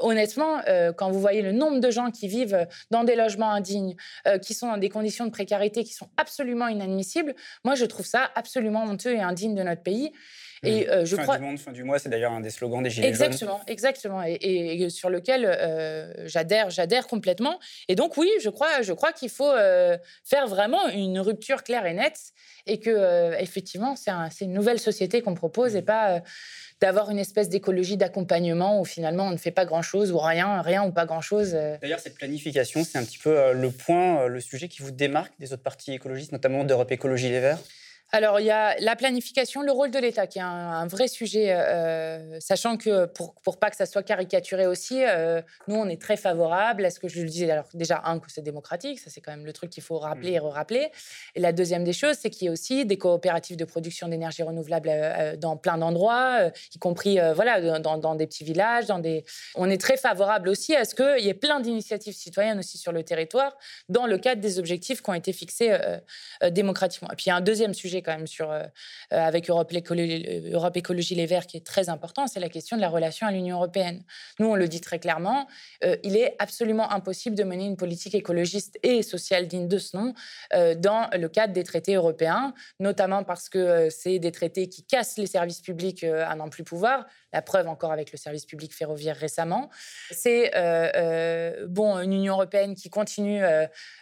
honnêtement, 0.01 0.61
quand 0.97 1.11
vous 1.11 1.21
voyez 1.21 1.43
le 1.43 1.53
nombre 1.53 1.81
de 1.81 1.91
gens 1.91 2.11
qui 2.11 2.29
vivent 2.29 2.67
dans 2.91 3.05
des 3.05 3.15
logements 3.15 3.53
indignes, 3.53 3.95
qui 4.43 4.55
sont 4.55 4.69
dans 4.69 4.79
des 4.79 4.89
conditions 4.89 5.27
de 5.27 5.31
précarité 5.31 5.85
qui 5.85 5.93
sont 5.93 6.09
absolument 6.17 6.69
inadmissibles, 6.69 7.35
moi, 7.65 7.75
je 7.75 7.85
trouve 7.85 8.07
ça 8.07 8.31
absolument 8.35 8.85
honteux 8.85 9.15
et 9.15 9.21
indigne 9.21 9.55
de 9.55 9.63
notre 9.63 9.83
pays. 9.83 10.13
Et 10.63 10.89
euh, 10.89 11.05
je 11.05 11.17
fin 11.17 11.23
crois... 11.23 11.39
du 11.39 11.45
monde, 11.45 11.59
fin 11.59 11.73
du 11.73 11.85
mois, 11.85 11.99
c'est 11.99 12.09
d'ailleurs 12.09 12.33
un 12.33 12.41
des 12.41 12.51
slogans 12.51 12.83
des 12.83 12.91
Gilets 12.91 13.09
exactement, 13.09 13.59
jaunes. 13.59 13.65
Exactement, 13.67 14.23
et, 14.25 14.89
sur 14.91 15.11
lequel 15.11 15.45
euh, 15.45 16.27
j'adhère, 16.27 16.71
j'adhère 16.71 17.07
complètement. 17.07 17.59
Et 17.89 17.95
donc 17.95 18.17
oui, 18.17 18.31
je 18.43 18.49
crois, 18.49 18.83
je 18.83 18.93
crois 18.93 19.13
qu'il 19.13 19.29
faut 19.29 19.51
euh, 19.51 19.99
faire 20.25 20.47
vraiment 20.47 20.89
une 20.89 21.21
rupture 21.21 21.63
claire 21.63 21.87
et 21.87 21.95
nette, 21.95 22.33
et 22.67 22.81
que 22.81 23.35
effectivement, 23.41 23.95
c'est 23.97 24.45
une 24.45 24.53
nouvelle 24.53 24.81
société 24.81 25.23
qu'on 25.23 25.35
propose, 25.35 25.77
et 25.77 25.83
mmh. 25.83 25.87
pas 25.87 26.23
d'avoir 26.81 27.11
une 27.11 27.19
espèce 27.19 27.49
d'écologie 27.49 27.97
d'accompagnement 27.97 28.81
où 28.81 28.85
finalement 28.85 29.29
on 29.29 29.31
ne 29.31 29.39
fait 29.39 29.51
pas 29.51 29.65
grand-chose 29.65 30.13
ou 30.13 30.19
rien, 30.19 30.61
rien 30.61 30.85
ou 30.85 30.93
pas 30.93 31.07
grand-chose. 31.07 31.53
D'ailleurs, 31.53 32.01
cette 32.01 32.17
planification, 32.17 32.85
c'est 32.85 32.99
un 32.99 33.05
petit 33.05 33.19
peu 33.19 33.53
le 33.53 33.71
point, 33.71 34.27
le 34.27 34.41
sujet 34.41 34.69
qui 34.69 34.83
vous 34.83 34.91
démarque 34.91 35.33
des 35.39 35.53
autres 35.53 35.63
partis 35.63 35.93
écologistes, 35.93 36.33
notamment 36.33 36.65
d'Europe 36.65 36.91
Écologie 36.93 37.31
Les 37.31 37.41
Verts? 37.41 37.59
Alors, 38.13 38.39
il 38.39 38.47
y 38.47 38.51
a 38.51 38.77
la 38.79 38.95
planification, 38.95 39.63
le 39.63 39.73
rôle 39.73 39.91
de 39.91 39.99
l'État, 39.99 40.29
qui 40.29 40.39
est 40.39 40.43
un, 40.43 40.87
vrai 40.87 41.09
sujet, 41.09 41.53
euh, 41.53 42.39
sachant 42.39 42.77
que 42.77 43.07
pour, 43.07 43.35
pour 43.43 43.59
pas 43.59 43.69
que 43.69 43.77
ça 43.77 43.85
soit 43.85 44.05
caricaturé 44.05 44.67
aussi, 44.67 45.03
euh, 45.05 45.43
nous, 45.67 45.75
on 45.75 45.89
est 45.89 46.01
très 46.01 46.17
favorable 46.17 46.85
à 46.85 46.91
ce 46.91 47.01
que 47.01 47.09
je 47.09 47.21
le 47.21 47.29
disais. 47.29 47.51
Alors, 47.51 47.67
déjà, 47.75 48.03
un, 48.05 48.21
que 48.21 48.31
c'est 48.31 48.43
démocratique, 48.43 49.01
ça, 49.01 49.11
c'est 49.11 49.21
quand 49.21 49.33
même 49.33 49.45
le 49.45 49.53
truc 49.53 49.71
qu'il 49.71 49.83
faut 49.83 49.99
rappeler 49.99 50.33
et 50.33 50.41
mmh. 50.41 50.45
re-rappeler. 50.45 50.89
Et 51.35 51.41
la 51.41 51.53
deuxième 51.53 51.83
des 51.83 51.93
choses, 51.93 52.17
c'est 52.21 52.31
qu'il 52.31 52.47
y 52.47 52.49
a 52.49 52.53
aussi 52.53 52.87
des 52.87 52.97
coopératives 52.97 53.57
de 53.57 53.65
production 53.65 54.07
d'énergie 54.07 54.45
renouvelable 54.45 54.89
euh, 54.89 55.37
dans 55.37 55.57
plein 55.57 55.77
d'endroits, 55.77 56.51
y 56.75 56.79
compris 56.79 57.19
voilà, 57.35 57.81
dans, 57.81 57.99
dans, 57.99 58.15
des 58.15 58.27
petits 58.27 58.45
villages. 58.45 58.87
Dans 58.87 59.01
des... 59.01 59.25
On 59.57 59.69
est 59.69 59.81
très 59.81 59.97
favorable 59.97 60.49
aussi 60.49 60.77
à 60.77 60.85
ce 60.85 60.95
qu'il 60.95 61.25
y 61.25 61.29
ait 61.29 61.35
plein 61.35 61.59
d'initiatives 61.59 62.15
citoyennes 62.15 62.61
aussi 62.61 62.79
sur 62.79 62.93
le 62.93 63.03
territoire, 63.03 63.57
dans 63.89 64.07
le 64.07 64.17
cadre 64.17 64.41
des 64.41 64.61
objectifs 64.61 65.03
qui 65.03 65.11
ont 65.11 65.15
été 65.15 65.33
fixés 65.33 65.77
démocratiquement. 66.51 67.09
Et 67.11 67.17
puis, 67.17 67.25
il 67.27 67.29
y 67.31 67.33
a 67.33 67.37
un 67.37 67.41
deuxième 67.41 67.75
sujet 67.75 67.96
quand 68.03 68.17
même 68.17 68.27
sur, 68.27 68.51
euh, 68.51 68.63
euh, 69.13 69.19
avec 69.19 69.51
Europe, 69.51 69.73
Europe 69.73 70.77
Écologie 70.77 71.15
Les 71.15 71.27
Verts 71.27 71.47
qui 71.47 71.57
est 71.57 71.67
très 71.67 71.89
important, 71.89 72.27
c'est 72.27 72.41
la 72.41 72.49
question 72.49 72.77
de 72.77 72.81
la 72.81 72.89
relation 72.89 73.27
à 73.27 73.33
l'Union 73.33 73.57
européenne. 73.57 74.03
Nous, 74.39 74.47
on 74.47 74.55
le 74.55 74.69
dit 74.69 74.81
très 74.81 74.99
clairement, 74.99 75.47
euh, 75.85 75.97
il 76.03 76.17
est 76.17 76.37
absolument 76.39 76.91
impossible 76.93 77.37
de 77.37 77.45
mener 77.45 77.67
une 77.67 77.77
politique 77.77 78.15
écologiste 78.15 78.79
et 78.83 79.03
sociale 79.03 79.47
digne 79.49 79.69
de 79.69 79.79
ce 79.79 79.97
nom 79.97 80.15
dans 80.53 81.09
le 81.13 81.29
cadre 81.29 81.53
des 81.53 81.65
traités 81.65 81.95
européens, 81.95 82.55
notamment 82.81 83.25
parce 83.25 83.49
que 83.49 83.89
c'est 83.91 84.19
des 84.19 84.33
traités 84.33 84.69
qui 84.69 84.85
cassent 84.85 85.19
les 85.19 85.27
services 85.27 85.61
publics 85.61 86.05
à 86.05 86.35
n'en 86.35 86.49
plus 86.49 86.65
pouvoir. 86.65 87.07
La 87.33 87.43
preuve 87.43 87.69
encore 87.69 87.93
avec 87.93 88.13
le 88.13 88.19
service 88.19 88.47
public 88.47 88.75
ferroviaire 88.75 89.17
récemment. 89.17 89.71
C'est 90.11 90.51
bon 91.69 91.99
une 91.99 92.13
Union 92.13 92.35
européenne 92.35 92.75
qui 92.75 92.91
continue 92.91 93.43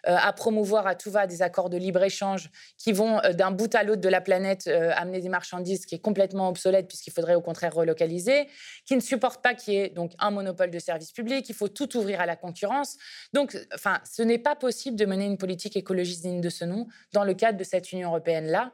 à 0.05 0.33
promouvoir 0.33 0.87
à 0.87 0.95
tout 0.95 1.11
va 1.11 1.27
des 1.27 1.43
accords 1.43 1.71
de 1.71 1.77
libre 1.77 2.03
échange 2.03 2.51
qui 2.77 2.93
vont 2.93 3.21
d'un 3.33 3.51
bout 3.51 3.75
à 3.75 3.83
l'autre 3.83 4.01
de 4.01 4.09
la 4.09 4.21
planète 4.21 4.65
euh, 4.67 4.93
amener 4.97 5.21
des 5.21 5.29
marchandises 5.29 5.87
qui 5.87 5.95
est 5.95 6.01
complètement 6.01 6.49
obsolète 6.49 6.89
puisqu'il 6.89 7.13
faudrait 7.13 7.35
au 7.35 7.41
contraire 7.41 7.75
relocaliser, 7.75 8.49
qui 8.85 8.97
ne 8.97 9.01
supporte 9.01 9.43
pas 9.43 9.55
qu'il 9.55 9.75
y 9.75 9.77
ait 9.79 9.89
donc 9.89 10.13
un 10.19 10.31
monopole 10.31 10.71
de 10.71 10.79
services 10.79 11.13
publics, 11.13 11.49
il 11.49 11.55
faut 11.55 11.69
tout 11.69 11.97
ouvrir 11.97 12.21
à 12.21 12.27
la 12.27 12.37
concurrence. 12.37 12.97
Donc, 13.33 13.57
enfin, 13.75 14.01
ce 14.05 14.23
n'est 14.23 14.39
pas 14.39 14.57
possible 14.57 14.97
de 14.97 15.07
mener 15.07 15.25
une 15.25 15.39
politique 15.39 15.77
écologiste 15.77 16.23
digne 16.23 16.41
de 16.41 16.49
ce 16.49 16.65
nom 16.65 16.87
dans 17.13 17.25
le 17.25 17.35
cadre 17.35 17.59
de 17.59 17.65
cette 17.65 17.93
Union 17.93 18.09
européenne-là. 18.09 18.73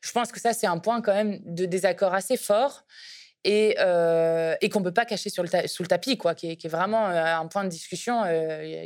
Je 0.00 0.12
pense 0.12 0.32
que 0.32 0.40
ça, 0.40 0.52
c'est 0.52 0.66
un 0.66 0.78
point 0.78 1.00
quand 1.00 1.14
même 1.14 1.38
de 1.44 1.64
désaccord 1.64 2.14
assez 2.14 2.36
fort. 2.36 2.84
Et, 3.44 3.74
euh, 3.80 4.54
et 4.60 4.68
qu'on 4.68 4.78
ne 4.78 4.84
peut 4.84 4.92
pas 4.92 5.04
cacher 5.04 5.28
sur 5.28 5.42
le 5.42 5.48
sous 5.66 5.82
le 5.82 5.88
tapis, 5.88 6.16
quoi, 6.16 6.34
qui 6.34 6.52
est, 6.52 6.68
vraiment 6.68 7.08
euh, 7.08 7.24
un 7.24 7.46
point 7.46 7.64
de 7.64 7.68
discussion 7.68 8.22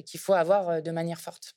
qu'il 0.05 0.21
faut 0.21 0.33
avoir 0.33 0.81
de 0.81 0.91
manière 0.91 1.21
forte. 1.21 1.55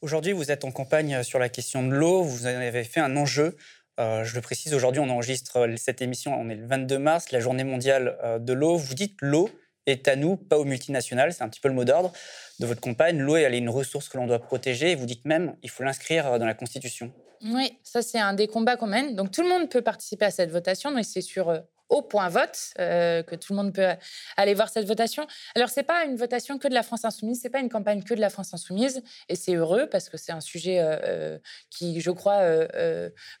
Aujourd'hui, 0.00 0.32
vous 0.32 0.50
êtes 0.50 0.64
en 0.64 0.70
campagne 0.70 1.22
sur 1.22 1.38
la 1.38 1.48
question 1.48 1.82
de 1.82 1.92
l'eau. 1.92 2.22
Vous 2.22 2.46
avez 2.46 2.84
fait 2.84 3.00
un 3.00 3.16
enjeu. 3.16 3.56
Euh, 4.00 4.24
je 4.24 4.34
le 4.34 4.40
précise, 4.40 4.72
aujourd'hui, 4.72 5.00
on 5.00 5.10
enregistre 5.10 5.66
cette 5.76 6.00
émission, 6.00 6.34
on 6.34 6.48
est 6.48 6.54
le 6.54 6.66
22 6.66 6.98
mars, 6.98 7.32
la 7.32 7.40
journée 7.40 7.64
mondiale 7.64 8.16
euh, 8.24 8.38
de 8.38 8.52
l'eau. 8.54 8.76
Vous 8.76 8.94
dites 8.94 9.16
l'eau 9.20 9.50
est 9.84 10.08
à 10.08 10.16
nous, 10.16 10.36
pas 10.36 10.58
aux 10.58 10.64
multinationales. 10.64 11.34
C'est 11.34 11.42
un 11.42 11.48
petit 11.48 11.60
peu 11.60 11.68
le 11.68 11.74
mot 11.74 11.84
d'ordre 11.84 12.12
de 12.60 12.66
votre 12.66 12.80
campagne. 12.80 13.18
L'eau, 13.18 13.36
elle 13.36 13.54
est 13.54 13.58
une 13.58 13.68
ressource 13.68 14.08
que 14.08 14.16
l'on 14.16 14.26
doit 14.26 14.38
protéger. 14.38 14.92
Et 14.92 14.94
vous 14.94 15.04
dites 15.04 15.26
même, 15.26 15.54
il 15.62 15.68
faut 15.68 15.82
l'inscrire 15.82 16.32
euh, 16.32 16.38
dans 16.38 16.46
la 16.46 16.54
Constitution. 16.54 17.12
Oui, 17.42 17.78
ça 17.82 18.00
c'est 18.00 18.18
un 18.18 18.32
des 18.32 18.48
combats 18.48 18.76
qu'on 18.76 18.86
mène. 18.86 19.16
Donc 19.16 19.32
tout 19.32 19.42
le 19.42 19.48
monde 19.48 19.68
peut 19.68 19.82
participer 19.82 20.26
à 20.26 20.30
cette 20.30 20.50
votation, 20.50 20.90
mais 20.92 21.02
c'est 21.02 21.22
sur 21.22 21.50
au 21.90 22.02
point 22.02 22.28
vote, 22.28 22.58
euh, 22.78 23.22
que 23.22 23.34
tout 23.34 23.52
le 23.52 23.56
monde 23.56 23.74
peut 23.74 23.88
aller 24.36 24.54
voir 24.54 24.68
cette 24.68 24.86
votation. 24.86 25.26
Alors, 25.54 25.68
ce 25.68 25.80
n'est 25.80 25.84
pas 25.84 26.04
une 26.04 26.16
votation 26.16 26.58
que 26.58 26.68
de 26.68 26.74
la 26.74 26.82
France 26.82 27.04
insoumise, 27.04 27.40
ce 27.40 27.44
n'est 27.44 27.50
pas 27.50 27.60
une 27.60 27.68
campagne 27.68 28.02
que 28.02 28.14
de 28.14 28.20
la 28.20 28.30
France 28.30 28.54
insoumise, 28.54 29.02
et 29.28 29.34
c'est 29.34 29.54
heureux 29.54 29.88
parce 29.90 30.08
que 30.08 30.16
c'est 30.16 30.32
un 30.32 30.40
sujet 30.40 30.80
euh, 30.80 30.96
euh, 31.04 31.38
qui, 31.70 32.00
je 32.00 32.10
crois, 32.10 32.40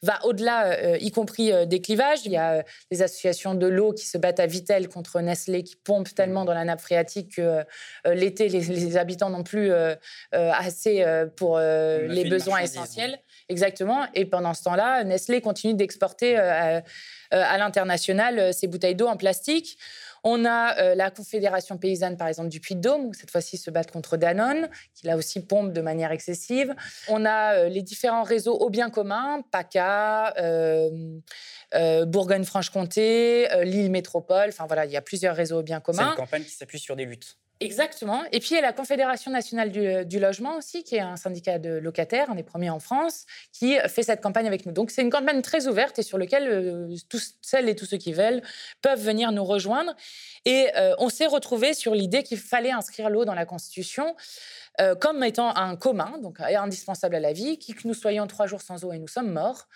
va 0.02 0.24
au-delà, 0.24 0.98
y 0.98 1.10
compris 1.10 1.52
des 1.66 1.80
clivages. 1.80 2.20
Il 2.24 2.32
y 2.32 2.36
a 2.36 2.64
des 2.90 3.02
associations 3.02 3.54
de 3.54 3.66
l'eau 3.66 3.92
qui 3.92 4.06
se 4.06 4.18
battent 4.18 4.40
à 4.40 4.46
Vitel 4.46 4.88
contre 4.88 5.20
Nestlé, 5.20 5.62
qui 5.62 5.76
pompent 5.76 6.14
tellement 6.14 6.44
dans 6.44 6.54
la 6.54 6.64
nappe 6.64 6.80
phréatique 6.80 7.36
que 7.36 7.64
l'été, 8.04 8.48
les, 8.48 8.96
habitants 8.96 9.30
n'ont 9.30 9.44
plus 9.44 9.72
assez 10.32 11.04
pour 11.36 11.58
les 11.58 12.24
besoins 12.28 12.58
essentiels. 12.60 13.18
Exactement. 13.48 14.06
Et 14.14 14.24
pendant 14.24 14.54
ce 14.54 14.62
temps-là, 14.64 15.04
Nestlé 15.04 15.40
continue 15.40 15.74
d'exporter 15.74 16.38
euh, 16.38 16.80
à 17.30 17.58
l'international 17.58 18.38
euh, 18.38 18.52
ces 18.52 18.66
bouteilles 18.66 18.94
d'eau 18.94 19.06
en 19.06 19.16
plastique. 19.16 19.78
On 20.22 20.44
a 20.44 20.78
euh, 20.78 20.94
la 20.94 21.10
Confédération 21.10 21.78
paysanne, 21.78 22.16
par 22.16 22.28
exemple, 22.28 22.48
du 22.48 22.60
Puy-de-Dôme, 22.60 23.12
qui 23.12 23.20
cette 23.20 23.30
fois-ci 23.30 23.56
se 23.56 23.70
battent 23.70 23.90
contre 23.90 24.16
Danone, 24.16 24.68
qui 24.94 25.06
là 25.06 25.16
aussi 25.16 25.40
pompe 25.40 25.72
de 25.72 25.80
manière 25.80 26.12
excessive. 26.12 26.74
On 27.08 27.24
a 27.24 27.68
les 27.68 27.82
différents 27.82 28.22
réseaux 28.22 28.54
au 28.54 28.68
bien 28.68 28.90
commun, 28.90 29.42
PACA, 29.50 30.34
Bourgogne-Franche-Comté, 32.04 33.48
Lille 33.62 33.90
Métropole. 33.90 34.50
Enfin 34.50 34.66
voilà, 34.66 34.84
il 34.84 34.92
y 34.92 34.96
a 34.96 35.02
plusieurs 35.02 35.34
réseaux 35.34 35.60
au 35.60 35.62
bien 35.62 35.80
commun. 35.80 36.02
C'est 36.02 36.10
une 36.10 36.16
campagne 36.16 36.44
qui 36.44 36.50
s'appuie 36.50 36.78
sur 36.78 36.96
des 36.96 37.06
luttes. 37.06 37.38
Exactement. 37.62 38.22
Et 38.32 38.40
puis 38.40 38.52
il 38.52 38.54
y 38.54 38.58
a 38.58 38.62
la 38.62 38.72
Confédération 38.72 39.30
nationale 39.30 39.70
du, 39.70 40.18
logement 40.18 40.56
aussi, 40.56 40.82
qui 40.82 40.96
est 40.96 41.00
un 41.00 41.16
syndicat 41.16 41.58
de 41.58 41.68
locataires, 41.68 42.30
un 42.30 42.34
des 42.34 42.42
premiers 42.42 42.70
en 42.70 42.80
France, 42.80 43.26
qui 43.52 43.76
fait 43.88 44.02
cette 44.02 44.22
campagne 44.22 44.46
avec 44.46 44.64
nous. 44.64 44.72
Donc 44.72 44.90
c'est 44.90 45.02
une 45.02 45.10
campagne 45.10 45.42
très 45.42 45.66
ouverte 45.66 45.98
et 45.98 46.02
sur 46.02 46.16
laquelle 46.16 46.48
euh, 46.48 46.96
tous, 47.10 47.34
celles 47.42 47.68
et 47.68 47.76
tous 47.76 47.84
ceux 47.84 47.98
qui 47.98 48.14
veulent 48.14 48.40
peuvent 48.80 49.02
venir 49.02 49.30
nous 49.30 49.44
rejoindre. 49.44 49.94
Et 50.46 50.68
euh, 50.76 50.94
on 50.98 51.10
s'est 51.10 51.26
retrouvé 51.26 51.74
sur 51.74 51.94
l'idée 51.94 52.22
qu'il 52.22 52.38
fallait 52.38 52.70
inscrire 52.70 53.10
l'eau 53.10 53.26
dans 53.26 53.34
la 53.34 53.44
Constitution 53.44 54.16
euh, 54.80 54.94
comme 54.94 55.22
étant 55.22 55.54
un 55.54 55.76
commun, 55.76 56.18
donc 56.22 56.40
indispensable 56.40 57.16
à 57.16 57.20
la 57.20 57.34
vie, 57.34 57.58
que 57.58 57.86
nous 57.86 57.92
soyons 57.92 58.26
trois 58.26 58.46
jours 58.46 58.62
sans 58.62 58.84
eau 58.86 58.92
et 58.92 58.98
nous 58.98 59.08
sommes 59.08 59.32
morts, 59.32 59.68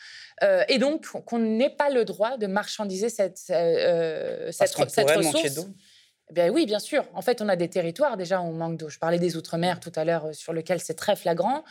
et 0.69 0.79
donc 0.79 1.07
qu'on 1.27 1.39
n'ait 1.39 1.69
pas 1.69 1.91
le 1.91 2.07
droit 2.07 2.39
de 2.39 2.47
marchandiser 2.47 3.11
cette, 3.11 3.37
cette, 3.37 4.53
cette 4.53 5.11
ressource. 5.11 5.67
Eh 6.35 6.49
oui, 6.49 6.65
bien 6.65 6.79
sûr. 6.79 7.05
En 7.13 7.21
fait, 7.21 7.43
on 7.43 7.49
a 7.51 7.57
des 7.57 7.69
territoires 7.69 8.17
déjà 8.17 8.41
où 8.41 8.45
on 8.45 8.53
manque 8.53 8.79
d'eau. 8.79 8.89
Je 8.89 8.99
parlais 8.99 9.19
des 9.19 9.37
Outre-mer 9.37 9.79
tout 9.79 9.93
à 9.95 10.05
l'heure, 10.05 10.27
euh, 10.27 10.33
sur 10.33 10.55
lequel 10.55 10.81
c'est 10.81 10.95
très 10.95 11.17
flagrant. 11.17 11.65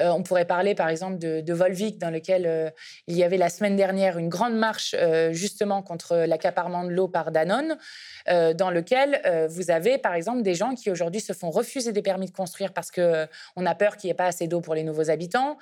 Euh, 0.00 0.08
on 0.08 0.22
pourrait 0.22 0.46
parler, 0.46 0.74
par 0.74 0.88
exemple, 0.88 1.18
de, 1.18 1.52
Volvic, 1.52 1.98
dans 1.98 2.10
lequel 2.10 2.46
euh, 2.46 2.70
il 3.06 3.16
y 3.16 3.22
avait 3.22 3.36
la 3.36 3.50
semaine 3.50 3.76
dernière 3.76 4.16
une 4.16 4.30
grande 4.30 4.54
marche 4.54 4.94
justement 5.30 5.82
contre 5.82 6.16
l'accaparement 6.16 6.84
de 6.84 6.90
l'eau 6.90 7.08
par 7.08 7.32
Danone, 7.32 7.76
dans 8.26 8.70
lequel 8.70 9.48
vous 9.48 9.70
avez, 9.70 9.98
par 9.98 10.14
exemple, 10.14 10.42
des 10.42 10.54
gens 10.54 10.74
qui 10.74 10.90
aujourd'hui 10.90 11.20
se 11.20 11.32
font 11.32 11.50
refuser 11.50 11.92
des 11.92 12.02
permis 12.02 12.26
de 12.26 12.30
construire 12.30 12.72
parce 12.72 12.90
que 12.90 13.26
on 13.56 13.66
a 13.66 13.74
peur 13.74 13.96
qu'il 13.96 14.08
n'y 14.08 14.12
ait 14.12 14.14
pas 14.14 14.26
assez 14.26 14.46
d'eau 14.46 14.60
pour 14.60 14.74
les 14.74 14.82
nouveaux 14.82 15.10
habitants, 15.10 15.58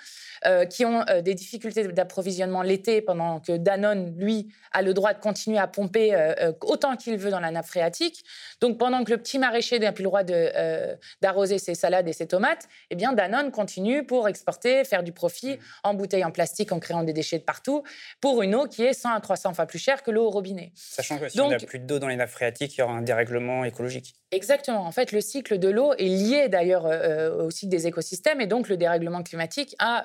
qui 0.70 0.84
ont 0.84 1.04
des 1.22 1.34
difficultés 1.34 1.86
d'approvisionnement 1.88 2.62
l'été 2.62 3.00
pendant 3.00 3.40
que 3.40 3.56
Danone, 3.56 4.14
lui, 4.18 4.48
a 4.72 4.82
le 4.82 4.94
droit 4.94 5.14
de 5.14 5.20
continuer 5.20 5.58
à 5.58 5.66
pomper 5.66 6.14
autant 6.62 6.96
qu'il 6.96 7.16
veut 7.16 7.30
dans 7.30 7.40
la 7.40 7.50
nappe 7.50 7.66
phréatique. 7.66 8.24
Donc 8.60 8.78
pendant 8.78 9.04
que 9.04 9.10
le 9.10 9.18
petit 9.18 9.38
maraîcher 9.38 9.78
n'a 9.78 9.92
plus 9.92 10.02
le 10.02 10.08
droit 10.08 10.22
euh, 10.30 10.96
d'arroser 11.20 11.58
ses 11.58 11.74
salades 11.74 12.08
et 12.08 12.12
ses 12.12 12.26
tomates, 12.26 12.68
eh 12.90 12.94
bien 12.94 13.12
Danone 13.12 13.50
continue 13.50 14.04
pour 14.04 14.28
exporter, 14.28 14.84
faire 14.84 15.02
du 15.02 15.12
profit 15.12 15.56
mmh. 15.56 15.60
en 15.84 15.94
bouteilles 15.94 16.24
en 16.24 16.30
plastique, 16.30 16.72
en 16.72 16.80
créant 16.80 17.02
des 17.02 17.12
déchets 17.12 17.38
de 17.38 17.44
partout, 17.44 17.82
pour 18.20 18.42
une 18.42 18.54
eau 18.54 18.66
qui 18.66 18.84
est 18.84 18.92
100 18.92 19.14
à 19.14 19.20
300 19.20 19.54
fois 19.54 19.66
plus 19.66 19.78
chère 19.78 20.02
que 20.02 20.10
l'eau 20.10 20.26
au 20.26 20.30
robinet. 20.30 20.72
Sachant 20.74 21.18
que 21.18 21.28
si 21.28 21.40
on 21.40 21.48
n'a 21.48 21.58
plus 21.58 21.78
d'eau 21.78 21.98
dans 21.98 22.08
les 22.08 22.16
nappes 22.16 22.30
phréatiques, 22.30 22.76
il 22.76 22.80
y 22.80 22.82
aura 22.82 22.94
un 22.94 23.02
dérèglement 23.02 23.64
écologique. 23.64 24.14
Exactement. 24.32 24.84
En 24.84 24.92
fait, 24.92 25.12
le 25.12 25.20
cycle 25.20 25.58
de 25.58 25.68
l'eau 25.68 25.92
est 25.94 26.04
lié 26.04 26.48
d'ailleurs 26.48 26.86
euh, 26.86 26.90
euh, 26.90 27.44
au 27.44 27.50
cycle 27.50 27.70
des 27.70 27.86
écosystèmes 27.86 28.40
et 28.40 28.46
donc 28.46 28.68
le 28.68 28.76
dérèglement 28.76 29.22
climatique 29.22 29.74
a 29.78 30.04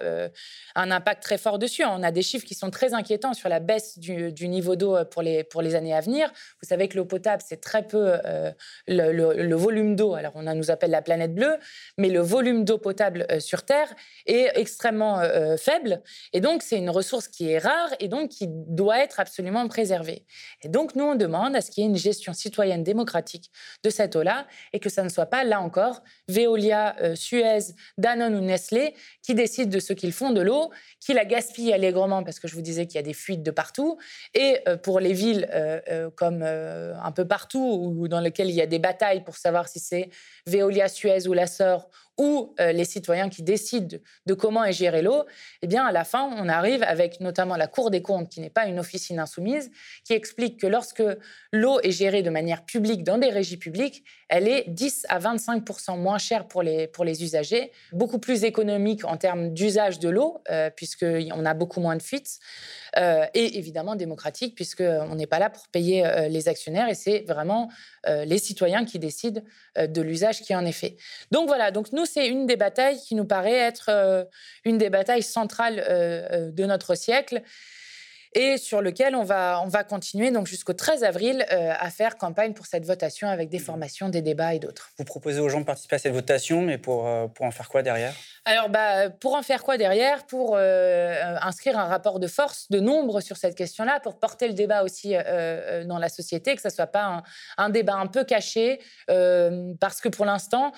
un 0.75 0.91
impact 0.91 1.23
très 1.23 1.37
fort 1.37 1.59
dessus. 1.59 1.83
On 1.85 2.03
a 2.03 2.11
des 2.11 2.21
chiffres 2.21 2.45
qui 2.45 2.55
sont 2.55 2.69
très 2.69 2.93
inquiétants 2.93 3.33
sur 3.33 3.49
la 3.49 3.59
baisse 3.59 3.97
du, 3.97 4.47
niveau 4.47 4.75
d'eau 4.75 4.97
pour 5.05 5.21
les, 5.21 5.43
pour 5.43 5.61
les 5.61 5.75
années 5.75 5.93
à 5.93 6.01
venir. 6.01 6.31
Vous 6.61 6.67
savez 6.67 6.87
que 6.87 6.97
l'eau 6.97 7.05
potable, 7.05 7.41
c'est 7.45 7.61
très 7.61 7.83
peu 7.83 8.19
euh, 8.25 8.51
le, 8.87 9.55
volume 9.55 9.95
d'eau, 9.95 10.13
alors 10.13 10.33
on 10.35 10.43
nous 10.55 10.71
appelle 10.71 10.91
la 10.91 11.01
planète 11.01 11.33
bleue, 11.33 11.57
mais 11.97 12.09
le 12.09 12.19
volume 12.19 12.65
d'eau 12.65 12.77
potable 12.77 13.25
euh, 13.31 13.39
sur 13.39 13.63
Terre 13.63 13.93
est 14.25 14.51
extrêmement 14.55 15.19
euh, 15.19 15.57
faible. 15.57 16.01
Et 16.33 16.41
donc, 16.41 16.63
c'est 16.63 16.77
une 16.77 16.89
ressource 16.89 17.27
qui 17.27 17.49
est 17.49 17.59
rare 17.59 17.89
et 17.99 18.07
donc 18.07 18.29
qui 18.29 18.47
doit 18.47 18.99
être 18.99 19.19
absolument 19.19 19.67
préservée. 19.67 20.25
Et 20.63 20.69
donc, 20.69 20.95
nous, 20.95 21.03
on 21.03 21.15
demande 21.15 21.55
à 21.55 21.61
ce 21.61 21.71
qu'il 21.71 21.83
y 21.83 21.87
ait 21.87 21.89
une 21.89 21.97
gestion 21.97 22.33
citoyenne 22.33 22.83
démocratique 22.83 23.51
de 23.83 23.89
cette 23.89 24.10
eau-là 24.15 24.47
et 24.73 24.79
que 24.79 24.89
ça 24.89 25.03
ne 25.03 25.09
soit 25.09 25.25
pas, 25.25 25.43
là 25.43 25.61
encore, 25.61 26.03
Veolia, 26.27 26.95
Suez, 27.15 27.73
Danone 27.97 28.35
ou 28.35 28.41
Nestlé 28.41 28.93
qui 29.21 29.35
décident 29.35 29.69
de 29.69 29.79
ce 29.79 29.93
qu'ils 29.93 30.13
font 30.13 30.31
de 30.31 30.41
l'eau, 30.41 30.71
qui 30.99 31.13
la 31.13 31.25
gaspillent 31.25 31.73
allègrement 31.73 32.23
parce 32.23 32.39
que 32.39 32.47
je 32.47 32.55
vous 32.55 32.61
disais 32.61 32.85
qu'il 32.85 32.95
y 32.95 32.99
a 32.99 33.03
des 33.03 33.13
fuites 33.13 33.43
de 33.43 33.51
partout. 33.51 33.97
Et 34.33 34.59
pour 34.83 34.99
les 34.99 35.13
villes 35.13 35.49
comme 36.15 36.43
un 36.43 37.11
peu 37.11 37.27
partout 37.27 37.93
ou 37.97 38.07
dans 38.07 38.21
lequel 38.21 38.49
il 38.49 38.55
y 38.55 38.61
a 38.61 38.67
des 38.67 38.79
batailles 38.79 39.23
pour 39.23 39.35
savoir 39.35 39.67
si 39.67 39.79
c'est 39.79 40.09
Veolia, 40.47 40.87
Suez 40.87 41.27
ou 41.27 41.33
la 41.33 41.47
Sœur 41.47 41.89
ou 42.17 42.53
euh, 42.59 42.71
les 42.71 42.85
citoyens 42.85 43.29
qui 43.29 43.43
décident 43.43 43.97
de 44.25 44.33
comment 44.33 44.63
est 44.63 44.73
gérée 44.73 45.01
l'eau, 45.01 45.23
eh 45.61 45.67
bien, 45.67 45.85
à 45.85 45.91
la 45.91 46.03
fin, 46.03 46.29
on 46.37 46.49
arrive 46.49 46.83
avec 46.83 47.19
notamment 47.19 47.55
la 47.55 47.67
Cour 47.67 47.89
des 47.89 48.01
comptes, 48.01 48.29
qui 48.29 48.41
n'est 48.41 48.49
pas 48.49 48.65
une 48.65 48.79
officine 48.79 49.19
insoumise, 49.19 49.71
qui 50.03 50.13
explique 50.13 50.59
que 50.59 50.67
lorsque 50.67 51.03
l'eau 51.51 51.79
est 51.81 51.91
gérée 51.91 52.21
de 52.21 52.29
manière 52.29 52.65
publique 52.65 53.03
dans 53.03 53.17
des 53.17 53.29
régies 53.29 53.57
publiques, 53.57 54.03
elle 54.27 54.47
est 54.47 54.65
10 54.67 55.05
à 55.09 55.19
25% 55.19 55.97
moins 55.97 56.17
chère 56.17 56.47
pour 56.47 56.63
les, 56.63 56.87
pour 56.87 57.05
les 57.05 57.23
usagers, 57.23 57.71
beaucoup 57.91 58.19
plus 58.19 58.43
économique 58.43 59.05
en 59.05 59.17
termes 59.17 59.53
d'usage 59.53 59.99
de 59.99 60.09
l'eau, 60.09 60.41
euh, 60.49 60.69
puisqu'on 60.69 61.45
a 61.45 61.53
beaucoup 61.53 61.79
moins 61.79 61.95
de 61.95 62.03
fuites, 62.03 62.39
euh, 62.97 63.25
et 63.33 63.57
évidemment 63.57 63.95
démocratique, 63.95 64.55
puisqu'on 64.55 65.15
n'est 65.15 65.27
pas 65.27 65.39
là 65.39 65.49
pour 65.49 65.67
payer 65.69 66.03
les 66.29 66.47
actionnaires, 66.49 66.89
et 66.89 66.95
c'est 66.95 67.23
vraiment 67.27 67.69
les 68.07 68.39
citoyens 68.39 68.83
qui 68.83 68.99
décident 68.99 69.41
de 69.77 70.01
l'usage 70.01 70.41
qui 70.41 70.55
en 70.55 70.65
est 70.65 70.71
fait. 70.71 70.97
Donc 71.29 71.47
voilà, 71.47 71.71
donc 71.71 71.91
nous, 71.91 72.00
c'est 72.05 72.27
une 72.27 72.45
des 72.45 72.55
batailles 72.55 72.99
qui 72.99 73.15
nous 73.15 73.25
paraît 73.25 73.57
être 73.57 73.89
euh, 73.89 74.23
une 74.65 74.77
des 74.77 74.89
batailles 74.89 75.23
centrales 75.23 75.79
euh, 75.79 76.27
euh, 76.31 76.51
de 76.51 76.65
notre 76.65 76.95
siècle 76.95 77.41
et 78.33 78.57
sur 78.57 78.81
lequel 78.81 79.13
on 79.13 79.23
va, 79.23 79.61
on 79.61 79.67
va 79.67 79.83
continuer 79.83 80.31
donc 80.31 80.47
jusqu'au 80.47 80.71
13 80.71 81.03
avril 81.03 81.45
à 81.49 81.89
faire 81.89 82.17
campagne 82.17 82.53
pour 82.53 82.65
cette 82.65 82.85
votation 82.85 83.27
avec 83.27 83.49
des 83.49 83.59
mmh. 83.59 83.63
formations, 83.63 84.07
des 84.07 84.21
débats 84.21 84.53
et 84.53 84.59
d'autres. 84.59 84.91
Vous 84.97 85.03
proposez 85.03 85.41
aux 85.41 85.49
gens 85.49 85.59
de 85.59 85.65
participer 85.65 85.97
à 85.97 85.99
cette 85.99 86.13
votation, 86.13 86.61
mais 86.61 86.77
pour, 86.77 87.09
pour 87.33 87.45
en 87.45 87.51
faire 87.51 87.67
quoi 87.67 87.83
derrière? 87.83 88.13
Alors, 88.45 88.69
bah, 88.69 89.09
pour 89.09 89.35
en 89.35 89.41
faire 89.41 89.63
quoi 89.63 89.75
derrière? 89.75 90.25
Pour 90.27 90.55
inscrire 90.55 91.77
un 91.77 91.83
rapport 91.83 92.21
de 92.21 92.27
force, 92.27 92.71
de 92.71 92.79
nombre 92.79 93.19
sur 93.19 93.35
cette 93.35 93.55
question-là, 93.55 93.99
pour 93.99 94.17
porter 94.17 94.47
le 94.47 94.53
débat 94.53 94.83
aussi 94.83 95.13
dans 95.85 95.97
la 95.97 96.07
société, 96.07 96.55
que 96.55 96.61
ce 96.61 96.69
ne 96.69 96.73
soit 96.73 96.87
pas 96.87 97.03
un, 97.03 97.23
un, 97.57 97.69
débat 97.69 97.95
un 97.95 98.07
peu 98.07 98.23
caché, 98.23 98.79
parce 99.07 99.99
que 99.99 100.07
pour 100.07 100.23
l'instant, 100.23 100.71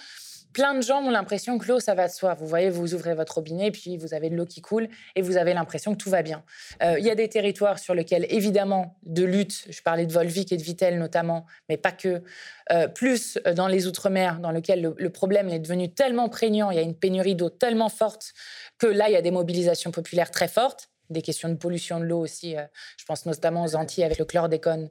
plein 0.53 0.75
de 0.75 0.81
gens 0.81 1.01
ont 1.01 1.09
l'impression 1.09 1.57
que 1.57 1.67
l'eau, 1.67 1.79
ça 1.79 1.95
va 1.95 2.07
de 2.07 2.13
soi. 2.13 2.35
Vous 2.35 2.47
voyez, 2.47 2.69
vous 2.69 2.93
ouvrez 2.93 3.15
votre 3.15 3.35
robinet, 3.35 3.71
puis 3.71 3.97
vous 3.97 4.13
avez 4.13 4.29
de 4.29 4.35
l'eau 4.35 4.45
qui 4.45 4.61
coule, 4.61 4.87
et 5.15 5.21
vous 5.21 5.35
avez 5.37 5.53
l'impression 5.53 5.93
que 5.93 5.97
tout 5.97 6.09
va 6.09 6.21
bien. 6.21 6.43
Euh, 6.81 6.97
il 6.99 7.05
y 7.05 7.09
a 7.09 7.15
des 7.15 7.27
territoires 7.27 7.79
sur 7.79 7.93
lesquels, 7.95 8.25
évidemment, 8.29 8.97
de 9.03 9.23
lutte, 9.23 9.65
je 9.69 9.81
parlais 9.81 10.05
de 10.05 10.13
Volvic 10.13 10.51
et 10.51 10.57
de 10.57 10.61
Vitel 10.61 10.99
notamment, 10.99 11.45
mais 11.67 11.77
pas 11.77 11.91
que, 11.91 12.23
euh, 12.71 12.87
plus 12.87 13.39
dans 13.55 13.67
les 13.67 13.87
Outre-mer, 13.87 14.39
dans 14.39 14.51
lequel 14.51 14.93
le, 14.95 15.09
problème 15.09 15.49
est 15.49 15.59
devenu 15.59 15.91
tellement 15.91 16.29
prégnant, 16.29 16.71
il 16.71 16.75
y 16.75 16.79
a 16.79 16.83
une 16.83 16.95
pénurie 16.95 17.35
d'eau 17.35 17.49
tellement 17.49 17.89
forte, 17.89 18.33
que 18.77 18.87
là, 18.87 19.09
il 19.09 19.13
y 19.13 19.17
a 19.17 19.21
des 19.21 19.31
mobilisations 19.31 19.91
populaires 19.91 20.31
très 20.31 20.47
fortes, 20.47 20.89
des 21.09 21.21
questions 21.21 21.49
de 21.49 21.55
pollution 21.55 21.99
de 21.99 22.05
l'eau 22.05 22.19
aussi, 22.19 22.55
euh, 22.55 22.63
je 22.97 23.05
pense 23.05 23.25
notamment 23.25 23.63
aux 23.63 23.75
Antilles 23.75 24.03
avec 24.03 24.19
le 24.19 24.25
chlordécone. 24.25 24.89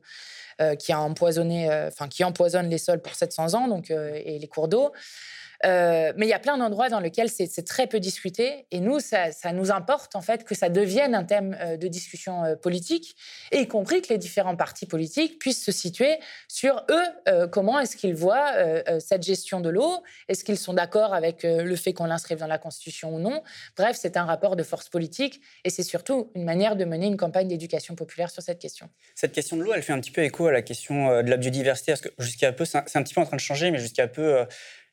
qui 0.78 0.92
a 0.92 1.08
qui 2.10 2.24
empoisonne 2.24 2.68
les 2.68 2.78
sols 2.78 3.00
pour 3.00 3.14
700 3.14 3.54
ans, 3.54 3.68
donc 3.68 3.90
et 3.90 4.38
les 4.38 4.48
cours 4.48 4.68
d'eau. 4.68 4.92
Euh, 5.64 6.12
mais 6.16 6.26
il 6.26 6.28
y 6.28 6.34
a 6.34 6.38
plein 6.38 6.58
d'endroits 6.58 6.88
dans 6.88 7.00
lesquels 7.00 7.28
c'est 7.28 7.64
très 7.64 7.86
peu 7.86 8.00
discuté. 8.00 8.66
Et 8.70 8.80
nous, 8.80 9.00
ça, 9.00 9.30
nous 9.52 9.70
importe 9.70 10.16
en 10.16 10.20
fait 10.20 10.44
que 10.44 10.54
ça 10.54 10.68
devienne 10.68 11.14
un 11.14 11.24
thème 11.24 11.56
euh, 11.60 11.76
de 11.76 11.88
discussion 11.88 12.44
euh, 12.44 12.56
politique, 12.56 13.16
et 13.50 13.60
y 13.60 13.68
compris 13.68 14.02
que 14.02 14.08
les 14.08 14.18
différents 14.18 14.56
partis 14.56 14.86
politiques 14.86 15.38
puissent 15.38 15.64
se 15.64 15.72
situer 15.72 16.18
sur 16.48 16.84
eux, 16.90 17.48
comment 17.50 17.80
est-ce 17.80 17.96
qu'ils 17.96 18.14
voient 18.14 18.52
cette 19.00 19.22
gestion 19.22 19.60
de 19.60 19.68
l'eau, 19.68 20.02
est-ce 20.28 20.44
qu'ils 20.44 20.58
sont 20.58 20.74
d'accord 20.74 21.14
avec 21.14 21.42
le 21.42 21.76
fait 21.76 21.92
qu'on 21.92 22.04
l'inscrive 22.04 22.38
dans 22.38 22.46
la 22.46 22.58
Constitution 22.58 23.14
ou 23.14 23.18
non? 23.18 23.42
Bref, 23.76 23.96
c'est 24.00 24.16
un 24.16 24.24
rapport 24.24 24.56
de 24.56 24.62
force 24.62 24.88
politique, 24.88 25.40
et 25.64 25.70
c'est 25.70 25.82
surtout 25.82 26.30
une 26.34 26.44
manière 26.44 26.76
de 26.76 26.84
mener 26.84 27.06
une 27.06 27.16
campagne 27.16 27.48
d'éducation 27.48 27.94
populaire 27.94 28.30
sur 28.30 28.42
cette 28.42 28.58
question. 28.58 28.88
Cette 29.14 29.32
question 29.32 29.56
de 29.56 29.62
l'eau, 29.62 29.72
elle 29.74 29.82
fait 29.82 29.92
un 29.92 30.00
petit 30.00 30.10
peu 30.10 30.22
écho 30.22 30.46
à 30.46 30.52
la 30.52 30.62
question 30.62 31.22
de 31.22 31.28
la 31.28 31.36
biodiversité, 31.36 31.92
parce 31.92 32.02
que 32.02 32.10
jusqu'à 32.18 32.52
peu, 32.52 32.64
c'est 32.64 32.78
un, 32.78 33.02
petit 33.02 33.14
peu 33.14 33.20
en 33.20 33.26
train 33.26 33.36
de 33.36 33.42
changer, 33.42 33.70
mais 33.70 33.78
jusqu'à 33.78 34.08
peu 34.08 34.46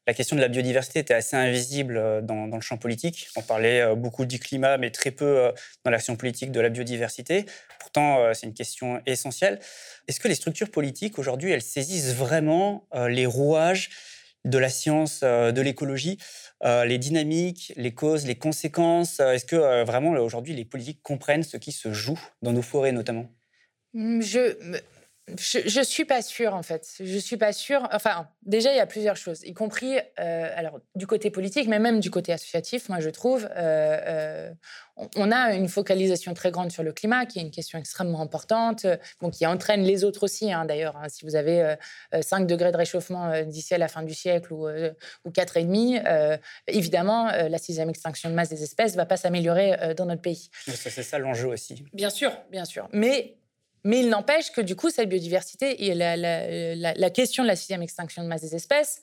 la 0.07 0.13
question 0.13 0.35
de 0.35 0.41
la 0.41 0.47
biodiversité 0.47 0.99
était 0.99 1.13
assez 1.13 1.35
invisible 1.35 1.97
euh, 1.97 2.21
dans, 2.21 2.47
le 2.47 2.61
champ 2.61 2.77
politique. 2.77 3.27
On 3.35 3.41
parlait 3.41 3.81
euh, 3.81 3.95
beaucoup 3.95 4.25
du 4.25 4.39
climat, 4.39 4.77
mais 4.77 4.89
très 4.89 5.11
peu 5.11 5.25
euh, 5.25 5.51
dans 5.83 5.91
l'action 5.91 6.15
politique 6.15 6.51
de 6.51 6.59
la 6.59 6.69
biodiversité. 6.69 7.45
Pourtant, 7.79 8.33
c'est 8.33 8.45
une 8.45 8.53
question 8.53 9.01
essentielle. 9.05 9.59
Est-ce 10.07 10.19
que 10.19 10.27
les 10.27 10.35
structures 10.35 10.69
politiques, 10.69 11.17
aujourd'hui, 11.17 11.51
elles 11.51 11.61
saisissent 11.61 12.13
vraiment 12.13 12.87
les 13.07 13.25
rouages 13.25 13.89
de 14.45 14.59
la 14.59 14.69
science, 14.69 15.21
de 15.21 15.61
l'écologie, 15.61 16.19
les 16.63 16.97
dynamiques, 16.99 17.73
les 17.77 17.95
causes, 17.95 18.27
les 18.27 18.35
conséquences? 18.35 19.21
Est-ce 19.21 19.45
que 19.45 19.83
vraiment, 19.85 20.11
aujourd'hui, 20.11 20.53
les 20.53 20.65
politiques 20.65 21.01
comprennent 21.01 21.41
ce 21.41 21.57
qui 21.57 21.71
se 21.71 21.91
joue 21.93 22.19
dans 22.43 22.51
nos 22.51 22.61
forêts, 22.61 22.91
notamment? 22.91 23.27
Mmh, 23.93 24.21
je, 25.37 25.59
je, 25.65 25.79
ne 25.79 25.83
suis 25.83 26.05
pas 26.05 26.21
sûre 26.21 26.53
en 26.53 26.63
fait. 26.63 26.87
Je 26.99 27.17
suis 27.17 27.37
pas 27.37 27.53
sûre. 27.53 27.87
Enfin, 27.91 28.27
déjà 28.43 28.71
il 28.71 28.77
y 28.77 28.79
a 28.79 28.85
plusieurs 28.85 29.15
choses, 29.15 29.43
y 29.43 29.53
compris 29.53 29.97
euh, 30.19 30.49
alors 30.55 30.79
du 30.95 31.07
côté 31.07 31.29
politique, 31.29 31.67
mais 31.67 31.79
même 31.79 31.99
du 31.99 32.11
côté 32.11 32.33
associatif. 32.33 32.89
Moi, 32.89 32.99
je 32.99 33.09
trouve 33.09 33.45
euh, 33.45 33.49
euh, 33.57 34.51
on 35.15 35.31
a 35.31 35.53
une 35.53 35.69
focalisation 35.69 36.33
très 36.33 36.51
grande 36.51 36.71
sur 36.71 36.83
le 36.83 36.91
climat, 36.91 37.25
qui 37.25 37.39
est 37.39 37.41
une 37.41 37.51
question 37.51 37.79
extrêmement 37.79 38.21
importante, 38.21 38.85
bon, 39.21 39.29
qui 39.29 39.45
entraîne 39.45 39.83
les 39.83 40.03
autres 40.03 40.23
aussi. 40.23 40.51
Hein, 40.51 40.65
d'ailleurs, 40.65 40.97
hein. 40.97 41.07
si 41.07 41.25
vous 41.25 41.35
avez 41.35 41.75
5 42.19 42.45
degrés 42.45 42.73
de 42.73 42.77
réchauffement 42.77 43.43
d'ici 43.43 43.73
à 43.73 43.77
la 43.77 43.87
fin 43.87 44.03
du 44.03 44.13
siècle 44.13 44.51
ou, 44.51 44.67
ou 44.67 45.29
4,5, 45.29 46.37
évidemment, 46.67 47.27
la 47.31 47.57
sixième 47.57 47.89
extinction 47.89 48.29
de 48.29 48.35
masse 48.35 48.49
des 48.49 48.61
espèces 48.61 48.91
ne 48.91 48.97
va 48.97 49.05
pas 49.05 49.15
s'améliorer 49.15 49.93
dans 49.95 50.05
notre 50.05 50.21
pays. 50.21 50.49
C'est 50.65 50.89
ça 51.03 51.17
l'enjeu 51.17 51.47
aussi. 51.47 51.85
Bien 51.93 52.09
sûr, 52.09 52.33
bien 52.51 52.65
sûr. 52.65 52.89
Mais 52.91 53.38
Mais 53.83 54.01
il 54.01 54.09
n'empêche 54.09 54.51
que 54.51 54.61
du 54.61 54.75
coup, 54.75 54.89
cette 54.89 55.09
biodiversité 55.09 55.85
et 55.85 55.95
la, 55.95 57.09
question 57.09 57.43
de 57.43 57.47
la 57.47 57.55
sixième 57.55 57.81
extinction 57.81 58.23
de 58.23 58.27
masse 58.27 58.41
des 58.41 58.55
espèces, 58.55 59.01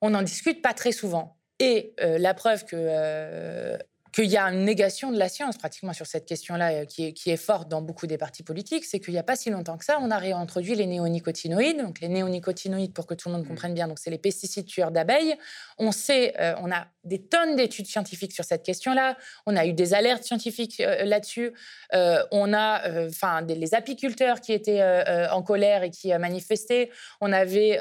on 0.00 0.10
n'en 0.10 0.22
discute 0.22 0.62
pas 0.62 0.74
très 0.74 0.92
souvent. 0.92 1.36
Et 1.58 1.94
euh, 2.00 2.18
la 2.18 2.34
preuve 2.34 2.64
que 2.64 2.76
euh, 2.76 3.78
qu'il 4.12 4.26
y 4.26 4.36
a 4.36 4.44
une 4.44 4.64
négation 4.64 5.10
de 5.10 5.18
la 5.18 5.28
science 5.28 5.56
pratiquement 5.56 5.94
sur 5.94 6.06
cette 6.06 6.26
question-là 6.26 6.72
euh, 6.72 6.84
qui 6.84 7.06
est, 7.06 7.12
qui 7.12 7.30
est, 7.30 7.36
forte 7.36 7.68
dans 7.68 7.80
beaucoup 7.80 8.06
des 8.06 8.18
partis 8.18 8.42
politiques, 8.42 8.84
c'est 8.84 9.00
qu'il 9.00 9.14
n'y 9.14 9.18
a 9.18 9.22
pas 9.22 9.36
si 9.36 9.48
longtemps 9.48 9.78
que 9.78 9.84
ça, 9.84 9.98
on 10.00 10.10
a 10.10 10.18
réintroduit 10.18 10.74
les 10.74 10.86
néonicotinoïdes. 10.86 11.78
Donc 11.78 12.00
les 12.00 12.08
néonicotinoïdes, 12.08 12.92
pour 12.92 13.06
que 13.06 13.14
tout 13.14 13.28
le 13.28 13.34
monde 13.34 13.44
mmh. 13.44 13.48
comprenne 13.48 13.74
bien, 13.74 13.88
donc 13.88 13.98
c'est 13.98 14.10
les 14.10 14.18
pesticides 14.18 14.66
tueurs 14.66 14.90
d'abeilles. 14.90 15.36
On 15.78 15.92
sait, 15.92 16.34
euh, 16.38 16.54
on 16.60 16.70
a 16.70 16.86
des 17.04 17.22
tonnes 17.22 17.56
d'études 17.56 17.86
scientifiques 17.86 18.32
sur 18.32 18.44
cette 18.44 18.62
question-là. 18.62 19.16
On 19.46 19.56
a 19.56 19.66
eu 19.66 19.72
des 19.72 19.94
alertes 19.94 20.24
scientifiques 20.24 20.80
euh, 20.80 21.04
là-dessus. 21.04 21.52
on 21.92 22.52
a, 22.52 23.06
enfin, 23.06 23.40
les 23.42 23.74
apiculteurs 23.74 24.40
qui 24.40 24.52
étaient 24.52 24.82
en 25.30 25.42
colère 25.42 25.82
et 25.82 25.90
qui 25.90 26.12
manifestaient. 26.16 26.90
On 27.20 27.32
avait 27.32 27.78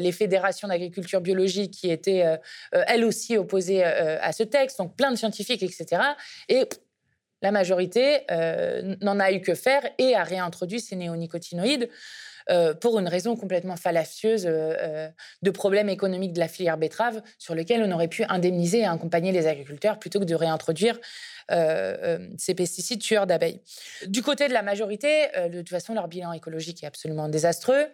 les 0.00 0.12
fédérations 0.12 0.68
d'agriculture 0.68 1.20
biologique 1.20 1.72
qui 1.72 1.90
étaient 1.90 2.24
elles 2.72 3.04
aussi 3.04 3.36
opposées 3.36 3.84
à 3.84 4.32
ce 4.32 4.42
texte. 4.42 4.78
Donc 4.78 4.96
plein 4.96 5.10
de 5.10 5.16
scientifiques 5.16 5.62
etc. 5.70 6.02
Et 6.48 6.68
la 7.42 7.52
majorité 7.52 8.20
euh, 8.30 8.96
n'en 9.00 9.18
a 9.18 9.32
eu 9.32 9.40
que 9.40 9.54
faire 9.54 9.82
et 9.98 10.14
a 10.14 10.24
réintroduit 10.24 10.80
ces 10.80 10.96
néonicotinoïdes 10.96 11.88
euh, 12.50 12.74
pour 12.74 12.98
une 12.98 13.08
raison 13.08 13.36
complètement 13.36 13.76
fallacieuse 13.76 14.44
euh, 14.46 15.08
de 15.42 15.50
problèmes 15.50 15.88
économiques 15.88 16.32
de 16.32 16.40
la 16.40 16.48
filière 16.48 16.76
betterave 16.76 17.22
sur 17.38 17.54
lequel 17.54 17.82
on 17.82 17.92
aurait 17.92 18.08
pu 18.08 18.24
indemniser 18.24 18.80
et 18.80 18.86
accompagner 18.86 19.32
les 19.32 19.46
agriculteurs 19.46 19.98
plutôt 19.98 20.20
que 20.20 20.24
de 20.24 20.34
réintroduire 20.34 20.98
ces 22.38 22.54
pesticides 22.54 23.00
tueurs 23.00 23.26
d'abeilles. 23.26 23.60
Du 24.06 24.22
côté 24.22 24.46
de 24.46 24.52
la 24.52 24.62
majorité, 24.62 25.26
de 25.50 25.58
toute 25.58 25.70
façon, 25.70 25.94
leur 25.94 26.06
bilan 26.06 26.32
écologique 26.32 26.84
est 26.84 26.86
absolument 26.86 27.28
désastreux. 27.28 27.88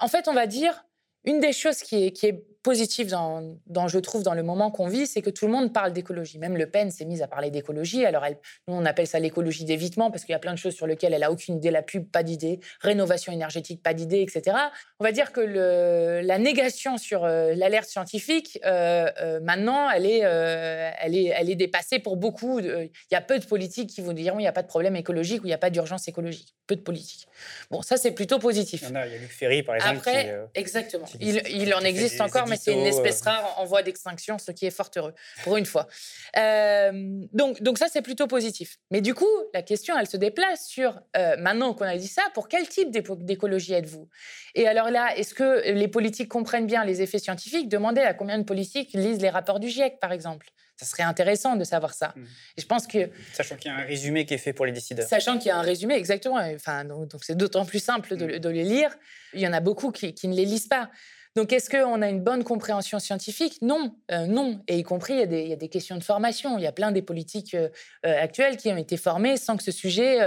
En 0.00 0.08
fait, 0.08 0.26
on 0.26 0.32
va 0.32 0.48
dire, 0.48 0.84
une 1.24 1.38
des 1.38 1.52
choses 1.52 1.78
qui 1.78 2.06
est, 2.06 2.10
qui 2.10 2.26
est 2.26 2.44
positif 2.62 3.08
dans, 3.08 3.88
je 3.88 3.98
trouve, 3.98 4.22
dans 4.22 4.34
le 4.34 4.42
moment 4.42 4.70
qu'on 4.70 4.86
vit, 4.86 5.06
c'est 5.06 5.20
que 5.20 5.30
tout 5.30 5.46
le 5.46 5.52
monde 5.52 5.72
parle 5.72 5.92
d'écologie. 5.92 6.38
Même 6.38 6.56
Le 6.56 6.66
Pen 6.66 6.90
s'est 6.90 7.04
mise 7.04 7.20
à 7.20 7.26
parler 7.26 7.50
d'écologie. 7.50 8.04
Alors, 8.04 8.24
elle, 8.24 8.38
nous, 8.68 8.74
on 8.74 8.84
appelle 8.84 9.06
ça 9.06 9.18
l'écologie 9.18 9.64
d'évitement 9.64 10.10
parce 10.10 10.24
qu'il 10.24 10.32
y 10.32 10.36
a 10.36 10.38
plein 10.38 10.52
de 10.52 10.58
choses 10.58 10.74
sur 10.74 10.86
lesquelles 10.86 11.12
elle 11.12 11.24
a 11.24 11.32
aucune 11.32 11.56
idée. 11.56 11.70
La 11.70 11.82
pub, 11.82 12.08
pas 12.08 12.22
d'idée. 12.22 12.60
Rénovation 12.80 13.32
énergétique, 13.32 13.82
pas 13.82 13.94
d'idée, 13.94 14.20
etc. 14.20 14.56
On 15.00 15.04
va 15.04 15.10
dire 15.10 15.32
que 15.32 15.40
le, 15.40 16.20
la 16.24 16.38
négation 16.38 16.98
sur 16.98 17.24
euh, 17.24 17.54
l'alerte 17.56 17.88
scientifique, 17.88 18.60
euh, 18.64 19.10
euh, 19.20 19.40
maintenant, 19.40 19.90
elle 19.90 20.06
est, 20.06 20.20
elle, 20.20 21.16
est, 21.16 21.32
elle 21.36 21.50
est 21.50 21.56
dépassée 21.56 21.98
pour 21.98 22.16
beaucoup. 22.16 22.60
Il 22.60 22.90
y 23.10 23.16
a 23.16 23.20
peu 23.20 23.38
de 23.38 23.44
politiques 23.44 23.90
qui 23.90 24.00
vous 24.00 24.12
diront 24.12 24.38
il 24.38 24.42
n'y 24.42 24.48
a 24.48 24.52
pas 24.52 24.62
de 24.62 24.68
problème 24.68 24.94
écologique 24.94 25.42
ou 25.42 25.46
il 25.46 25.50
n'y 25.50 25.54
a 25.54 25.58
pas 25.58 25.70
d'urgence 25.70 26.06
écologique. 26.06 26.54
Peu 26.68 26.76
de 26.76 26.82
politiques. 26.82 27.26
Bon, 27.70 27.82
ça, 27.82 27.96
c'est 27.96 28.12
plutôt 28.12 28.38
positif. 28.38 28.84
Il 28.88 28.94
y, 28.94 28.96
a, 28.96 29.06
Luc 29.06 29.30
Ferry, 29.30 29.62
par 29.64 29.74
exemple. 29.74 29.96
Après, 29.96 30.38
exactement. 30.54 31.06
il, 31.20 31.42
il 31.48 31.74
en 31.74 31.80
existe 31.80 32.20
encore, 32.20 32.46
mais 32.52 32.58
c'est 32.58 32.72
une 32.72 32.86
espèce 32.86 33.20
rare 33.22 33.54
en 33.58 33.64
voie 33.64 33.82
d'extinction, 33.82 34.38
ce 34.38 34.52
qui 34.52 34.66
est 34.66 34.70
fort 34.70 34.90
heureux, 34.96 35.14
pour 35.44 35.56
une 35.56 35.66
fois. 35.66 35.88
Euh, 36.38 36.92
donc, 37.34 37.62
donc 37.62 37.76
ça, 37.76 37.88
c'est 37.92 38.00
plutôt 38.00 38.26
positif. 38.26 38.78
Mais 38.90 39.02
du 39.02 39.12
coup, 39.12 39.28
la 39.52 39.60
question, 39.60 39.98
elle 39.98 40.06
se 40.06 40.16
déplace 40.16 40.66
sur, 40.66 40.98
euh, 41.14 41.36
maintenant 41.36 41.74
qu'on 41.74 41.84
a 41.84 41.96
dit 41.98 42.08
ça, 42.08 42.22
pour 42.32 42.48
quel 42.48 42.66
type 42.66 42.90
d'écologie 42.90 43.74
êtes-vous? 43.74 44.08
Et 44.54 44.66
alors 44.66 44.90
là, 44.90 45.14
est-ce 45.16 45.34
que 45.34 45.70
les 45.70 45.88
politiques 45.88 46.30
comprennent 46.30 46.66
bien 46.66 46.84
les 46.84 47.02
effets 47.02 47.18
scientifiques? 47.18 47.68
Demandez 47.68 48.00
à 48.00 48.14
combien 48.14 48.38
de 48.38 48.44
politiques 48.44 48.94
lisent 48.94 49.20
les 49.20 49.28
rapports 49.28 49.60
du 49.60 49.68
GIEC, 49.68 50.00
par 50.00 50.12
exemple. 50.12 50.46
Ça 50.76 50.86
serait 50.86 51.02
intéressant 51.02 51.56
de 51.56 51.64
savoir 51.64 51.94
ça. 51.94 52.12
Mmh. 52.16 52.22
Et 52.56 52.60
je 52.60 52.66
pense 52.66 52.86
que... 52.86 53.10
Sachant 53.32 53.56
qu'il 53.56 53.70
y 53.70 53.74
a 53.74 53.78
un 53.78 53.84
résumé 53.84 54.26
qui 54.26 54.34
est 54.34 54.38
fait 54.38 54.52
pour 54.52 54.66
les 54.66 54.72
décideurs. 54.72 55.06
Sachant 55.06 55.38
qu'il 55.38 55.48
y 55.48 55.50
a 55.50 55.56
un 55.56 55.62
résumé, 55.62 55.94
exactement. 55.94 56.38
Enfin, 56.38 56.84
donc 56.84 57.22
c'est 57.22 57.36
d'autant 57.36 57.64
plus 57.64 57.78
simple 57.78 58.16
de, 58.16 58.24
mmh. 58.24 58.38
de, 58.38 58.48
les 58.48 58.64
lire. 58.64 58.90
Il 59.34 59.40
y 59.40 59.46
en 59.46 59.52
a 59.52 59.60
beaucoup 59.60 59.92
qui, 59.92 60.14
qui 60.14 60.28
ne 60.28 60.34
les 60.34 60.44
lisent 60.44 60.68
pas. 60.68 60.90
Donc, 61.34 61.52
est-ce 61.52 61.70
qu'on 61.70 62.02
a 62.02 62.08
une 62.08 62.20
bonne 62.20 62.44
compréhension 62.44 62.98
scientifique? 62.98 63.62
Non, 63.62 63.94
euh, 64.10 64.26
non. 64.26 64.62
Et 64.68 64.78
y 64.78 64.82
compris, 64.82 65.14
il 65.14 65.48
y, 65.48 65.52
a 65.52 65.56
des, 65.56 65.68
questions 65.68 65.96
de 65.96 66.04
formation. 66.04 66.58
Il 66.58 66.62
y 66.62 66.66
a 66.66 66.72
plein 66.72 66.92
des 66.92 67.00
politiques 67.00 67.54
euh, 67.54 67.68
euh, 68.04 68.22
actuelles 68.22 68.58
qui 68.58 68.68
ont 68.70 68.76
été 68.76 68.98
formées 68.98 69.38
sans 69.38 69.56
que 69.56 69.62
ce 69.62 69.70
sujet 69.70 70.18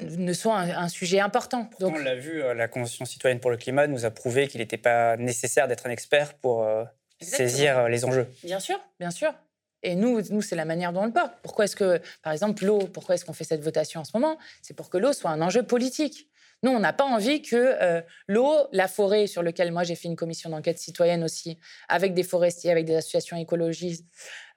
ne 0.00 0.32
soit 0.32 0.58
un, 0.58 0.88
sujet 0.88 1.20
important. 1.20 1.70
Donc, 1.80 1.94
on 1.96 1.98
l'a 1.98 2.16
vu, 2.16 2.40
la 2.54 2.68
Convention 2.68 3.04
citoyenne 3.04 3.40
pour 3.40 3.50
le 3.50 3.56
climat 3.56 3.86
nous 3.86 4.04
a 4.04 4.10
prouvé 4.10 4.48
qu'il 4.48 4.60
n'était 4.60 4.76
pas 4.76 5.16
nécessaire 5.16 5.68
d'être 5.68 5.86
un 5.86 5.90
expert 5.90 6.34
pour 6.34 6.66
saisir 7.20 7.88
les 7.88 8.04
enjeux. 8.04 8.26
Bien 8.44 8.60
sûr, 8.60 8.80
bien 9.00 9.10
sûr. 9.10 9.32
Et 9.82 9.94
nous, 9.94 10.20
nous 10.30 10.42
c'est 10.42 10.56
la 10.56 10.64
manière 10.64 10.92
dont 10.92 11.02
on 11.02 11.06
le 11.06 11.12
porte. 11.12 11.32
Pourquoi 11.42 11.64
est-ce 11.64 11.76
que, 11.76 12.00
par 12.22 12.32
exemple, 12.32 12.64
l'eau, 12.64 12.78
pourquoi 12.78 13.14
est-ce 13.14 13.24
qu'on 13.24 13.32
fait 13.32 13.44
cette 13.44 13.62
votation 13.62 14.00
en 14.00 14.04
ce 14.04 14.10
moment? 14.14 14.38
C'est 14.62 14.74
pour 14.74 14.90
que 14.90 14.98
l'eau 14.98 15.12
soit 15.12 15.30
un 15.30 15.40
enjeu 15.40 15.62
politique. 15.62 16.28
Nous, 16.64 16.72
on 16.72 16.80
n'a 16.80 16.92
pas 16.92 17.04
envie 17.04 17.40
que 17.40 17.56
euh, 17.56 18.00
l'eau, 18.26 18.52
la 18.72 18.88
forêt, 18.88 19.28
sur 19.28 19.42
laquelle 19.42 19.70
moi 19.70 19.84
j'ai 19.84 19.94
fait 19.94 20.08
une 20.08 20.16
commission 20.16 20.50
d'enquête 20.50 20.78
citoyenne 20.78 21.22
aussi, 21.22 21.58
avec 21.88 22.14
des 22.14 22.24
forestiers, 22.24 22.72
avec 22.72 22.84
des 22.84 22.96
associations 22.96 23.36
écologistes, 23.36 24.06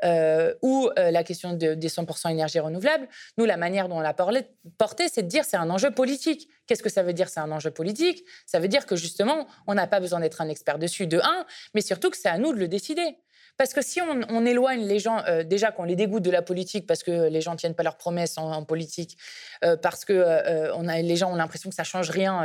euh, 0.03 0.53
ou 0.63 0.89
euh, 0.97 1.11
la 1.11 1.23
question 1.23 1.53
des 1.53 1.75
100% 1.75 2.31
énergie 2.31 2.59
renouvelable, 2.59 3.07
nous, 3.37 3.45
la 3.45 3.57
manière 3.57 3.87
dont 3.87 3.97
on 3.97 4.01
l'a 4.01 4.15
porté, 4.15 5.07
c'est 5.09 5.21
de 5.23 5.27
dire 5.27 5.45
c'est 5.45 5.57
un 5.57 5.69
enjeu 5.69 5.91
politique. 5.91 6.49
Qu'est-ce 6.65 6.81
que 6.81 6.89
ça 6.89 7.03
veut 7.03 7.13
dire 7.13 7.29
c'est 7.29 7.39
un 7.39 7.51
enjeu 7.51 7.69
politique? 7.69 8.23
Ça 8.47 8.59
veut 8.59 8.67
dire 8.67 8.87
que 8.87 8.95
justement, 8.95 9.47
on 9.67 9.75
n'a 9.75 9.85
pas 9.85 9.99
besoin 9.99 10.19
d'être 10.21 10.41
un 10.41 10.49
expert 10.49 10.79
dessus, 10.79 11.05
de 11.05 11.19
un, 11.19 11.45
mais 11.75 11.81
surtout 11.81 12.09
que 12.09 12.17
c'est 12.17 12.29
à 12.29 12.39
nous 12.39 12.51
de 12.51 12.57
le 12.57 12.67
décider. 12.67 13.15
Parce 13.61 13.73
que 13.73 13.83
si 13.83 14.01
on, 14.01 14.43
éloigne 14.47 14.87
les 14.87 14.97
gens, 14.97 15.23
euh, 15.27 15.43
déjà 15.43 15.71
qu'on 15.71 15.83
les 15.83 15.95
dégoûte 15.95 16.23
de 16.23 16.31
la 16.31 16.41
politique 16.41 16.87
parce 16.87 17.03
que 17.03 17.29
les 17.29 17.41
gens 17.41 17.51
ne 17.51 17.57
tiennent 17.57 17.75
pas 17.75 17.83
leurs 17.83 17.97
promesses 17.97 18.39
en, 18.39 18.63
politique, 18.63 19.19
euh, 19.63 19.77
parce 19.77 20.03
que 20.03 20.13
euh, 20.13 21.01
les 21.03 21.15
gens 21.15 21.31
ont 21.31 21.35
l'impression 21.35 21.69
que 21.69 21.75
ça 21.75 21.83
change 21.83 22.09
rien 22.09 22.43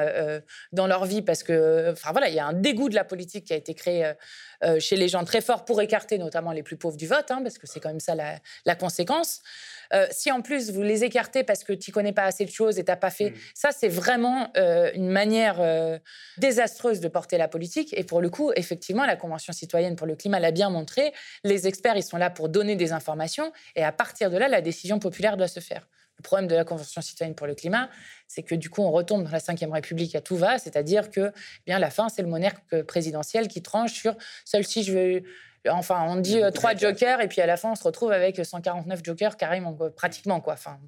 dans 0.73 0.87
leur 0.87 1.07
vie, 1.07 1.23
parce 1.23 1.43
que, 1.43 1.91
enfin 1.91 2.13
voilà, 2.13 2.29
il 2.29 2.35
y 2.35 2.39
a 2.39 2.45
un 2.45 2.53
dégoût 2.53 2.91
de 2.91 2.95
la 2.95 3.05
politique 3.05 3.47
qui 3.47 3.55
a 3.55 3.57
été 3.57 3.73
créé 3.73 4.13
chez 4.79 4.97
les 4.97 5.09
gens 5.09 5.25
très 5.25 5.41
fort 5.41 5.65
pour 5.65 5.81
écarter 5.81 6.19
notamment 6.19 6.53
les 6.53 6.63
plus 6.63 6.77
pauvres 6.77 6.97
du 6.97 7.07
vote, 7.07 7.31
hein, 7.31 7.41
parce 7.43 7.59
que 7.59 7.67
c'est 7.67 7.81
quand 7.81 7.91
même 7.91 8.01
ça 8.01 8.15
la 8.15 8.75
conséquence. 8.75 9.41
Euh, 9.93 10.07
si 10.11 10.31
en 10.33 10.43
plus 10.43 10.71
vous 10.71 10.83
les 10.83 11.05
écartez 11.05 11.45
parce 11.45 11.65
que 11.65 11.73
tu 11.73 11.93
connais 11.93 12.13
pas 12.13 12.25
assez 12.25 12.45
de 12.45 12.51
choses 12.51 12.79
et 12.79 12.85
t'as 12.85 12.97
pas 12.97 13.11
fait, 13.11 13.31
mm. 13.31 13.35
ça 13.55 13.71
c'est 13.73 13.89
vraiment 13.89 14.51
euh, 14.57 14.91
une 14.95 15.09
manière 15.09 15.61
euh, 15.61 15.99
désastreuse 16.39 17.01
de 17.01 17.09
porter 17.09 17.39
la 17.39 17.49
politique. 17.49 17.95
Et 17.97 18.05
pour 18.05 18.21
le 18.21 18.31
coup, 18.31 18.53
effectivement, 18.57 19.05
la 19.05 19.17
Convention 19.17 19.53
citoyenne 19.53 19.97
pour 19.97 20.07
le 20.07 20.17
climat 20.17 20.41
l'a 20.41 20.51
bien 20.51 20.71
montré. 20.71 21.13
Les 21.45 21.67
experts, 21.67 21.97
ils 21.97 22.03
sont 22.03 22.17
là 22.17 22.31
pour 22.31 22.49
donner 22.49 22.77
des 22.77 22.93
informations 22.93 23.53
et 23.75 23.85
à 23.85 23.93
partir 23.93 24.31
de 24.31 24.37
là, 24.37 24.49
la 24.49 24.61
décision 24.61 24.99
populaire 24.99 25.37
doit 25.37 25.49
se 25.49 25.61
faire. 25.61 25.87
Le 26.19 26.23
problème 26.23 26.49
de 26.49 26.55
la 26.55 26.65
Convention 26.65 27.01
citoyenne 27.01 27.35
pour 27.35 27.47
le 27.47 27.55
climat, 27.55 27.91
c'est 28.27 28.43
que 28.43 28.55
du 28.55 28.71
coup, 28.71 28.83
on 28.83 28.91
retombe 28.91 29.25
dans 29.25 29.31
la 29.31 29.39
Ve 29.39 29.73
République 29.73 30.15
à 30.15 30.21
tout 30.21 30.37
va, 30.37 30.59
c'est-à-dire 30.59 31.11
que 31.11 31.33
eh 31.35 31.63
bien 31.67 31.79
la 31.79 31.91
fin, 31.91 32.09
c'est 32.09 32.23
le 32.23 32.29
monarque 32.29 32.83
présidentiel 32.83 33.49
qui 33.49 33.63
tranche 33.63 33.93
sur 33.93 34.17
seul 34.45 34.65
si 34.65 34.83
je 34.83 34.93
veux 34.93 35.23
Enfin, 35.69 36.05
on 36.09 36.17
dit 36.17 36.43
euh, 36.43 36.51
trois 36.51 36.75
jokers 36.75 37.21
et 37.21 37.29
puis 37.29 37.41
à 37.41 37.47
la 37.47 37.57
fin, 37.57 37.73
on 37.73 37.75
se 37.75 37.85
retrouve 37.85 38.13
avec 38.13 38.45
149 38.45 39.01
jokers 39.03 39.37
carrément, 39.37 39.77
pratiquement. 39.97 40.41
Quoi. 40.41 40.55
Enfin, 40.55 40.79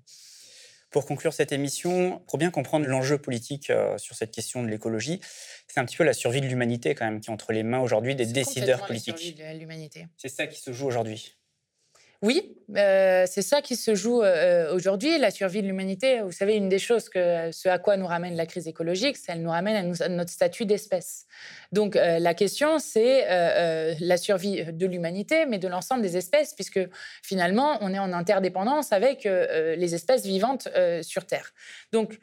pour 0.91 1.05
conclure 1.05 1.33
cette 1.33 1.53
émission, 1.53 2.23
pour 2.29 2.39
bien 2.39 2.51
comprendre 2.51 2.87
l'enjeu 2.87 3.19
politique 3.19 3.71
euh, 3.71 3.99
sur 3.99 4.17
cette 4.17 4.31
question 4.31 4.63
de 4.63 4.69
l'écologie, 4.69 5.21
c'est 5.67 5.81
un 5.81 5.85
petit 5.85 5.97
peu 5.97 6.05
la 6.05 6.15
survie 6.15 6.41
de 6.41 6.47
l'humanité 6.47 6.95
quand 6.95 7.05
même 7.05 7.21
qui 7.21 7.31
est 7.31 7.33
entre 7.33 7.53
les 7.53 7.63
mains 7.63 7.81
aujourd'hui 7.81 8.15
des 8.15 8.27
décideurs 8.27 8.87
politiques. 8.87 9.39
C'est 10.17 10.29
ça 10.29 10.47
qui 10.47 10.61
se 10.61 10.73
joue 10.73 10.87
aujourd'hui. 10.87 11.38
Oui, 12.21 12.57
euh, 12.77 13.27
c'est 13.29 13.43
ça 13.43 13.63
qui 13.63 13.77
se 13.77 13.95
joue 13.95 14.23
euh, 14.23 14.75
aujourd'hui, 14.75 15.19
la 15.19 15.31
survie 15.31 15.63
de 15.63 15.69
l'humanité. 15.69 16.21
Vous 16.21 16.33
savez, 16.33 16.57
une 16.57 16.69
des 16.69 16.81
choses 16.81 17.09
que 17.09 17.53
ce 17.53 17.69
à 17.69 17.79
quoi 17.79 17.97
nous 17.97 18.09
ramène 18.09 18.35
la 18.35 18.45
crise 18.45 18.67
écologique, 18.67 19.17
c'est 19.17 19.27
qu'elle 19.27 19.43
nous 19.43 19.51
ramène 19.51 19.95
à, 20.01 20.09
notre 20.09 20.31
statut 20.31 20.67
d'espèce. 20.67 21.27
Donc 21.71 21.95
euh, 21.95 22.19
la 22.19 22.35
question, 22.35 22.81
c'est 22.81 23.25
la 24.01 24.17
survie 24.17 24.65
de 24.65 24.87
l'humanité, 24.87 25.47
mais 25.47 25.59
de 25.59 25.69
l'ensemble 25.69 26.03
des 26.03 26.17
espèces, 26.17 26.55
puisque 26.55 26.81
finalement, 27.23 27.79
on 27.83 27.95
est 27.95 28.01
en 28.01 28.13
interdépendance 28.13 28.93
avec 28.93 29.25
les 29.25 29.95
espèces 29.95 30.25
vivantes 30.25 30.69
sur 31.03 31.25
Terre. 31.25 31.53
Donc 31.93 32.19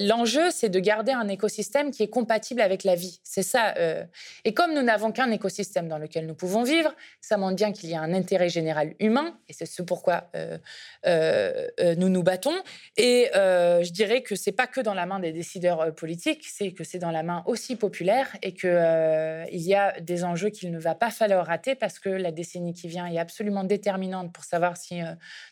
L'enjeu, 0.00 0.50
c'est 0.50 0.68
de 0.68 0.80
garder 0.80 1.12
un 1.12 1.28
écosystème 1.28 1.90
qui 1.90 2.02
est 2.02 2.08
compatible 2.08 2.60
avec 2.60 2.84
la 2.84 2.94
vie. 2.94 3.20
C'est 3.22 3.42
ça. 3.42 3.74
Euh. 3.78 4.04
Et 4.44 4.54
comme 4.54 4.74
nous 4.74 4.82
n'avons 4.82 5.12
qu'un 5.12 5.30
écosystème 5.30 5.88
dans 5.88 5.98
lequel 5.98 6.26
nous 6.26 6.34
pouvons 6.34 6.62
vivre, 6.62 6.94
ça 7.20 7.36
montre 7.36 7.56
bien 7.56 7.72
qu'il 7.72 7.90
y 7.90 7.94
a 7.94 8.00
un 8.00 8.12
intérêt 8.12 8.48
général 8.48 8.94
humain, 9.00 9.38
et 9.48 9.52
c'est 9.52 9.66
ce 9.66 9.82
pourquoi 9.82 10.30
euh, 10.34 10.58
euh, 11.06 11.94
nous 11.96 12.08
nous 12.08 12.22
battons. 12.22 12.56
Et 12.96 13.30
je 13.34 13.90
dirais 13.92 14.22
que 14.22 14.34
c'est 14.34 14.52
pas 14.52 14.66
que 14.66 14.80
dans 14.80 14.94
la 14.94 15.06
main 15.06 15.20
des 15.20 15.32
décideurs 15.32 15.94
politiques, 15.94 16.46
c'est 16.46 16.72
que 16.72 16.84
c'est 16.84 16.98
dans 16.98 17.10
la 17.10 17.22
main 17.22 17.42
aussi 17.46 17.76
populaire, 17.76 18.28
et 18.42 18.52
qu'il 18.52 19.48
il 19.52 19.62
y 19.62 19.74
a 19.74 19.98
des 20.00 20.24
enjeux 20.24 20.50
qu'il 20.50 20.70
ne 20.70 20.78
va 20.78 20.94
pas 20.94 21.10
falloir 21.10 21.46
rater 21.46 21.74
parce 21.74 21.98
que 21.98 22.08
la 22.08 22.32
décennie 22.32 22.74
qui 22.74 22.88
vient 22.88 23.06
est 23.06 23.18
absolument 23.18 23.64
déterminante 23.64 24.32
pour 24.32 24.44
savoir 24.44 24.76
si 24.76 25.00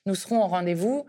nous 0.07 0.15
serons 0.15 0.43
au 0.43 0.47
rendez-vous 0.47 1.07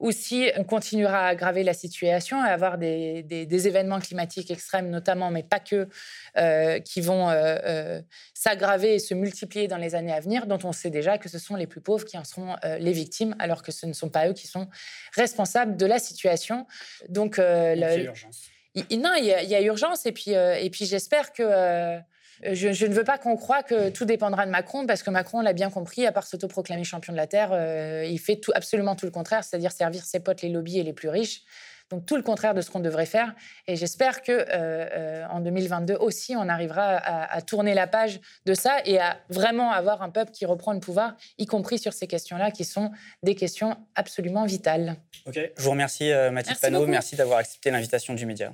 ou 0.00 0.12
si 0.12 0.50
on 0.56 0.64
continuera 0.64 1.20
à 1.20 1.28
aggraver 1.28 1.62
la 1.62 1.74
situation 1.74 2.44
et 2.44 2.48
avoir 2.48 2.78
des, 2.78 3.22
des, 3.22 3.68
événements 3.68 4.00
climatiques 4.00 4.50
extrêmes 4.50 4.90
notamment, 4.90 5.30
mais 5.30 5.42
pas 5.42 5.60
que, 5.60 5.88
euh, 6.36 6.78
qui 6.80 7.00
vont 7.00 7.30
euh, 7.30 7.56
euh, 7.64 8.02
s'aggraver 8.34 8.94
et 8.94 8.98
se 8.98 9.14
multiplier 9.14 9.68
dans 9.68 9.76
les 9.76 9.94
années 9.94 10.12
à 10.12 10.20
venir, 10.20 10.46
dont 10.46 10.58
on 10.64 10.72
sait 10.72 10.90
déjà 10.90 11.18
que 11.18 11.28
ce 11.28 11.38
sont 11.38 11.56
les 11.56 11.66
plus 11.66 11.80
pauvres 11.80 12.04
qui 12.04 12.18
en 12.18 12.24
seront 12.24 12.56
les 12.78 12.92
victimes, 12.92 13.34
alors 13.38 13.62
que 13.62 13.72
ce 13.72 13.86
ne 13.86 13.92
sont 13.92 14.08
pas 14.08 14.28
eux 14.28 14.32
qui 14.32 14.46
sont 14.46 14.68
responsables 15.14 15.76
de 15.76 15.86
la 15.86 15.98
situation. 15.98 16.66
Donc, 17.08 17.36
il 17.38 17.78
y 17.78 17.84
a 17.84 17.96
urgence. 17.96 18.50
non, 18.76 19.14
il 19.16 19.24
y, 19.24 19.54
a, 19.54 19.60
urgence, 19.62 20.06
et 20.06 20.12
puis, 20.12 20.32
et 20.32 20.70
puis 20.70 20.86
j'espère 20.86 21.32
que 21.32 21.98
euh, 22.44 22.54
je, 22.54 22.86
ne 22.86 22.94
veux 22.94 23.04
pas 23.04 23.18
qu'on 23.18 23.36
croie 23.36 23.62
que 23.62 23.90
tout 23.90 24.04
dépendra 24.04 24.46
de 24.46 24.50
Macron, 24.50 24.86
parce 24.86 25.02
que 25.02 25.10
Macron 25.10 25.40
l'a 25.40 25.52
bien 25.52 25.70
compris, 25.70 26.06
à 26.06 26.12
part 26.12 26.26
s'autoproclamer 26.26 26.84
champion 26.84 27.12
de 27.12 27.16
la 27.16 27.26
Terre, 27.26 27.50
euh, 27.52 28.06
il 28.08 28.18
fait 28.18 28.36
tout, 28.36 28.52
absolument 28.54 28.96
tout 28.96 29.06
le 29.06 29.12
contraire, 29.12 29.44
c'est-à-dire 29.44 29.72
servir 29.72 30.04
ses 30.04 30.20
potes, 30.20 30.42
les 30.42 30.48
lobbies 30.48 30.78
et 30.78 30.82
les 30.82 30.92
plus 30.92 31.08
riches. 31.08 31.42
Donc 31.90 32.06
tout 32.06 32.16
le 32.16 32.22
contraire 32.22 32.54
de 32.54 32.62
ce 32.62 32.70
qu'on 32.70 32.80
devrait 32.80 33.06
faire. 33.06 33.34
Et 33.66 33.76
j'espère 33.76 34.22
que 34.22 34.46
euh, 34.48 35.26
en 35.28 35.40
2022 35.40 35.94
aussi, 35.94 36.34
on 36.34 36.48
arrivera 36.48 36.96
à, 36.96 37.42
tourner 37.42 37.74
la 37.74 37.86
page 37.86 38.20
de 38.46 38.54
ça 38.54 38.78
et 38.86 38.98
à 38.98 39.18
vraiment 39.28 39.70
avoir 39.70 40.00
un 40.00 40.08
peuple 40.08 40.30
qui 40.32 40.46
reprend 40.46 40.72
le 40.72 40.80
pouvoir, 40.80 41.14
y 41.36 41.44
compris 41.44 41.78
sur 41.78 41.92
ces 41.92 42.06
questions-là, 42.06 42.50
qui 42.50 42.64
sont 42.64 42.90
des 43.22 43.34
questions 43.34 43.76
absolument 43.94 44.46
vitales. 44.46 44.96
Ok, 45.26 45.38
je 45.56 45.62
vous 45.62 45.70
remercie 45.70 46.10
Mathilde 46.32 46.58
Panot, 46.58 46.86
merci 46.86 47.16
d'avoir 47.16 47.38
accepté 47.38 47.70
l'invitation 47.70 48.14
du 48.14 48.24
média. 48.24 48.50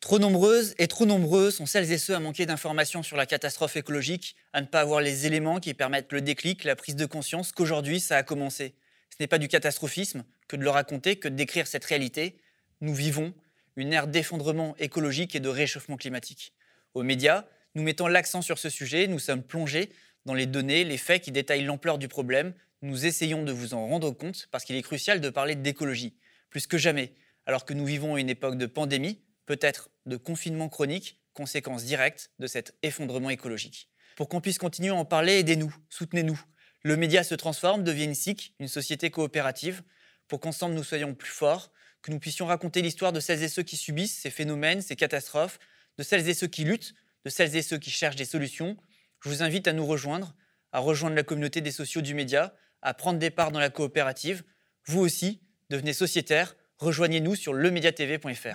Trop 0.00 0.18
nombreuses 0.18 0.74
et 0.78 0.88
trop 0.88 1.04
nombreux 1.04 1.50
sont 1.50 1.66
celles 1.66 1.92
et 1.92 1.98
ceux 1.98 2.14
à 2.14 2.20
manquer 2.20 2.46
d'informations 2.46 3.02
sur 3.02 3.18
la 3.18 3.26
catastrophe 3.26 3.76
écologique, 3.76 4.34
à 4.54 4.62
ne 4.62 4.66
pas 4.66 4.80
avoir 4.80 5.02
les 5.02 5.26
éléments 5.26 5.60
qui 5.60 5.74
permettent 5.74 6.12
le 6.12 6.22
déclic, 6.22 6.64
la 6.64 6.74
prise 6.74 6.96
de 6.96 7.04
conscience 7.04 7.52
qu'aujourd'hui 7.52 8.00
ça 8.00 8.16
a 8.16 8.22
commencé. 8.22 8.74
Ce 9.10 9.16
n'est 9.20 9.26
pas 9.26 9.36
du 9.36 9.46
catastrophisme 9.46 10.24
que 10.48 10.56
de 10.56 10.62
le 10.62 10.70
raconter, 10.70 11.16
que 11.16 11.28
de 11.28 11.34
décrire 11.34 11.66
cette 11.66 11.84
réalité. 11.84 12.38
Nous 12.80 12.94
vivons 12.94 13.34
une 13.76 13.92
ère 13.92 14.06
d'effondrement 14.06 14.74
écologique 14.78 15.36
et 15.36 15.40
de 15.40 15.50
réchauffement 15.50 15.98
climatique. 15.98 16.54
Aux 16.94 17.02
médias, 17.02 17.44
nous 17.74 17.82
mettons 17.82 18.06
l'accent 18.06 18.40
sur 18.40 18.58
ce 18.58 18.70
sujet, 18.70 19.06
nous 19.06 19.18
sommes 19.18 19.42
plongés 19.42 19.90
dans 20.24 20.34
les 20.34 20.46
données, 20.46 20.84
les 20.84 20.96
faits 20.96 21.22
qui 21.22 21.30
détaillent 21.30 21.64
l'ampleur 21.64 21.98
du 21.98 22.08
problème. 22.08 22.54
Nous 22.80 23.04
essayons 23.04 23.42
de 23.42 23.52
vous 23.52 23.74
en 23.74 23.86
rendre 23.86 24.10
compte 24.12 24.48
parce 24.50 24.64
qu'il 24.64 24.76
est 24.76 24.82
crucial 24.82 25.20
de 25.20 25.28
parler 25.28 25.56
d'écologie, 25.56 26.16
plus 26.48 26.66
que 26.66 26.78
jamais, 26.78 27.12
alors 27.44 27.66
que 27.66 27.74
nous 27.74 27.84
vivons 27.84 28.16
une 28.16 28.30
époque 28.30 28.56
de 28.56 28.66
pandémie, 28.66 29.20
peut-être 29.50 29.90
de 30.06 30.16
confinement 30.16 30.68
chronique, 30.68 31.18
conséquence 31.32 31.82
directe 31.82 32.30
de 32.38 32.46
cet 32.46 32.76
effondrement 32.84 33.30
écologique. 33.30 33.88
Pour 34.14 34.28
qu'on 34.28 34.40
puisse 34.40 34.58
continuer 34.58 34.90
à 34.90 34.94
en 34.94 35.04
parler, 35.04 35.40
aidez-nous, 35.40 35.74
soutenez-nous. 35.88 36.40
Le 36.84 36.96
média 36.96 37.24
se 37.24 37.34
transforme, 37.34 37.82
devient 37.82 38.04
une 38.04 38.14
SIC, 38.14 38.54
une 38.60 38.68
société 38.68 39.10
coopérative, 39.10 39.82
pour 40.28 40.38
qu'ensemble 40.38 40.76
nous 40.76 40.84
soyons 40.84 41.16
plus 41.16 41.32
forts, 41.32 41.72
que 42.00 42.12
nous 42.12 42.20
puissions 42.20 42.46
raconter 42.46 42.80
l'histoire 42.80 43.12
de 43.12 43.18
celles 43.18 43.42
et 43.42 43.48
ceux 43.48 43.64
qui 43.64 43.76
subissent 43.76 44.20
ces 44.20 44.30
phénomènes, 44.30 44.82
ces 44.82 44.94
catastrophes, 44.94 45.58
de 45.98 46.04
celles 46.04 46.28
et 46.28 46.34
ceux 46.34 46.46
qui 46.46 46.62
luttent, 46.62 46.94
de 47.24 47.30
celles 47.30 47.56
et 47.56 47.62
ceux 47.62 47.78
qui 47.78 47.90
cherchent 47.90 48.14
des 48.14 48.24
solutions. 48.26 48.76
Je 49.20 49.30
vous 49.30 49.42
invite 49.42 49.66
à 49.66 49.72
nous 49.72 49.84
rejoindre, 49.84 50.36
à 50.70 50.78
rejoindre 50.78 51.16
la 51.16 51.24
communauté 51.24 51.60
des 51.60 51.72
sociaux 51.72 52.02
du 52.02 52.14
média, 52.14 52.54
à 52.82 52.94
prendre 52.94 53.18
des 53.18 53.30
parts 53.30 53.50
dans 53.50 53.58
la 53.58 53.70
coopérative. 53.70 54.44
Vous 54.86 55.00
aussi, 55.00 55.40
devenez 55.70 55.92
sociétaire, 55.92 56.54
rejoignez-nous 56.78 57.34
sur 57.34 57.52
lemediatv.fr. 57.52 58.54